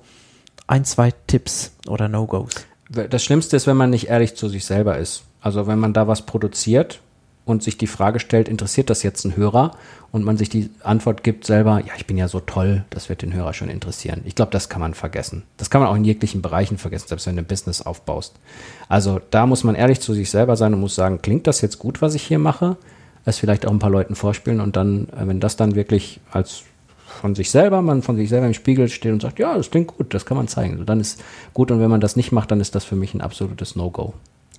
ein, 0.68 0.86
zwei 0.86 1.12
Tipps 1.28 1.74
oder 1.88 2.08
No-Gos? 2.08 2.54
Das 2.90 3.24
Schlimmste 3.24 3.56
ist, 3.56 3.68
wenn 3.68 3.78
man 3.78 3.90
nicht 3.90 4.08
ehrlich 4.08 4.36
zu 4.36 4.48
sich 4.48 4.66
selber 4.66 4.98
ist. 4.98 5.24
Also 5.42 5.68
wenn 5.68 5.80
man 5.80 5.94
da 5.94 6.08
was 6.08 6.24
produziert 6.24 7.02
und 7.46 7.62
sich 7.62 7.78
die 7.78 7.88
Frage 7.88 8.20
stellt, 8.20 8.48
interessiert 8.48 8.90
das 8.90 9.04
jetzt 9.04 9.26
ein 9.26 9.36
Hörer? 9.36 9.78
Und 10.16 10.24
man 10.24 10.38
sich 10.38 10.48
die 10.48 10.70
Antwort 10.82 11.26
gibt 11.26 11.46
selber, 11.46 11.82
ja, 11.86 11.92
ich 11.98 12.08
bin 12.08 12.16
ja 12.16 12.30
so 12.30 12.40
toll, 12.40 12.86
das 12.90 13.10
wird 13.10 13.22
den 13.22 13.34
Hörer 13.34 13.52
schon 13.52 13.68
interessieren. 13.68 14.22
Ich 14.24 14.34
glaube, 14.34 14.50
das 14.50 14.70
kann 14.70 14.80
man 14.80 14.94
vergessen. 14.94 15.44
Das 15.58 15.70
kann 15.70 15.82
man 15.82 15.90
auch 15.90 15.96
in 15.98 16.06
jeglichen 16.06 16.42
Bereichen 16.42 16.78
vergessen, 16.78 17.10
selbst 17.10 17.28
wenn 17.28 17.36
du 17.36 17.42
ein 17.42 17.48
Business 17.48 17.82
aufbaust. 17.82 18.40
Also 18.88 19.20
da 19.30 19.46
muss 19.46 19.66
man 19.66 19.76
ehrlich 19.76 20.00
zu 20.00 20.14
sich 20.14 20.30
selber 20.30 20.56
sein 20.56 20.74
und 20.74 20.80
muss 20.80 20.96
sagen, 20.96 21.22
klingt 21.22 21.48
das 21.48 21.60
jetzt 21.60 21.80
gut, 21.80 22.02
was 22.02 22.16
ich 22.16 22.24
hier 22.24 22.40
mache? 22.40 22.78
Es 23.26 23.40
vielleicht 23.40 23.66
auch 23.66 23.72
ein 23.72 23.80
paar 23.80 23.90
Leuten 23.90 24.16
vorspielen 24.16 24.62
und 24.62 24.78
dann, 24.78 25.10
äh, 25.10 25.28
wenn 25.28 25.42
das 25.42 25.58
dann 25.58 25.76
wirklich 25.76 26.22
als 26.32 26.64
von 27.06 27.36
sich 27.36 27.52
selber, 27.52 27.82
man 27.82 28.02
von 28.02 28.16
sich 28.16 28.30
selber 28.30 28.48
im 28.48 28.54
Spiegel 28.54 28.88
steht 28.88 29.12
und 29.12 29.22
sagt, 29.22 29.38
ja, 29.38 29.58
das 29.58 29.70
klingt 29.70 29.98
gut, 29.98 30.14
das 30.14 30.26
kann 30.26 30.38
man 30.38 30.48
zeigen. 30.48 30.76
Also 30.76 30.86
dann 30.86 31.02
ist 31.02 31.22
gut 31.54 31.72
und 31.72 31.82
wenn 31.82 31.90
man 31.90 32.00
das 32.00 32.16
nicht 32.16 32.32
macht, 32.32 32.52
dann 32.52 32.62
ist 32.62 32.74
das 32.74 32.86
für 32.86 32.96
mich 32.96 33.14
ein 33.16 33.20
absolutes 33.20 33.76
No-Go. 33.76 34.14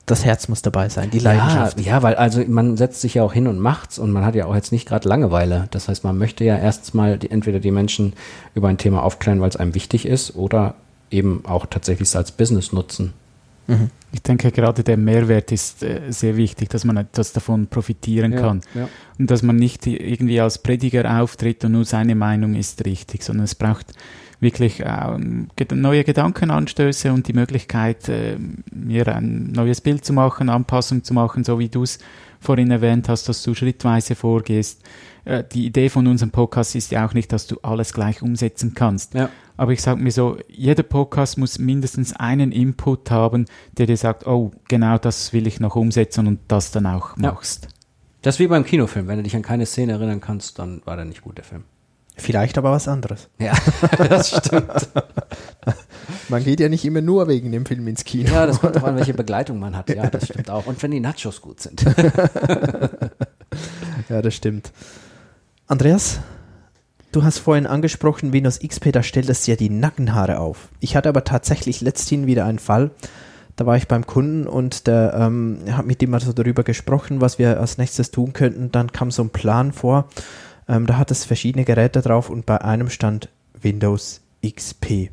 Das 0.07 0.25
Herz 0.25 0.47
muss 0.49 0.63
dabei 0.63 0.89
sein, 0.89 1.11
die 1.11 1.19
Ja, 1.19 1.33
Leidenschaft. 1.33 1.81
ja, 1.81 2.01
weil 2.03 2.15
also 2.15 2.41
man 2.47 2.77
setzt 2.77 3.01
sich 3.01 3.15
ja 3.15 3.25
auch 3.25 3.33
hin 3.33 3.49
und 3.49 3.59
macht's 3.59 3.99
und 3.99 4.13
man 4.13 4.25
hat 4.25 4.37
ja 4.37 4.47
auch 4.47 4.55
jetzt 4.55 4.71
nicht 4.71 4.87
gerade 4.89 5.09
Langeweile. 5.09 5.67
Das 5.73 5.89
heißt, 5.89 6.05
man 6.05 6.17
möchte 6.17 6.45
ja 6.45 6.57
erstmal 6.57 7.19
die, 7.19 7.31
entweder 7.31 7.59
die 7.59 7.73
Menschen 7.73 8.13
über 8.55 8.69
ein 8.69 8.79
Thema 8.79 9.03
aufklären, 9.03 9.41
weil 9.41 9.49
es 9.49 9.57
einem 9.57 9.75
wichtig 9.75 10.07
ist, 10.07 10.37
oder 10.37 10.75
eben 11.11 11.43
auch 11.45 11.67
tatsächlich 11.67 12.09
es 12.09 12.17
als 12.17 12.31
Business 12.33 12.73
nutzen. 12.73 13.13
Ich 14.13 14.23
denke, 14.23 14.53
gerade 14.53 14.85
der 14.85 14.97
Mehrwert 14.97 15.51
ist 15.51 15.83
äh, 15.83 16.03
sehr 16.11 16.37
wichtig, 16.37 16.69
dass 16.69 16.85
man 16.85 16.97
etwas 16.99 17.33
davon 17.33 17.67
profitieren 17.67 18.37
kann. 18.37 18.61
ja. 18.77 18.89
Und 19.19 19.29
dass 19.29 19.43
man 19.43 19.57
nicht 19.57 19.85
irgendwie 19.89 20.41
als 20.41 20.59
Prediger 20.59 21.21
auftritt 21.21 21.65
und 21.65 21.73
nur 21.73 21.85
seine 21.85 22.15
Meinung 22.15 22.55
ist 22.55 22.85
richtig, 22.85 23.25
sondern 23.25 23.43
es 23.45 23.57
braucht 23.57 23.87
wirklich 24.41 24.83
ähm, 24.85 25.49
neue 25.73 26.05
Gedankenanstöße 26.05 27.13
und 27.13 27.27
die 27.29 27.33
Möglichkeit, 27.33 28.09
äh, 28.09 28.37
mir 28.71 29.09
ein 29.09 29.53
neues 29.53 29.81
Bild 29.81 30.05
zu 30.05 30.13
machen, 30.13 30.49
Anpassung 30.49 31.05
zu 31.05 31.15
machen, 31.15 31.45
so 31.45 31.59
wie 31.59 31.69
du 31.69 31.83
es 31.83 31.99
vorhin 32.41 32.71
erwähnt 32.71 33.09
hast, 33.09 33.29
dass 33.29 33.43
du 33.43 33.55
schrittweise 33.55 34.15
vorgehst. 34.15 34.83
Äh, 35.25 35.43
die 35.53 35.67
Idee 35.67 35.89
von 35.89 36.07
unserem 36.07 36.31
Podcast 36.31 36.75
ist 36.75 36.91
ja 36.93 37.07
auch 37.07 37.15
nicht, 37.15 37.33
dass 37.33 37.47
du 37.47 37.59
alles 37.63 37.93
gleich 37.93 38.23
umsetzen 38.23 38.75
kannst. 38.75 39.15
Ja. 39.15 39.31
Aber 39.57 39.73
ich 39.73 39.81
sage 39.81 40.01
mir 40.03 40.13
so, 40.13 40.37
jeder 40.49 40.83
Podcast 40.83 41.39
muss 41.39 41.59
mindestens 41.59 42.15
einen 42.15 42.53
Input 42.53 43.11
haben, 43.11 43.47
der 43.79 43.87
dir 43.87 43.97
sagt, 43.97 44.27
oh, 44.27 44.51
genau 44.69 44.99
das 44.99 45.33
will 45.33 45.47
ich 45.47 45.61
noch 45.61 45.77
umsetzen 45.77 46.27
und 46.27 46.41
das 46.49 46.73
dann 46.73 46.87
auch 46.87 47.17
Ja. 47.17 47.33
machst. 47.33 47.69
Das 48.21 48.35
ist 48.37 48.39
wie 48.41 48.49
beim 48.49 48.65
Kinofilm. 48.65 49.07
Wenn 49.07 49.17
du 49.19 49.23
dich 49.23 49.35
an 49.37 49.43
keine 49.43 49.67
Szene 49.67 49.93
erinnern 49.93 50.21
kannst, 50.21 50.59
dann 50.59 50.83
war 50.85 50.97
der 50.97 51.05
nicht 51.07 51.23
gut, 51.23 51.39
der 51.39 51.45
Film. 51.45 51.65
Vielleicht 52.19 52.57
aber 52.57 52.73
was 52.73 52.89
anderes. 52.89 53.29
Ja, 53.39 53.53
das 54.09 54.31
stimmt. 54.37 54.89
Man 56.29 56.43
geht 56.43 56.61
ja 56.61 56.69
nicht 56.69 56.85
immer 56.85 57.03
nur 57.03 57.29
wegen 57.29 57.53
dem 57.53 57.67
Film 57.67 57.87
ins 57.89 58.05
Kino. 58.05 58.33
Ja, 58.33 58.47
das 58.47 58.61
kommt 58.61 58.77
drauf 58.77 58.85
an, 58.85 58.97
welche 58.97 59.15
Begleitung 59.15 59.59
man 59.59 59.77
hat. 59.77 59.91
Ja, 59.91 60.09
das 60.09 60.25
stimmt 60.25 60.51
auch. 60.51 60.67
Und 60.67 60.83
wenn 60.83 60.91
die 60.91 61.01
Nachos 61.01 61.41
gut 61.41 61.61
sind. 61.61 61.85
Ja, 64.09 64.23
das 64.23 64.35
stimmt. 64.35 64.73
Andreas, 65.67 66.21
du 67.11 67.25
hast 67.25 67.39
vorhin 67.39 67.67
angesprochen, 67.67 68.33
Windows 68.33 68.61
XP, 68.61 68.93
da 68.93 69.03
stellt 69.03 69.29
es 69.29 69.47
ja 69.47 69.57
die 69.57 69.71
Nackenhaare 69.71 70.39
auf. 70.39 70.69
Ich 70.79 70.95
hatte 70.95 71.09
aber 71.09 71.25
tatsächlich 71.25 71.81
letzthin 71.81 72.27
wieder 72.27 72.45
einen 72.45 72.61
Fall. 72.61 72.91
Da 73.57 73.67
war 73.67 73.77
ich 73.77 73.89
beim 73.89 74.07
Kunden 74.07 74.47
und 74.47 74.87
der 74.87 75.15
ähm, 75.19 75.61
hat 75.73 75.87
mit 75.87 76.03
dem 76.03 76.11
mal 76.11 76.21
so 76.21 76.33
darüber 76.33 76.63
gesprochen, 76.63 77.21
was 77.21 77.39
wir 77.39 77.59
als 77.59 77.79
nächstes 77.79 78.11
tun 78.11 78.33
könnten. 78.33 78.71
Dann 78.71 78.93
kam 78.93 79.11
so 79.11 79.23
ein 79.23 79.31
Plan 79.31 79.73
vor. 79.73 80.09
Ähm, 80.69 80.87
da 80.87 80.99
hat 80.99 81.11
es 81.11 81.25
verschiedene 81.25 81.65
Geräte 81.65 82.03
drauf 82.03 82.31
und 82.31 82.47
bei 82.47 82.61
einem 82.61 82.91
stand 82.91 83.29
Windows 83.61 84.21
XP. 84.45 85.11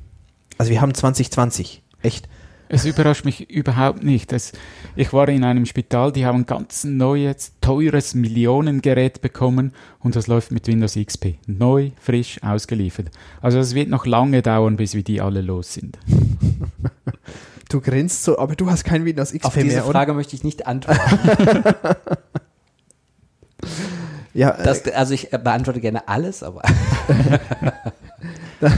Also 0.58 0.72
wir 0.72 0.82
haben 0.82 0.94
2020. 0.94 1.82
Echt. 2.02 2.28
Es 2.70 2.86
überrascht 2.86 3.24
mich 3.24 3.52
überhaupt 3.52 4.04
nicht. 4.04 4.34
Es, 4.34 4.52
ich 4.96 5.14
war 5.14 5.30
in 5.30 5.44
einem 5.44 5.66
Spital, 5.68 6.12
die 6.12 6.26
haben 6.26 6.40
ein 6.40 6.46
ganz 6.48 6.84
neues, 6.84 7.54
teures 7.62 8.16
Millionengerät 8.16 9.22
bekommen 9.22 9.74
und 10.00 10.16
das 10.16 10.26
läuft 10.26 10.52
mit 10.52 10.66
Windows 10.68 10.96
XP. 10.96 11.36
Neu, 11.46 11.92
frisch, 12.02 12.42
ausgeliefert. 12.42 13.12
Also 13.42 13.60
es 13.60 13.76
wird 13.76 13.90
noch 13.90 14.08
lange 14.08 14.42
dauern, 14.42 14.78
bis 14.78 14.96
wir 14.96 15.04
die 15.04 15.22
alle 15.22 15.42
los 15.42 15.74
sind. 15.74 16.00
Du 17.70 17.82
grinst 17.82 18.24
so, 18.24 18.38
aber 18.38 18.56
du 18.56 18.70
hast 18.70 18.84
kein 18.84 19.06
Windows 19.06 19.32
XP 19.34 19.46
Auf 19.46 19.54
diese 19.56 19.68
mehr, 19.68 19.84
Frage 19.84 20.14
möchte 20.14 20.36
ich 20.36 20.44
nicht 20.44 20.68
antworten. 20.68 21.76
Ja, 24.34 24.52
äh, 24.52 24.64
Das, 24.64 24.88
also 24.88 25.14
ich 25.14 25.34
äh, 25.34 25.38
beantworte 25.38 25.80
gerne 25.80 26.08
alles, 26.08 26.44
aber 26.44 26.62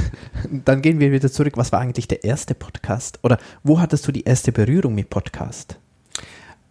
dann 0.51 0.81
gehen 0.81 0.99
wir 0.99 1.11
wieder 1.11 1.31
zurück. 1.31 1.53
Was 1.55 1.71
war 1.71 1.79
eigentlich 1.79 2.07
der 2.07 2.23
erste 2.23 2.55
Podcast? 2.55 3.19
Oder 3.23 3.37
wo 3.63 3.79
hattest 3.79 4.07
du 4.07 4.11
die 4.11 4.23
erste 4.23 4.51
Berührung 4.51 4.95
mit 4.95 5.09
Podcast? 5.09 5.77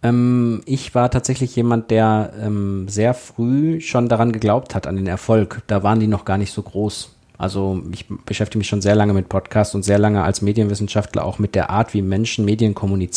ähm, 0.05 0.61
ich 0.67 0.95
war 0.95 1.11
tatsächlich 1.11 1.57
jemand, 1.57 1.91
der 1.91 2.33
ähm, 2.41 2.87
sehr 2.89 3.15
früh 3.15 3.81
schon 3.81 4.09
daran 4.09 4.33
geglaubt 4.33 4.75
hat, 4.75 4.87
an 4.87 4.97
den 4.97 5.07
Erfolg. 5.07 5.63
Da 5.67 5.83
waren 5.83 5.99
die 5.99 6.07
noch 6.07 6.27
gar 6.27 6.39
nicht 6.39 6.53
so 6.53 6.63
groß. 6.63 7.11
Also 7.39 7.83
ich 7.91 8.07
beschäftige 8.27 8.59
mich 8.59 8.69
schon 8.69 8.83
sehr 8.83 8.95
lange 8.95 9.15
mit 9.15 9.29
Podcasts 9.29 9.75
und 9.75 9.83
sehr 9.83 9.99
lange 9.99 10.23
als 10.23 10.43
Medienwissenschaftler 10.43 11.25
auch 11.25 11.39
mit 11.39 11.55
der 11.55 11.71
Art, 11.71 11.95
wie 11.95 12.03
Menschen 12.03 12.45
Medien 12.45 12.75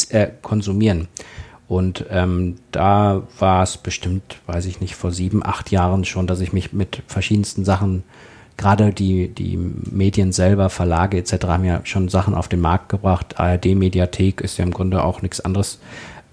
äh, 0.10 0.27
konsumieren. 0.41 1.08
Und 1.67 2.06
ähm, 2.10 2.56
da 2.71 3.23
war 3.39 3.63
es 3.63 3.77
bestimmt, 3.77 4.38
weiß 4.45 4.65
ich 4.65 4.80
nicht, 4.80 4.95
vor 4.95 5.12
sieben, 5.12 5.45
acht 5.45 5.69
Jahren 5.69 6.06
schon, 6.06 6.27
dass 6.27 6.39
ich 6.39 6.53
mich 6.53 6.71
mit 6.71 7.03
verschiedensten 7.08 7.65
Sachen, 7.65 8.03
gerade 8.56 8.93
die, 8.93 9.27
die 9.27 9.58
Medien 9.58 10.32
selber, 10.32 10.69
Verlage 10.69 11.17
etc. 11.17 11.45
haben 11.47 11.65
ja 11.65 11.82
schon 11.84 12.08
Sachen 12.08 12.36
auf 12.36 12.47
den 12.47 12.62
Markt 12.62 12.89
gebracht. 12.89 13.39
ARD-Mediathek 13.39 14.41
ist 14.41 14.58
ja 14.58 14.63
im 14.63 14.71
Grunde 14.71 15.03
auch 15.03 15.21
nichts 15.21 15.41
anderes. 15.41 15.80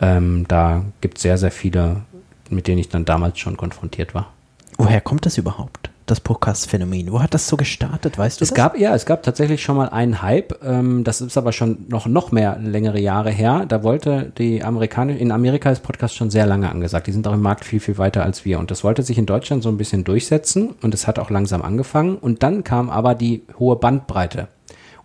Ähm, 0.01 0.47
da 0.49 0.85
gibt 1.01 1.19
es 1.19 1.23
sehr, 1.23 1.37
sehr 1.37 1.51
viele, 1.51 2.03
mit 2.49 2.69
denen 2.69 2.79
ich 2.79 2.89
dann 2.89 3.05
damals 3.05 3.39
schon 3.39 3.57
konfrontiert 3.57 4.15
war. 4.15 4.33
Woher 4.79 5.01
kommt 5.01 5.27
das 5.27 5.37
überhaupt? 5.37 5.91
Das 6.07 6.21
Podcast-Phänomen. 6.21 7.11
Wo 7.13 7.23
hat 7.23 7.33
das 7.33 7.49
so 7.49 7.57
gestartet? 7.57 8.19
Weißt 8.19 8.39
du 8.39 8.43
Es 8.43 8.51
das? 8.51 8.55
gab, 8.55 8.79
ja, 8.79 8.95
es 8.95 9.07
gab 9.07 9.23
tatsächlich 9.23 9.63
schon 9.63 9.77
mal 9.77 9.89
einen 9.89 10.21
Hype, 10.21 10.63
ähm, 10.63 11.03
das 11.03 11.23
ist 11.23 11.39
aber 11.39 11.53
schon 11.53 11.87
noch, 11.89 12.05
noch 12.05 12.31
mehr 12.31 12.59
längere 12.59 13.01
Jahre 13.01 13.31
her. 13.31 13.65
Da 13.67 13.83
wollte 13.83 14.31
die 14.37 14.63
amerikanische, 14.63 15.19
in 15.19 15.33
Amerika 15.33 15.71
ist 15.71 15.83
Podcast 15.83 16.15
schon 16.15 16.29
sehr 16.29 16.45
lange 16.45 16.69
angesagt. 16.69 17.07
Die 17.07 17.13
sind 17.13 17.27
auch 17.27 17.33
im 17.33 17.41
Markt 17.41 17.65
viel, 17.65 17.81
viel 17.81 17.97
weiter 17.97 18.23
als 18.23 18.45
wir. 18.45 18.59
Und 18.59 18.71
das 18.71 18.85
wollte 18.85 19.03
sich 19.03 19.17
in 19.17 19.25
Deutschland 19.25 19.63
so 19.63 19.71
ein 19.71 19.79
bisschen 19.79 20.05
durchsetzen 20.05 20.75
und 20.83 20.93
es 20.93 21.07
hat 21.07 21.19
auch 21.19 21.31
langsam 21.31 21.63
angefangen. 21.63 22.17
Und 22.17 22.43
dann 22.43 22.65
kam 22.65 22.91
aber 22.91 23.15
die 23.15 23.43
hohe 23.59 23.77
Bandbreite. 23.77 24.49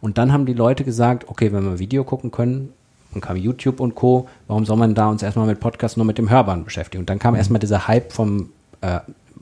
Und 0.02 0.18
dann 0.18 0.34
haben 0.34 0.46
die 0.46 0.54
Leute 0.54 0.84
gesagt, 0.84 1.30
okay, 1.30 1.54
wenn 1.54 1.64
wir 1.64 1.80
Video 1.80 2.04
gucken 2.04 2.30
können, 2.32 2.74
dann 3.14 3.22
kam 3.22 3.38
YouTube 3.38 3.80
und 3.80 3.96
Co., 3.96 4.28
warum 4.48 4.66
soll 4.66 4.76
man 4.76 4.96
da 4.96 5.08
uns 5.08 5.24
erstmal 5.24 5.48
mit 5.48 5.62
Podcast 5.62 5.96
nur 5.96 6.06
mit 6.06 6.18
dem 6.18 6.30
Hörbaren 6.30 6.66
beschäftigen? 6.66 7.04
Und 7.04 7.10
dann 7.10 7.20
kam 7.20 7.36
erstmal 7.36 7.60
dieser 7.60 7.88
Hype 7.88 8.12
vom 8.12 8.50
äh, 8.82 9.00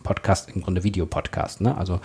Podcast, 0.07 0.49
im 0.53 0.61
Grunde 0.61 0.83
Videopodcast, 0.83 1.61
ne? 1.61 1.77
also 1.77 1.99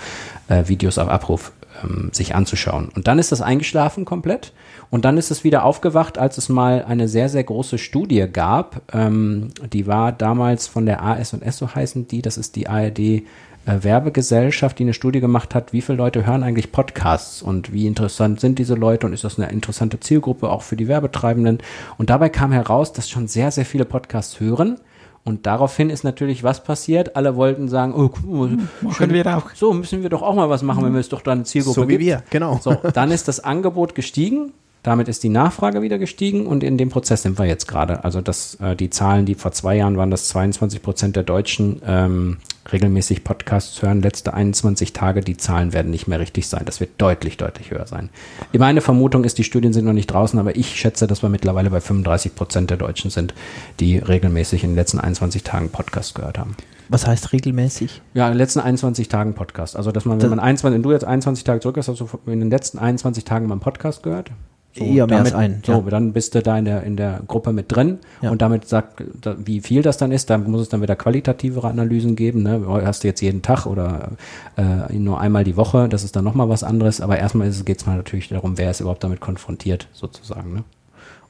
äh, 0.48 0.66
Videos 0.66 0.98
auf 0.98 1.08
Abruf 1.08 1.52
ähm, 1.82 2.10
sich 2.12 2.34
anzuschauen. 2.34 2.90
Und 2.94 3.06
dann 3.06 3.18
ist 3.18 3.32
das 3.32 3.40
eingeschlafen 3.40 4.04
komplett 4.04 4.52
und 4.90 5.04
dann 5.04 5.16
ist 5.16 5.30
es 5.30 5.44
wieder 5.44 5.64
aufgewacht, 5.64 6.18
als 6.18 6.36
es 6.36 6.48
mal 6.48 6.84
eine 6.84 7.08
sehr, 7.08 7.28
sehr 7.28 7.44
große 7.44 7.78
Studie 7.78 8.26
gab. 8.30 8.82
Ähm, 8.92 9.50
die 9.72 9.86
war 9.86 10.12
damals 10.12 10.66
von 10.66 10.84
der 10.84 11.02
AS&S, 11.02 11.56
so 11.56 11.74
heißen 11.74 12.08
die, 12.08 12.22
das 12.22 12.36
ist 12.36 12.56
die 12.56 12.68
ARD 12.68 12.98
äh, 12.98 13.22
Werbegesellschaft, 13.64 14.78
die 14.78 14.82
eine 14.82 14.94
Studie 14.94 15.20
gemacht 15.20 15.54
hat, 15.54 15.72
wie 15.72 15.82
viele 15.82 15.98
Leute 15.98 16.26
hören 16.26 16.42
eigentlich 16.42 16.72
Podcasts 16.72 17.42
und 17.42 17.72
wie 17.72 17.86
interessant 17.86 18.40
sind 18.40 18.58
diese 18.58 18.74
Leute 18.74 19.06
und 19.06 19.12
ist 19.12 19.22
das 19.22 19.38
eine 19.38 19.50
interessante 19.50 20.00
Zielgruppe 20.00 20.50
auch 20.50 20.62
für 20.62 20.76
die 20.76 20.88
Werbetreibenden. 20.88 21.58
Und 21.96 22.10
dabei 22.10 22.28
kam 22.28 22.50
heraus, 22.50 22.92
dass 22.92 23.08
schon 23.08 23.28
sehr, 23.28 23.52
sehr 23.52 23.64
viele 23.64 23.84
Podcasts 23.84 24.40
hören. 24.40 24.78
Und 25.24 25.46
daraufhin 25.46 25.88
ist 25.88 26.02
natürlich 26.02 26.42
was 26.42 26.64
passiert. 26.64 27.14
Alle 27.14 27.36
wollten 27.36 27.68
sagen, 27.68 27.94
oh, 27.94 28.08
guck 28.08 28.24
mal, 28.28 28.58
Machen 28.80 29.12
wir 29.12 29.26
auch. 29.36 29.50
so 29.54 29.72
müssen 29.72 30.02
wir 30.02 30.08
doch 30.10 30.22
auch 30.22 30.34
mal 30.34 30.50
was 30.50 30.62
machen, 30.62 30.84
wenn 30.84 30.92
wir 30.94 31.00
es 31.00 31.08
doch 31.08 31.20
da 31.22 31.30
eine 31.32 31.44
Zielgruppe 31.44 31.74
So 31.80 31.86
wie 31.88 31.92
gibt. 31.92 32.04
wir, 32.04 32.22
genau. 32.30 32.58
So, 32.60 32.74
dann 32.92 33.10
ist 33.12 33.28
das 33.28 33.38
Angebot 33.38 33.94
gestiegen, 33.94 34.52
damit 34.82 35.06
ist 35.06 35.22
die 35.22 35.28
Nachfrage 35.28 35.80
wieder 35.80 35.98
gestiegen 35.98 36.46
und 36.46 36.64
in 36.64 36.76
dem 36.76 36.88
Prozess 36.88 37.22
sind 37.22 37.38
wir 37.38 37.44
jetzt 37.46 37.68
gerade. 37.68 38.02
Also 38.02 38.20
das, 38.20 38.56
äh, 38.56 38.74
die 38.74 38.90
Zahlen, 38.90 39.24
die 39.24 39.36
vor 39.36 39.52
zwei 39.52 39.76
Jahren 39.76 39.96
waren, 39.96 40.10
dass 40.10 40.26
22 40.28 40.82
Prozent 40.82 41.14
der 41.14 41.22
Deutschen 41.22 41.80
ähm, 41.86 42.38
regelmäßig 42.70 43.24
Podcasts 43.24 43.82
hören, 43.82 44.02
letzte 44.02 44.34
21 44.34 44.92
Tage, 44.92 45.20
die 45.20 45.36
Zahlen 45.36 45.72
werden 45.72 45.90
nicht 45.90 46.06
mehr 46.06 46.20
richtig 46.20 46.48
sein. 46.48 46.62
Das 46.64 46.80
wird 46.80 46.90
deutlich, 46.98 47.36
deutlich 47.36 47.70
höher 47.70 47.86
sein. 47.86 48.10
Meine 48.52 48.80
Vermutung 48.80 49.24
ist, 49.24 49.38
die 49.38 49.44
Studien 49.44 49.72
sind 49.72 49.84
noch 49.84 49.92
nicht 49.92 50.08
draußen, 50.08 50.38
aber 50.38 50.56
ich 50.56 50.76
schätze, 50.76 51.06
dass 51.06 51.22
wir 51.22 51.28
mittlerweile 51.28 51.70
bei 51.70 51.80
35 51.80 52.34
Prozent 52.34 52.70
der 52.70 52.76
Deutschen 52.76 53.10
sind, 53.10 53.34
die 53.80 53.98
regelmäßig 53.98 54.64
in 54.64 54.70
den 54.70 54.76
letzten 54.76 55.00
21 55.00 55.42
Tagen 55.42 55.70
Podcasts 55.70 56.14
gehört 56.14 56.38
haben. 56.38 56.56
Was 56.88 57.06
heißt 57.06 57.32
regelmäßig? 57.32 58.02
Ja, 58.12 58.26
in 58.26 58.34
den 58.34 58.38
letzten 58.38 58.60
21 58.60 59.08
Tagen 59.08 59.34
Podcast. 59.34 59.76
Also, 59.76 59.92
dass 59.92 60.04
man, 60.04 60.20
wenn 60.20 60.30
man 60.30 60.40
21, 60.40 60.74
wenn 60.74 60.82
du 60.82 60.92
jetzt 60.92 61.04
21 61.04 61.42
Tage 61.42 61.60
zurück 61.60 61.78
hast, 61.78 61.88
hast 61.88 62.00
du 62.00 62.06
in 62.26 62.40
den 62.40 62.50
letzten 62.50 62.78
21 62.78 63.24
Tagen 63.24 63.46
mal 63.46 63.54
einen 63.54 63.60
Podcast 63.60 64.02
gehört. 64.02 64.30
So, 64.74 64.84
Ja, 64.84 65.06
mehr 65.06 65.18
als 65.18 65.32
damit, 65.32 65.34
einen, 65.34 65.62
So, 65.64 65.72
ja. 65.72 65.80
dann 65.90 66.12
bist 66.12 66.34
du 66.34 66.42
da 66.42 66.56
in 66.58 66.64
der, 66.64 66.82
in 66.82 66.96
der 66.96 67.20
Gruppe 67.26 67.52
mit 67.52 67.70
drin 67.74 67.98
Ja. 68.22 68.30
und 68.30 68.40
damit 68.40 68.66
sagt, 68.66 69.02
wie 69.44 69.60
viel 69.60 69.82
das 69.82 69.98
dann 69.98 70.12
ist, 70.12 70.30
da 70.30 70.38
muss 70.38 70.62
es 70.62 70.68
dann 70.70 70.80
wieder 70.80 70.96
qualitativere 70.96 71.68
Analysen 71.68 72.16
geben. 72.16 72.42
Ne? 72.42 72.62
Hast 72.66 73.04
du 73.04 73.08
jetzt 73.08 73.20
jeden 73.20 73.42
Tag 73.42 73.66
oder 73.66 74.12
äh, 74.56 74.92
nur 74.94 75.20
einmal 75.20 75.44
die 75.44 75.56
Woche, 75.56 75.88
das 75.88 76.04
ist 76.04 76.16
dann 76.16 76.24
nochmal 76.24 76.48
was 76.48 76.64
anderes. 76.64 77.00
Aber 77.00 77.18
erstmal 77.18 77.50
geht 77.50 77.80
es 77.80 77.86
mal 77.86 77.96
natürlich 77.96 78.28
darum, 78.28 78.56
wer 78.56 78.70
ist 78.70 78.80
überhaupt 78.80 79.04
damit 79.04 79.20
konfrontiert, 79.20 79.88
sozusagen. 79.92 80.54
Ne? 80.54 80.64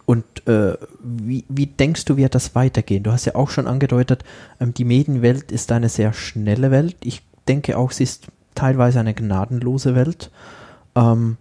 Und 0.07 0.25
äh, 0.47 0.75
wie, 1.03 1.45
wie 1.49 1.67
denkst 1.67 2.05
du, 2.05 2.17
wird 2.17 2.35
das 2.35 2.55
weitergehen? 2.55 3.03
Du 3.03 3.13
hast 3.13 3.25
ja 3.25 3.35
auch 3.35 3.51
schon 3.51 3.67
angedeutet, 3.67 4.25
ähm, 4.61 4.75
die 4.75 4.85
Medienwelt 4.85 5.51
ist 5.51 5.73
eine 5.73 5.89
sehr 5.89 6.13
schnelle 6.13 6.71
Welt. 6.71 6.97
Ich 7.03 7.23
denke 7.49 7.77
auch, 7.77 7.91
sie 7.91 8.05
ist 8.05 8.27
teilweise 8.55 9.01
eine 9.01 9.15
gnadenlose 9.15 9.95
Welt. 9.95 10.31
Ähm, 10.95 11.37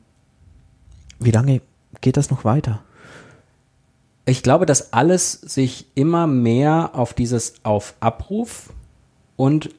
wie 1.19 1.31
lange 1.31 1.61
geht 2.01 2.17
das 2.17 2.29
noch 2.29 2.43
weiter? 2.43 2.81
Ich 4.25 4.43
glaube, 4.43 4.65
dass 4.65 4.93
alles 4.93 5.31
sich 5.31 5.87
immer 5.95 6.27
mehr 6.27 6.91
auf 6.93 7.13
dieses 7.13 7.55
auf 7.63 7.95
Abruf 7.99 8.71
und 9.35 9.69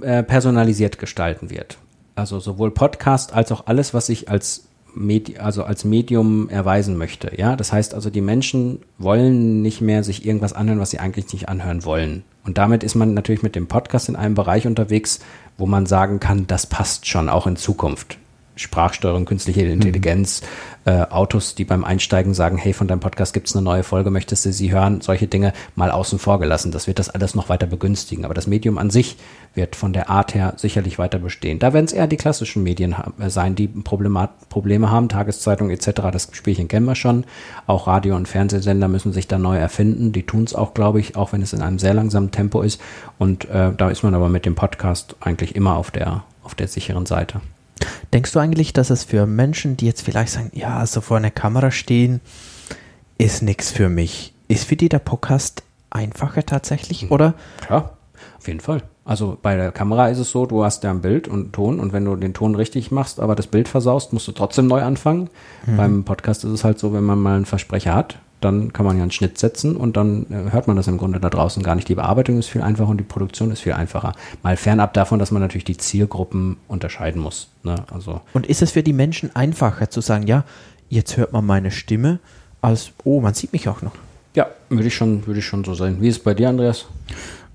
äh, 0.00 0.22
personalisiert 0.22 0.98
gestalten 0.98 1.50
wird. 1.50 1.78
Also 2.16 2.40
sowohl 2.40 2.70
Podcast 2.72 3.32
als 3.32 3.52
auch 3.52 3.66
alles, 3.66 3.94
was 3.94 4.06
sich 4.06 4.28
als 4.28 4.64
Medi 4.94 5.38
also 5.38 5.62
als 5.62 5.84
Medium 5.84 6.48
erweisen 6.48 6.96
möchte. 6.96 7.32
Ja, 7.36 7.56
das 7.56 7.72
heißt 7.72 7.94
also, 7.94 8.10
die 8.10 8.20
Menschen 8.20 8.80
wollen 8.98 9.62
nicht 9.62 9.80
mehr 9.80 10.02
sich 10.02 10.26
irgendwas 10.26 10.52
anhören, 10.52 10.80
was 10.80 10.90
sie 10.90 10.98
eigentlich 10.98 11.32
nicht 11.32 11.48
anhören 11.48 11.84
wollen. 11.84 12.24
Und 12.44 12.58
damit 12.58 12.82
ist 12.82 12.94
man 12.94 13.14
natürlich 13.14 13.42
mit 13.42 13.54
dem 13.54 13.68
Podcast 13.68 14.08
in 14.08 14.16
einem 14.16 14.34
Bereich 14.34 14.66
unterwegs, 14.66 15.20
wo 15.58 15.66
man 15.66 15.86
sagen 15.86 16.20
kann, 16.20 16.46
das 16.46 16.66
passt 16.66 17.06
schon 17.06 17.28
auch 17.28 17.46
in 17.46 17.56
Zukunft. 17.56 18.18
Sprachsteuerung, 18.60 19.24
künstliche 19.24 19.62
Intelligenz, 19.62 20.42
äh, 20.84 21.02
Autos, 21.10 21.54
die 21.54 21.64
beim 21.64 21.84
Einsteigen 21.84 22.32
sagen, 22.32 22.56
hey, 22.56 22.72
von 22.72 22.88
deinem 22.88 23.00
Podcast 23.00 23.34
gibt 23.34 23.48
es 23.48 23.54
eine 23.54 23.62
neue 23.62 23.82
Folge, 23.82 24.10
möchtest 24.10 24.46
du 24.46 24.52
sie 24.52 24.72
hören? 24.72 25.00
Solche 25.00 25.26
Dinge 25.26 25.52
mal 25.76 25.90
außen 25.90 26.18
vor 26.18 26.38
gelassen. 26.40 26.72
Das 26.72 26.86
wird 26.86 26.98
das 26.98 27.10
alles 27.10 27.34
noch 27.34 27.48
weiter 27.48 27.66
begünstigen. 27.66 28.24
Aber 28.24 28.34
das 28.34 28.46
Medium 28.46 28.78
an 28.78 28.90
sich 28.90 29.16
wird 29.54 29.76
von 29.76 29.92
der 29.92 30.08
Art 30.08 30.34
her 30.34 30.54
sicherlich 30.56 30.98
weiter 30.98 31.18
bestehen. 31.18 31.58
Da 31.58 31.72
werden 31.72 31.84
es 31.84 31.92
eher 31.92 32.06
die 32.06 32.16
klassischen 32.16 32.62
Medien 32.62 32.94
äh, 33.18 33.28
sein, 33.30 33.54
die 33.54 33.68
Problemat 33.68 34.48
Probleme 34.48 34.90
haben, 34.90 35.08
Tageszeitung 35.08 35.70
etc. 35.70 35.90
Das 36.12 36.28
Spielchen 36.32 36.68
kennen 36.68 36.86
wir 36.86 36.94
schon. 36.94 37.24
Auch 37.66 37.86
Radio- 37.86 38.16
und 38.16 38.28
Fernsehsender 38.28 38.88
müssen 38.88 39.12
sich 39.12 39.28
da 39.28 39.38
neu 39.38 39.56
erfinden. 39.56 40.12
Die 40.12 40.24
tun 40.24 40.44
es 40.44 40.54
auch, 40.54 40.74
glaube 40.74 41.00
ich, 41.00 41.16
auch 41.16 41.32
wenn 41.32 41.42
es 41.42 41.52
in 41.52 41.62
einem 41.62 41.78
sehr 41.78 41.94
langsamen 41.94 42.30
Tempo 42.30 42.62
ist. 42.62 42.80
Und 43.18 43.48
äh, 43.50 43.72
da 43.76 43.90
ist 43.90 44.02
man 44.02 44.14
aber 44.14 44.28
mit 44.28 44.46
dem 44.46 44.54
Podcast 44.54 45.16
eigentlich 45.20 45.56
immer 45.56 45.76
auf 45.76 45.90
der, 45.90 46.24
auf 46.42 46.54
der 46.54 46.68
sicheren 46.68 47.06
Seite. 47.06 47.40
Denkst 48.12 48.32
du 48.32 48.40
eigentlich, 48.40 48.72
dass 48.72 48.90
es 48.90 49.04
für 49.04 49.26
Menschen, 49.26 49.76
die 49.76 49.86
jetzt 49.86 50.02
vielleicht 50.02 50.32
sagen, 50.32 50.50
ja, 50.52 50.84
so 50.86 51.00
vor 51.00 51.16
einer 51.16 51.30
Kamera 51.30 51.70
stehen, 51.70 52.20
ist 53.18 53.42
nichts 53.42 53.70
für 53.70 53.88
mich, 53.88 54.34
ist 54.48 54.64
für 54.64 54.76
die 54.76 54.88
der 54.88 54.98
Podcast 54.98 55.62
einfacher 55.90 56.44
tatsächlich? 56.44 57.10
Oder 57.10 57.34
Ja, 57.68 57.90
auf 58.38 58.48
jeden 58.48 58.60
Fall. 58.60 58.82
Also 59.04 59.38
bei 59.40 59.56
der 59.56 59.72
Kamera 59.72 60.08
ist 60.08 60.18
es 60.18 60.30
so, 60.30 60.46
du 60.46 60.64
hast 60.64 60.84
ja 60.84 60.90
ein 60.90 61.00
Bild 61.00 61.26
und 61.28 61.52
Ton 61.52 61.80
und 61.80 61.92
wenn 61.92 62.04
du 62.04 62.16
den 62.16 62.34
Ton 62.34 62.54
richtig 62.54 62.90
machst, 62.90 63.18
aber 63.18 63.34
das 63.34 63.46
Bild 63.46 63.68
versaust, 63.68 64.12
musst 64.12 64.28
du 64.28 64.32
trotzdem 64.32 64.66
neu 64.66 64.82
anfangen. 64.82 65.30
Beim 65.76 66.04
Podcast 66.04 66.44
ist 66.44 66.50
es 66.50 66.64
halt 66.64 66.78
so, 66.78 66.92
wenn 66.92 67.04
man 67.04 67.18
mal 67.18 67.36
einen 67.36 67.46
Versprecher 67.46 67.94
hat, 67.94 68.18
dann 68.40 68.72
kann 68.72 68.86
man 68.86 68.96
ja 68.96 69.02
einen 69.02 69.10
Schnitt 69.10 69.38
setzen 69.38 69.76
und 69.76 69.96
dann 69.96 70.26
äh, 70.30 70.52
hört 70.52 70.66
man 70.66 70.76
das 70.76 70.88
im 70.88 70.98
Grunde 70.98 71.20
da 71.20 71.30
draußen 71.30 71.62
gar 71.62 71.74
nicht. 71.74 71.88
Die 71.88 71.94
Bearbeitung 71.94 72.38
ist 72.38 72.48
viel 72.48 72.62
einfacher 72.62 72.88
und 72.88 72.98
die 72.98 73.04
Produktion 73.04 73.50
ist 73.50 73.60
viel 73.60 73.72
einfacher. 73.72 74.12
Mal 74.42 74.56
fernab 74.56 74.94
davon, 74.94 75.18
dass 75.18 75.30
man 75.30 75.42
natürlich 75.42 75.64
die 75.64 75.76
Zielgruppen 75.76 76.56
unterscheiden 76.68 77.20
muss. 77.20 77.48
Ne? 77.62 77.76
Also 77.92 78.20
Und 78.32 78.46
ist 78.46 78.62
es 78.62 78.72
für 78.72 78.82
die 78.82 78.92
Menschen 78.92 79.34
einfacher 79.34 79.90
zu 79.90 80.00
sagen, 80.00 80.26
ja, 80.26 80.44
jetzt 80.88 81.16
hört 81.16 81.32
man 81.32 81.44
meine 81.46 81.70
Stimme, 81.70 82.18
als, 82.62 82.92
oh, 83.04 83.20
man 83.20 83.34
sieht 83.34 83.52
mich 83.52 83.68
auch 83.68 83.82
noch? 83.82 83.92
ja, 84.34 84.48
würde 84.68 84.86
ich 84.86 84.94
schon, 84.94 85.26
würde 85.26 85.40
ich 85.40 85.46
schon 85.46 85.64
so 85.64 85.74
sehen. 85.74 85.98
Wie 86.00 86.08
ist 86.08 86.18
es 86.18 86.22
bei 86.22 86.34
dir, 86.34 86.48
Andreas? 86.48 86.86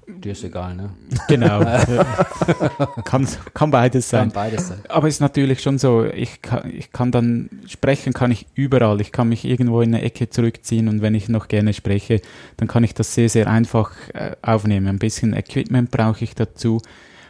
Dir 0.07 0.33
ist 0.33 0.43
egal, 0.43 0.75
ne? 0.75 0.91
Genau. 1.27 1.59
kann, 3.05 3.27
kann 3.53 3.71
beides 3.71 4.09
sein. 4.09 4.29
Kann 4.29 4.31
beides 4.31 4.67
sein. 4.67 4.79
Aber 4.87 5.07
es 5.07 5.15
ist 5.15 5.19
natürlich 5.19 5.61
schon 5.61 5.79
so, 5.79 6.05
ich 6.05 6.43
kann, 6.43 6.69
ich 6.71 6.91
kann 6.91 7.11
dann 7.11 7.49
sprechen, 7.67 8.13
kann 8.13 8.29
ich 8.29 8.45
überall. 8.53 9.01
Ich 9.01 9.11
kann 9.11 9.29
mich 9.29 9.45
irgendwo 9.45 9.81
in 9.81 9.95
eine 9.95 10.03
Ecke 10.03 10.29
zurückziehen 10.29 10.87
und 10.89 11.01
wenn 11.01 11.15
ich 11.15 11.27
noch 11.27 11.47
gerne 11.47 11.73
spreche, 11.73 12.21
dann 12.57 12.67
kann 12.67 12.83
ich 12.83 12.93
das 12.93 13.15
sehr, 13.15 13.29
sehr 13.29 13.47
einfach 13.47 13.93
äh, 14.13 14.35
aufnehmen. 14.43 14.87
Ein 14.87 14.99
bisschen 14.99 15.33
Equipment 15.33 15.89
brauche 15.89 16.23
ich 16.23 16.35
dazu. 16.35 16.81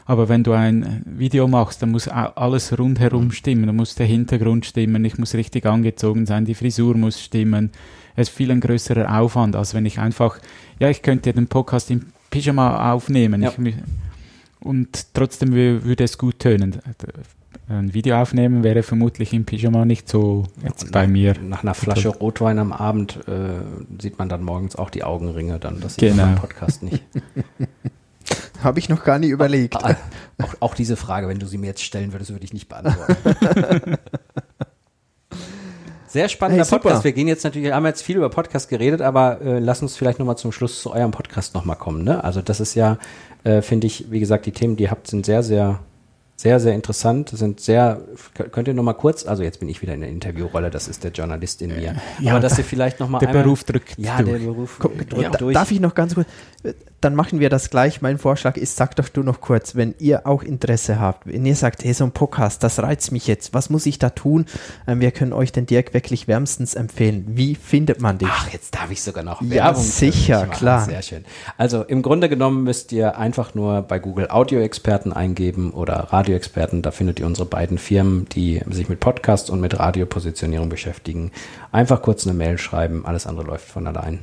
Aber 0.05 0.29
wenn 0.29 0.43
du 0.43 0.51
ein 0.51 1.01
Video 1.05 1.47
machst, 1.47 1.81
dann 1.81 1.91
muss 1.91 2.07
alles 2.07 2.77
rundherum 2.77 3.31
stimmen. 3.31 3.67
Da 3.67 3.73
muss 3.73 3.95
der 3.95 4.05
Hintergrund 4.05 4.65
stimmen, 4.65 5.03
ich 5.03 5.17
muss 5.17 5.33
richtig 5.33 5.65
angezogen 5.65 6.25
sein, 6.25 6.45
die 6.45 6.53
Frisur 6.53 6.95
muss 6.95 7.21
stimmen. 7.21 7.71
Es 8.15 8.29
ist 8.29 8.35
viel 8.35 8.51
ein 8.51 8.61
größerer 8.61 9.19
Aufwand, 9.19 9.55
als 9.55 9.73
wenn 9.73 9.85
ich 9.85 9.97
einfach, 9.99 10.39
ja, 10.79 10.89
ich 10.89 11.01
könnte 11.01 11.33
den 11.33 11.47
Podcast 11.47 11.89
im 11.89 12.03
Pyjama 12.35 12.91
aufnehmen. 12.91 13.41
Ja. 13.41 13.53
Ich, 13.63 13.75
und 14.59 15.13
trotzdem 15.13 15.53
würde 15.53 16.03
es 16.03 16.17
gut 16.17 16.39
tönen. 16.39 16.79
Ein 17.69 17.93
Video 17.93 18.21
aufnehmen 18.21 18.63
wäre 18.63 18.83
vermutlich 18.83 19.33
im 19.33 19.45
Pyjama 19.45 19.85
nicht 19.85 20.09
so 20.09 20.43
jetzt 20.61 20.91
bei 20.91 21.07
mir. 21.07 21.33
Nach 21.41 21.63
einer 21.63 21.73
Flasche 21.73 22.09
Rotwein 22.09 22.59
am 22.59 22.73
Abend 22.73 23.19
äh, 23.27 24.01
sieht 24.01 24.19
man 24.19 24.27
dann 24.27 24.43
morgens 24.43 24.75
auch 24.75 24.89
die 24.89 25.03
Augenringe, 25.03 25.59
dann 25.59 25.79
das 25.79 25.95
sieht 25.95 26.11
genau. 26.11 26.23
man 26.23 26.33
im 26.33 26.39
Podcast 26.39 26.83
nicht. 26.83 27.03
Habe 28.63 28.79
ich 28.79 28.89
noch 28.89 29.03
gar 29.03 29.17
nie 29.17 29.29
überlegt. 29.29 29.75
Auch, 29.77 29.95
auch, 30.41 30.55
auch, 30.59 30.75
diese 30.75 30.95
Frage, 30.95 31.27
wenn 31.27 31.39
du 31.39 31.45
sie 31.45 31.57
mir 31.57 31.67
jetzt 31.67 31.83
stellen 31.83 32.11
würdest, 32.11 32.31
würde 32.31 32.43
ich 32.43 32.53
nicht 32.53 32.67
beantworten. 32.67 33.95
Sehr 36.15 36.29
spannender 36.29 36.63
hey, 36.63 36.69
Podcast. 36.69 37.03
Wir 37.03 37.11
gehen 37.11 37.27
jetzt 37.27 37.43
natürlich, 37.43 37.73
haben 37.73 37.85
jetzt 37.85 38.01
viel 38.01 38.15
über 38.15 38.29
Podcast 38.29 38.69
geredet, 38.69 39.01
aber 39.01 39.41
äh, 39.41 39.59
lass 39.59 39.81
uns 39.81 39.97
vielleicht 39.97 40.17
nochmal 40.17 40.37
zum 40.37 40.53
Schluss 40.53 40.81
zu 40.81 40.93
eurem 40.93 41.11
Podcast 41.11 41.53
nochmal 41.53 41.75
kommen. 41.75 42.05
Ne? 42.05 42.23
Also 42.23 42.41
das 42.41 42.61
ist 42.61 42.73
ja, 42.73 42.99
äh, 43.43 43.61
finde 43.61 43.87
ich, 43.87 44.09
wie 44.11 44.21
gesagt, 44.21 44.45
die 44.45 44.53
Themen, 44.53 44.77
die 44.77 44.83
ihr 44.83 44.91
habt, 44.91 45.07
sind 45.07 45.25
sehr, 45.25 45.43
sehr 45.43 45.81
sehr, 46.37 46.59
sehr 46.59 46.73
interessant, 46.73 47.29
sind 47.29 47.61
sehr, 47.61 48.01
könnt 48.51 48.67
ihr 48.67 48.73
noch 48.73 48.83
mal 48.83 48.93
kurz, 48.93 49.25
also 49.25 49.41
jetzt 49.41 49.61
bin 49.61 49.69
ich 49.69 49.81
wieder 49.81 49.93
in 49.93 50.01
der 50.01 50.09
Interviewrolle, 50.09 50.69
das 50.69 50.89
ist 50.89 51.05
der 51.05 51.11
Journalist 51.11 51.61
in 51.61 51.69
mir, 51.69 51.95
ja, 52.19 52.31
aber 52.31 52.41
dass 52.41 52.57
ihr 52.57 52.65
vielleicht 52.65 52.99
noch 52.99 53.07
mal 53.07 53.19
Der 53.19 53.29
einmal, 53.29 53.43
Beruf 53.43 53.63
drückt 53.63 53.97
Ja, 53.97 54.21
durch. 54.21 54.41
der 54.41 54.45
Beruf 54.45 54.75
Komm, 54.77 54.97
drückt 54.97 55.13
ja, 55.13 55.29
durch. 55.29 55.53
Darf 55.53 55.71
ich 55.71 55.79
noch 55.79 55.95
ganz 55.95 56.13
kurz, 56.13 56.27
dann 57.05 57.13
machen 57.13 57.39
wir 57.39 57.49
das 57.49 57.69
gleich. 57.69 58.01
Mein 58.01 58.17
Vorschlag 58.17 58.57
ist, 58.57 58.77
sag 58.77 58.95
doch 58.95 59.09
du 59.09 59.21
noch 59.21 59.39
kurz, 59.39 59.75
wenn 59.75 59.93
ihr 59.99 60.25
auch 60.25 60.41
Interesse 60.41 60.99
habt, 60.99 61.27
wenn 61.27 61.45
ihr 61.45 61.55
sagt, 61.55 61.83
hey, 61.83 61.93
so 61.93 62.03
ein 62.03 62.11
Podcast, 62.11 62.63
das 62.63 62.81
reizt 62.81 63.11
mich 63.11 63.27
jetzt, 63.27 63.53
was 63.53 63.69
muss 63.69 63.85
ich 63.85 63.99
da 63.99 64.09
tun? 64.09 64.45
Ähm, 64.87 65.01
wir 65.01 65.11
können 65.11 65.31
euch 65.31 65.51
den 65.51 65.67
Dirk 65.67 65.93
wirklich 65.93 66.27
wärmstens 66.27 66.73
empfehlen. 66.73 67.25
Wie 67.27 67.53
findet 67.53 68.01
man 68.01 68.17
dich? 68.17 68.27
Ach, 68.31 68.51
jetzt 68.51 68.73
darf 68.73 68.89
ich 68.89 69.03
sogar 69.03 69.23
noch 69.23 69.41
Werbung. 69.41 69.55
Ja, 69.55 69.75
sicher, 69.75 70.47
klar. 70.47 70.85
Sehr 70.85 71.03
schön. 71.03 71.25
Also 71.57 71.83
im 71.83 72.01
Grunde 72.01 72.27
genommen 72.27 72.63
müsst 72.63 72.91
ihr 72.91 73.17
einfach 73.17 73.53
nur 73.53 73.83
bei 73.83 73.99
Google 73.99 74.29
Audioexperten 74.29 75.13
eingeben 75.13 75.71
oder 75.71 75.95
Radioexperten, 75.95 76.81
da 76.81 76.89
findet 76.89 77.19
ihr 77.19 77.27
unsere 77.27 77.47
beiden 77.47 77.77
Firmen, 77.77 78.25
die 78.29 78.61
sich 78.71 78.89
mit 78.89 78.99
Podcast 78.99 79.51
und 79.51 79.61
mit 79.61 79.77
Radiopositionierung 79.77 80.69
beschäftigen. 80.69 81.31
Einfach 81.71 82.01
kurz 82.01 82.25
eine 82.25 82.35
Mail 82.35 82.57
schreiben, 82.57 83.05
alles 83.05 83.27
andere 83.27 83.45
läuft 83.45 83.67
von 83.67 83.85
allein. 83.85 84.19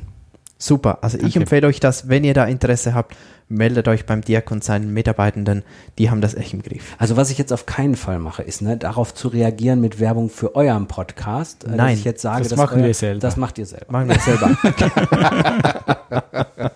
Super. 0.63 0.99
Also 1.03 1.19
ich 1.19 1.35
empfehle 1.35 1.67
euch 1.67 1.81
das, 1.81 2.09
wenn 2.09 2.23
ihr 2.23 2.35
da 2.35 2.45
Interesse 2.45 2.95
habt, 2.95 3.17
meldet 3.49 3.89
euch 3.89 4.07
beim 4.07 4.21
Dirk 4.21 4.53
und 4.53 4.63
seinen 4.63 4.95
Mitarbeitenden, 4.95 5.65
die 5.99 6.09
haben 6.09 6.21
das 6.21 6.35
echt 6.35 6.53
im 6.55 6.63
Griff. 6.63 6.95
Also 6.99 7.17
was 7.17 7.31
ich 7.33 7.39
jetzt 7.39 7.53
auf 7.53 7.67
keinen 7.67 7.97
Fall 7.97 8.21
mache, 8.21 8.45
ist 8.45 8.63
ne, 8.63 8.77
darauf 8.77 9.13
zu 9.13 9.27
reagieren 9.27 9.81
mit 9.81 9.99
Werbung 9.99 10.31
für 10.31 10.55
euren 10.55 10.87
Podcast. 10.87 11.65
Äh, 11.65 11.71
Nein, 11.75 11.95
ich 11.99 12.05
jetzt 12.05 12.23
sage, 12.23 12.45
das 12.49 12.57
machen 12.57 12.79
euer, 12.79 12.87
wir 12.87 12.95
selber. 12.95 13.19
Das 13.19 13.37
macht 13.37 13.59
ihr 13.59 13.67
selber. 13.67 13.91
Machen 13.91 14.09
wir 14.09 14.21
selber. 14.21 14.57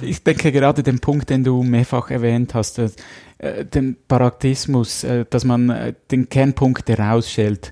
ich 0.00 0.24
denke 0.24 0.50
gerade 0.50 0.82
den 0.82 1.00
Punkt, 1.00 1.28
den 1.28 1.44
du 1.44 1.62
mehrfach 1.62 2.10
erwähnt 2.10 2.54
hast, 2.54 2.78
äh, 2.78 3.66
den 3.66 3.98
Paragtismus, 4.08 5.04
äh, 5.04 5.26
dass 5.28 5.44
man 5.44 5.68
äh, 5.68 5.92
den 6.10 6.30
Kernpunkt 6.30 6.88
herausstellt, 6.88 7.70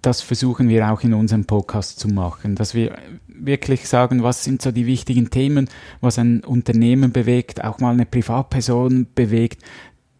das 0.00 0.22
versuchen 0.22 0.70
wir 0.70 0.90
auch 0.90 1.02
in 1.02 1.12
unserem 1.12 1.44
Podcast 1.44 2.00
zu 2.00 2.08
machen, 2.08 2.54
dass 2.54 2.74
wir 2.74 2.96
wirklich 3.40 3.88
sagen, 3.88 4.22
was 4.22 4.44
sind 4.44 4.62
so 4.62 4.72
die 4.72 4.86
wichtigen 4.86 5.30
Themen, 5.30 5.68
was 6.00 6.18
ein 6.18 6.44
Unternehmen 6.44 7.12
bewegt, 7.12 7.64
auch 7.64 7.78
mal 7.78 7.92
eine 7.92 8.06
Privatperson 8.06 9.06
bewegt, 9.14 9.62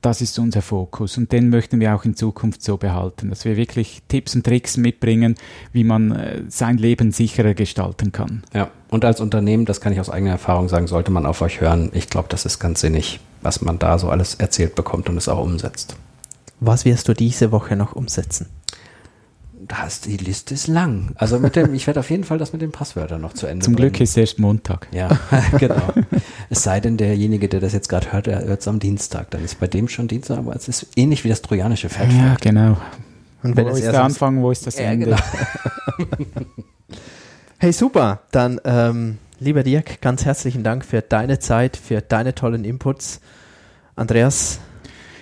das 0.06 0.20
ist 0.20 0.38
unser 0.38 0.62
Fokus 0.62 1.18
und 1.18 1.32
den 1.32 1.50
möchten 1.50 1.80
wir 1.80 1.94
auch 1.94 2.04
in 2.04 2.14
Zukunft 2.14 2.62
so 2.62 2.76
behalten, 2.76 3.28
dass 3.28 3.44
wir 3.44 3.56
wirklich 3.56 4.02
Tipps 4.06 4.36
und 4.36 4.44
Tricks 4.46 4.76
mitbringen, 4.76 5.34
wie 5.72 5.82
man 5.82 6.12
äh, 6.12 6.42
sein 6.48 6.78
Leben 6.78 7.10
sicherer 7.10 7.54
gestalten 7.54 8.12
kann. 8.12 8.44
Ja, 8.54 8.70
und 8.88 9.04
als 9.04 9.20
Unternehmen, 9.20 9.64
das 9.64 9.80
kann 9.80 9.92
ich 9.92 9.98
aus 9.98 10.08
eigener 10.08 10.30
Erfahrung 10.30 10.68
sagen, 10.68 10.86
sollte 10.86 11.10
man 11.10 11.26
auf 11.26 11.42
euch 11.42 11.60
hören. 11.60 11.90
Ich 11.92 12.08
glaube, 12.08 12.28
das 12.28 12.46
ist 12.46 12.60
ganz 12.60 12.80
sinnig, 12.82 13.18
was 13.42 13.62
man 13.62 13.80
da 13.80 13.98
so 13.98 14.08
alles 14.08 14.36
erzählt 14.36 14.76
bekommt 14.76 15.08
und 15.08 15.16
es 15.16 15.28
auch 15.28 15.42
umsetzt. 15.42 15.96
Was 16.60 16.84
wirst 16.84 17.08
du 17.08 17.14
diese 17.14 17.50
Woche 17.50 17.74
noch 17.74 17.96
umsetzen? 17.96 18.46
Das, 19.68 20.00
die 20.00 20.16
Liste 20.16 20.54
ist 20.54 20.66
lang. 20.66 21.12
Also 21.16 21.38
mit 21.38 21.56
dem, 21.56 21.74
ich 21.74 21.86
werde 21.86 22.00
auf 22.00 22.10
jeden 22.10 22.24
Fall 22.24 22.38
das 22.38 22.52
mit 22.52 22.62
den 22.62 22.72
Passwörtern 22.72 23.20
noch 23.20 23.32
zu 23.32 23.46
Ende 23.46 23.64
Zum 23.64 23.74
bringen. 23.74 23.92
Glück 23.92 24.00
ist 24.00 24.16
erst 24.16 24.38
Montag. 24.38 24.88
Ja, 24.92 25.18
genau. 25.58 25.92
es 26.50 26.62
sei 26.62 26.80
denn, 26.80 26.96
derjenige, 26.96 27.48
der 27.48 27.60
das 27.60 27.72
jetzt 27.72 27.88
gerade 27.88 28.12
hört, 28.12 28.26
der 28.26 28.44
hört 28.44 28.60
es 28.60 28.68
am 28.68 28.78
Dienstag. 28.78 29.30
Dann 29.30 29.44
ist 29.44 29.58
bei 29.60 29.66
dem 29.66 29.88
schon 29.88 30.08
Dienstag, 30.08 30.38
aber 30.38 30.54
es 30.54 30.68
ist 30.68 30.86
ähnlich 30.96 31.24
wie 31.24 31.28
das 31.28 31.42
trojanische 31.42 31.88
Pferd. 31.88 32.12
Ja, 32.12 32.36
genau. 32.40 32.76
Und 33.42 33.56
wenn 33.56 33.66
wo 33.66 33.70
ist 33.70 33.82
der 33.82 34.02
Anfang, 34.02 34.42
wo 34.42 34.50
ist 34.50 34.66
das 34.66 34.76
Ende? 34.76 35.10
Ja, 35.10 35.16
genau. 35.16 36.16
hey, 37.58 37.72
super. 37.72 38.20
Dann, 38.32 38.60
ähm, 38.64 39.18
lieber 39.38 39.62
Dirk, 39.62 40.00
ganz 40.00 40.24
herzlichen 40.24 40.64
Dank 40.64 40.84
für 40.84 41.02
deine 41.02 41.38
Zeit, 41.38 41.76
für 41.76 42.00
deine 42.00 42.34
tollen 42.34 42.64
Inputs. 42.64 43.20
Andreas, 43.94 44.60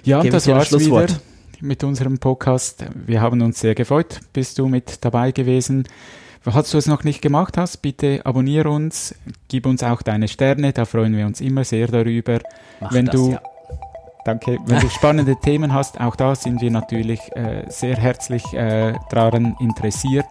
ja, 0.05 0.22
das 0.22 0.47
war 0.47 0.57
das 0.57 0.68
Schlusswort. 0.68 1.11
Wieder 1.11 1.34
mit 1.64 1.82
unserem 1.82 2.18
Podcast. 2.18 2.84
Wir 2.94 3.20
haben 3.20 3.42
uns 3.42 3.58
sehr 3.58 3.74
gefreut, 3.74 4.20
bist 4.32 4.58
du 4.58 4.68
mit 4.68 5.04
dabei 5.04 5.32
gewesen. 5.32 5.88
Falls 6.42 6.70
du 6.70 6.78
es 6.78 6.86
noch 6.86 7.04
nicht 7.04 7.22
gemacht 7.22 7.56
hast, 7.56 7.78
bitte 7.78 8.20
abonniere 8.24 8.68
uns, 8.68 9.14
gib 9.48 9.66
uns 9.66 9.82
auch 9.82 10.02
deine 10.02 10.28
Sterne, 10.28 10.74
da 10.74 10.84
freuen 10.84 11.16
wir 11.16 11.26
uns 11.26 11.40
immer 11.40 11.64
sehr 11.64 11.86
darüber. 11.86 12.40
Mach 12.80 12.92
wenn 12.92 13.06
das, 13.06 13.14
du 13.14 13.30
ja. 13.32 13.42
Danke. 14.24 14.58
Wenn 14.66 14.80
du 14.80 14.88
spannende 14.88 15.36
Themen 15.42 15.72
hast, 15.72 16.00
auch 16.00 16.16
da 16.16 16.34
sind 16.34 16.60
wir 16.60 16.70
natürlich 16.70 17.20
äh, 17.34 17.64
sehr 17.68 17.96
herzlich 17.96 18.42
äh, 18.54 18.94
daran 19.10 19.56
interessiert. 19.60 20.26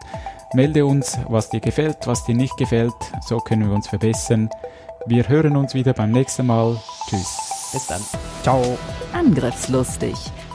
Melde 0.55 0.85
uns, 0.85 1.17
was 1.27 1.49
dir 1.49 1.59
gefällt, 1.59 1.97
was 2.05 2.25
dir 2.25 2.35
nicht 2.35 2.57
gefällt. 2.57 2.93
So 3.21 3.37
können 3.37 3.67
wir 3.67 3.75
uns 3.75 3.87
verbessern. 3.87 4.49
Wir 5.05 5.27
hören 5.27 5.55
uns 5.55 5.73
wieder 5.73 5.93
beim 5.93 6.11
nächsten 6.11 6.47
Mal. 6.47 6.79
Tschüss. 7.07 7.37
Bis 7.71 7.87
dann. 7.87 8.01
Ciao. 8.43 8.77
Angriffslustig 9.13 10.15